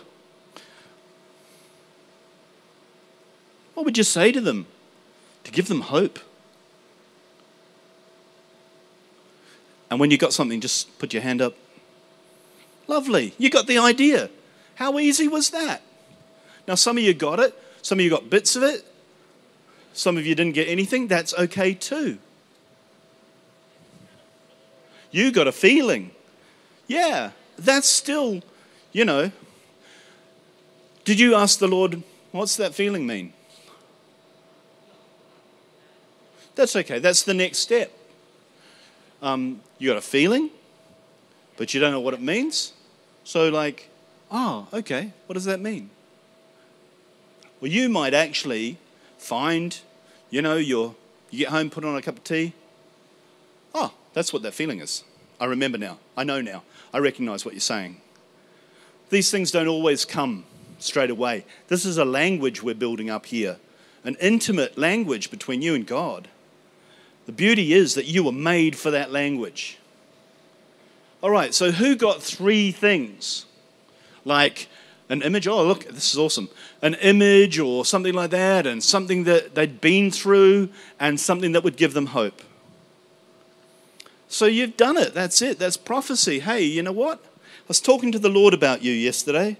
[3.73, 4.67] What would you say to them
[5.43, 6.17] to give them hope?
[9.91, 11.55] And when you've got something, just put your hand up.
[12.87, 13.33] Lovely.
[13.37, 14.29] You got the idea.
[14.75, 15.81] How easy was that?
[16.67, 18.85] Now, some of you got it, some of you got bits of it,
[19.93, 21.07] some of you didn't get anything.
[21.07, 22.17] That's okay too.
[25.11, 26.11] You got a feeling.
[26.87, 28.41] Yeah, that's still,
[28.91, 29.31] you know.
[31.05, 33.31] Did you ask the Lord, what's that feeling mean?
[36.55, 36.99] That's okay.
[36.99, 37.91] That's the next step.
[39.21, 40.49] Um, you got a feeling,
[41.57, 42.73] but you don't know what it means.
[43.23, 43.89] So, like,
[44.35, 45.89] oh, okay, what does that mean?
[47.61, 48.77] Well, you might actually
[49.17, 49.79] find,
[50.29, 50.95] you know, you
[51.31, 52.53] you get home, put on a cup of tea.
[53.73, 55.03] Oh, that's what that feeling is.
[55.39, 55.97] I remember now.
[56.15, 56.63] I know now.
[56.93, 57.99] I recognize what you're saying.
[59.09, 60.45] These things don't always come
[60.79, 61.45] straight away.
[61.67, 63.57] This is a language we're building up here,
[64.03, 66.27] an intimate language between you and God.
[67.25, 69.77] The beauty is that you were made for that language.
[71.21, 73.45] All right, so who got three things?
[74.25, 74.67] Like
[75.07, 76.49] an image, oh, look, this is awesome.
[76.81, 80.69] An image or something like that, and something that they'd been through,
[80.99, 82.41] and something that would give them hope.
[84.27, 85.13] So you've done it.
[85.13, 85.59] That's it.
[85.59, 86.39] That's prophecy.
[86.39, 87.19] Hey, you know what?
[87.23, 89.57] I was talking to the Lord about you yesterday.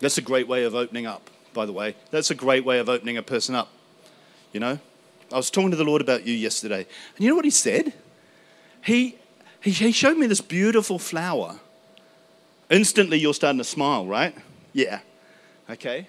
[0.00, 1.94] That's a great way of opening up, by the way.
[2.10, 3.68] That's a great way of opening a person up.
[4.52, 4.78] You know,
[5.32, 6.86] I was talking to the Lord about you yesterday,
[7.16, 7.92] and you know what he said?
[8.82, 9.16] He,
[9.60, 11.60] he, he showed me this beautiful flower.
[12.70, 14.34] Instantly, you're starting to smile, right?
[14.72, 15.00] Yeah.
[15.68, 16.08] Okay.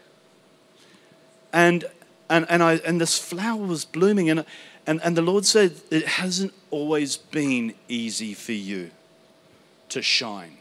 [1.51, 1.85] And,
[2.29, 4.45] and, and, I, and this flower was blooming, and,
[4.87, 8.91] and, and the Lord said, It hasn't always been easy for you
[9.89, 10.57] to shine.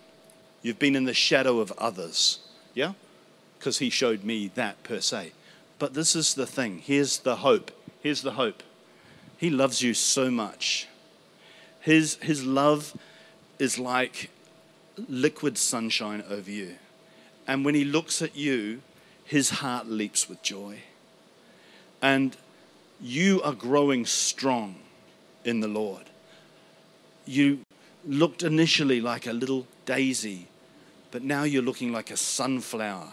[0.62, 2.40] You've been in the shadow of others.
[2.74, 2.94] Yeah?
[3.58, 5.32] Because He showed me that per se.
[5.78, 6.78] But this is the thing.
[6.78, 7.70] Here's the hope.
[8.00, 8.62] Here's the hope.
[9.38, 10.86] He loves you so much.
[11.80, 12.96] His, his love
[13.58, 14.30] is like
[15.08, 16.76] liquid sunshine over you.
[17.46, 18.82] And when he looks at you,
[19.24, 20.80] his heart leaps with joy.
[22.02, 22.36] And
[23.00, 24.76] you are growing strong
[25.44, 26.04] in the Lord.
[27.26, 27.60] You
[28.06, 30.48] looked initially like a little daisy,
[31.10, 33.12] but now you're looking like a sunflower.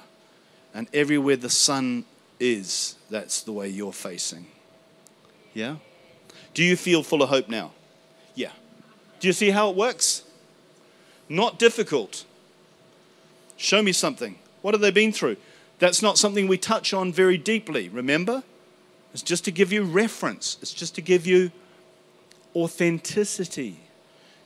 [0.73, 2.06] And everywhere the sun
[2.39, 4.48] is, that's the way you're facing.
[5.53, 5.77] Yeah?
[6.53, 7.72] Do you feel full of hope now?
[8.38, 8.51] Yeah.
[9.19, 10.23] Do you see how it works?
[11.27, 12.23] Not difficult.
[13.57, 14.38] Show me something.
[14.61, 15.38] What have they been through?
[15.80, 18.43] That's not something we touch on very deeply, remember?
[19.11, 21.51] It's just to give you reference, it's just to give you
[22.55, 23.80] authenticity.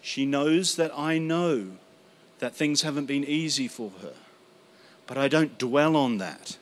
[0.02, 1.72] She knows that I know
[2.40, 4.14] that things haven't been easy for her,
[5.06, 6.58] but I don't dwell on that.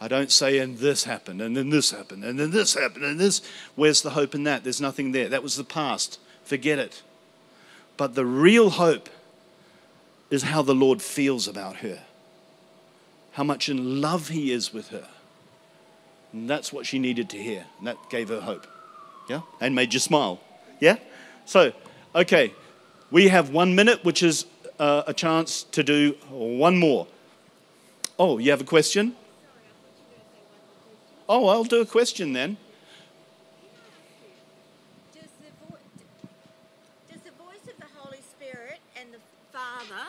[0.00, 3.18] I don't say, and this happened, and then this happened, and then this happened, and
[3.18, 3.42] this.
[3.74, 4.62] Where's the hope in that?
[4.62, 5.28] There's nothing there.
[5.28, 6.20] That was the past.
[6.48, 7.02] Forget it.
[7.98, 9.10] But the real hope
[10.30, 12.00] is how the Lord feels about her,
[13.32, 15.06] how much in love He is with her.
[16.32, 17.66] And that's what she needed to hear.
[17.76, 18.66] And that gave her hope.
[19.28, 19.42] Yeah?
[19.60, 20.40] And made you smile.
[20.80, 20.96] Yeah?
[21.44, 21.72] So,
[22.14, 22.54] okay,
[23.10, 24.46] we have one minute, which is
[24.78, 27.06] uh, a chance to do one more.
[28.18, 29.14] Oh, you have a question?
[31.28, 32.56] Oh, I'll do a question then.
[35.12, 35.76] Does the, vo-
[37.12, 39.18] does the voice of the Holy Spirit and the
[39.52, 40.08] Father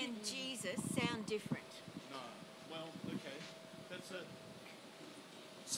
[0.00, 1.64] and Jesus sound different?
[2.10, 2.18] No.
[2.70, 3.38] Well, okay.
[3.90, 4.26] That's it.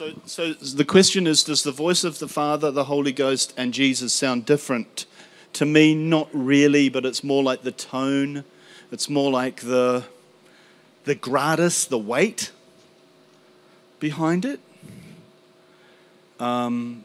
[0.00, 3.74] So, so the question is Does the voice of the Father, the Holy Ghost, and
[3.74, 5.04] Jesus sound different?
[5.52, 8.44] To me, not really, but it's more like the tone,
[8.90, 10.04] it's more like the,
[11.04, 12.50] the gratis, the weight
[13.98, 14.60] behind it.
[16.38, 17.04] Um,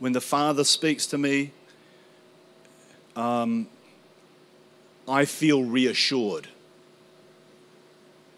[0.00, 1.52] when the Father speaks to me,
[3.14, 3.68] um,
[5.06, 6.48] I feel reassured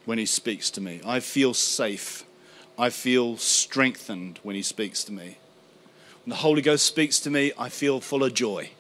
[0.05, 1.01] when He speaks to me.
[1.02, 2.27] I feel safe.
[2.81, 5.36] I feel strengthened when He speaks to me.
[6.24, 8.70] When the Holy Ghost speaks to me, I feel full of joy.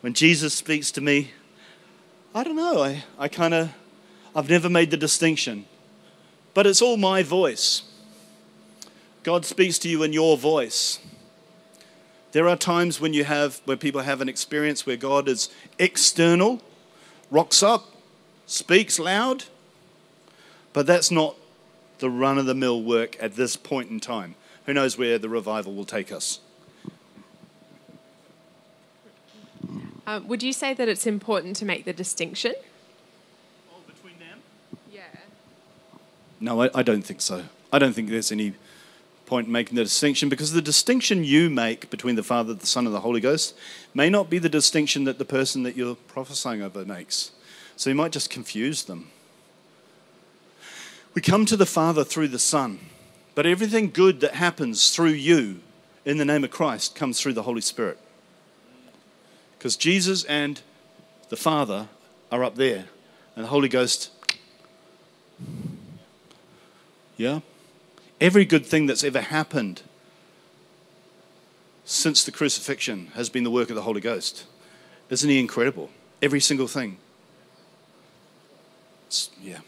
[0.00, 1.32] When Jesus speaks to me,
[2.34, 2.82] I don't know.
[2.82, 3.74] I, I kind of,
[4.34, 5.66] I've never made the distinction.
[6.54, 7.82] But it's all my voice.
[9.22, 10.98] God speaks to you in your voice.
[12.32, 16.62] There are times when you have, where people have an experience where God is external,
[17.32, 17.90] rocks up,
[18.46, 19.44] speaks loud,
[20.72, 21.34] but that's not
[21.98, 24.34] the run of the mill work at this point in time.
[24.66, 26.40] Who knows where the revival will take us?
[30.06, 32.54] Uh, would you say that it's important to make the distinction?
[33.86, 34.40] Between them,
[34.92, 35.02] yeah.
[36.40, 37.44] No, I, I don't think so.
[37.72, 38.54] I don't think there's any
[39.32, 42.84] point in making the distinction because the distinction you make between the Father, the Son,
[42.84, 43.56] and the Holy Ghost
[43.94, 47.30] may not be the distinction that the person that you're prophesying over makes.
[47.74, 49.08] So you might just confuse them.
[51.14, 52.78] We come to the Father through the Son,
[53.34, 55.60] but everything good that happens through you
[56.04, 57.98] in the name of Christ comes through the Holy Spirit.
[59.56, 60.60] Because Jesus and
[61.30, 61.88] the Father
[62.30, 62.84] are up there,
[63.34, 64.10] and the Holy Ghost
[67.16, 67.40] yeah?
[68.22, 69.82] Every good thing that's ever happened
[71.84, 74.44] since the crucifixion has been the work of the Holy Ghost.
[75.10, 75.90] Isn't he incredible?
[76.22, 76.98] Every single thing.
[79.08, 79.58] It's, yeah.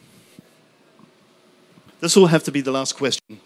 [1.99, 3.41] This will have to be the last question.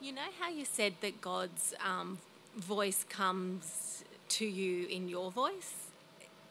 [0.00, 2.18] You know how you said that God's um,
[2.56, 5.74] voice comes to you in your voice?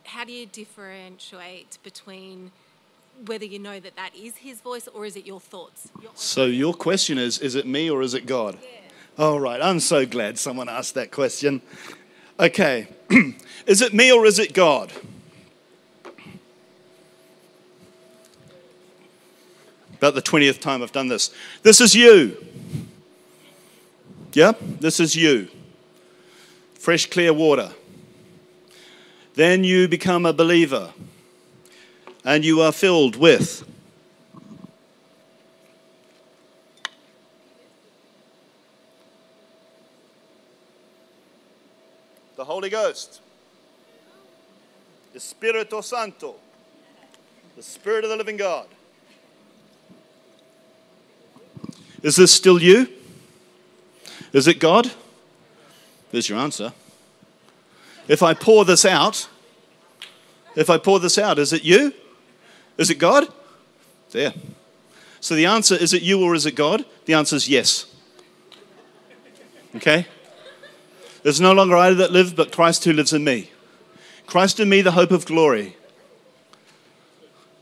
[0.03, 2.51] How do you differentiate between
[3.25, 5.89] whether you know that that is his voice or is it your thoughts?
[6.01, 8.57] Your So your question is is it me or is it God?
[9.17, 11.61] All right, I'm so glad someone asked that question.
[12.39, 12.87] Okay,
[13.67, 14.93] is it me or is it God?
[19.95, 21.31] About the 20th time I've done this.
[21.61, 22.37] This is you.
[24.31, 25.49] Yeah, this is you.
[26.75, 27.71] Fresh, clear water.
[29.33, 30.93] Then you become a believer
[32.25, 33.65] and you are filled with
[42.35, 43.21] the Holy Ghost,
[45.13, 46.35] the Spirito Santo,
[47.55, 48.67] the Spirit of the living God.
[52.01, 52.87] Is this still you?
[54.31, 54.91] Is it God?
[56.11, 56.71] There's your answer.
[58.07, 59.27] If I pour this out,
[60.55, 61.93] if I pour this out, is it you?
[62.79, 63.27] Is it God?
[64.11, 64.33] There.
[65.19, 66.85] So the answer is it you or is it God?
[67.05, 67.85] The answer is yes.
[69.75, 70.07] Okay?
[71.21, 73.51] There's no longer I that live, but Christ who lives in me.
[74.25, 75.75] Christ in me, the hope of glory.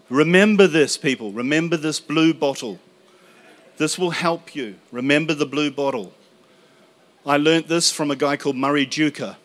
[0.10, 1.32] Remember this, people.
[1.32, 2.80] Remember this blue bottle.
[3.78, 4.76] This will help you.
[4.92, 6.14] Remember the blue bottle.
[7.26, 9.36] I learnt this from a guy called Murray Duker,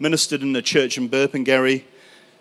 [0.00, 1.84] ministered in a church in Burpengary,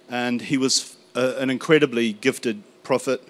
[0.09, 3.22] and he was a, an incredibly gifted prophet.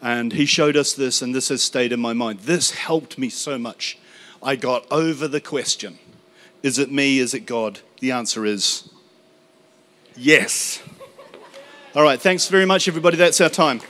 [0.00, 2.40] And he showed us this, and this has stayed in my mind.
[2.40, 3.98] This helped me so much.
[4.42, 5.98] I got over the question
[6.62, 7.18] Is it me?
[7.18, 7.80] Is it God?
[8.00, 8.88] The answer is
[10.16, 10.82] yes.
[11.94, 13.16] All right, thanks very much, everybody.
[13.16, 13.80] That's our time.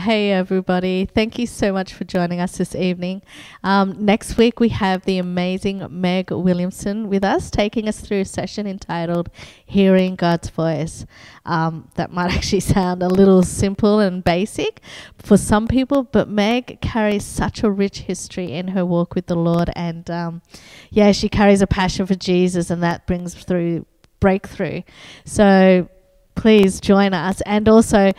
[0.00, 1.04] Hey, everybody.
[1.04, 3.20] Thank you so much for joining us this evening.
[3.62, 8.24] Um, next week, we have the amazing Meg Williamson with us, taking us through a
[8.24, 9.28] session entitled
[9.66, 11.04] Hearing God's Voice.
[11.44, 14.80] Um, that might actually sound a little simple and basic
[15.18, 19.36] for some people, but Meg carries such a rich history in her walk with the
[19.36, 19.68] Lord.
[19.76, 20.40] And um,
[20.88, 23.84] yeah, she carries a passion for Jesus, and that brings through
[24.18, 24.80] breakthrough.
[25.26, 25.90] So
[26.36, 27.42] please join us.
[27.42, 28.12] And also,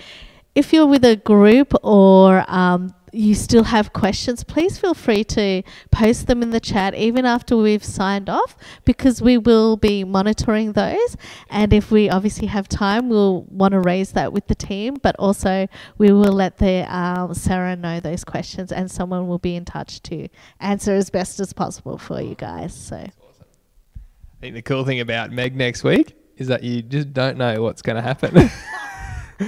[0.56, 5.64] if you're with a group or um, you still have questions, please feel free to
[5.92, 8.56] post them in the chat even after we've signed off
[8.86, 11.18] because we will be monitoring those.
[11.50, 15.16] And if we obviously have time, we'll want to raise that with the team, but
[15.18, 15.68] also
[15.98, 20.02] we will let the um, Sarah know those questions and someone will be in touch
[20.04, 20.28] to
[20.60, 22.74] answer as best as possible for you guys.
[22.74, 22.96] So.
[22.98, 23.12] I
[24.40, 27.82] think the cool thing about Meg next week is that you just don't know what's
[27.82, 28.50] going to happen.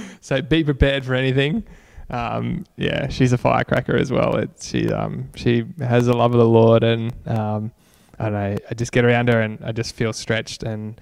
[0.20, 1.64] so be prepared for anything.
[2.10, 4.36] Um, yeah, she's a firecracker as well.
[4.36, 7.72] It's, she um, she has a love of the Lord, and um,
[8.18, 8.56] I don't know.
[8.70, 11.00] I just get around her, and I just feel stretched, and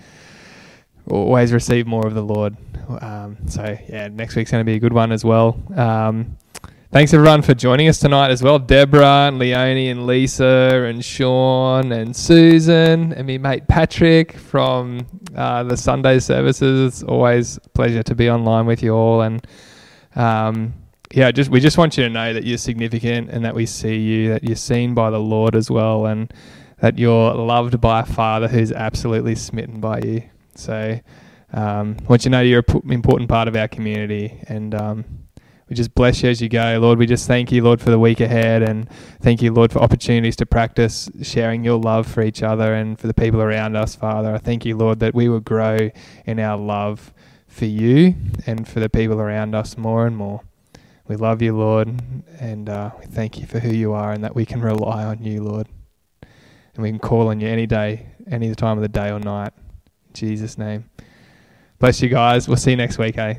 [1.10, 2.56] always receive more of the Lord.
[3.01, 5.60] Um, so yeah, next week's going to be a good one as well.
[5.77, 6.36] Um,
[6.93, 8.59] thanks everyone for joining us tonight as well.
[8.59, 15.62] Deborah and Leonie and Lisa and Sean and Susan and me mate Patrick from uh,
[15.62, 17.01] the Sunday services.
[17.01, 19.44] It's always a pleasure to be online with you all and.
[20.14, 20.74] Um,
[21.14, 23.98] yeah, just we just want you to know that you're significant and that we see
[23.98, 26.32] you, that you're seen by the Lord as well, and
[26.81, 30.23] that you're loved by a Father who's absolutely smitten by you.
[30.55, 30.98] So,
[31.52, 35.05] um, want you to know you're an important part of our community, and um,
[35.73, 36.99] we just bless you as you go, Lord.
[36.99, 38.86] We just thank you, Lord, for the week ahead, and
[39.23, 43.07] thank you, Lord, for opportunities to practice sharing your love for each other and for
[43.07, 44.35] the people around us, Father.
[44.35, 45.89] I thank you, Lord, that we will grow
[46.27, 47.15] in our love
[47.47, 50.43] for you and for the people around us more and more.
[51.09, 52.03] We love you, Lord,
[52.39, 55.24] and uh, we thank you for who you are and that we can rely on
[55.24, 55.69] you, Lord.
[56.74, 59.55] And we can call on you any day, any time of the day or night.
[60.09, 60.90] In Jesus' name.
[61.78, 62.47] Bless you guys.
[62.47, 63.36] We'll see you next week, eh?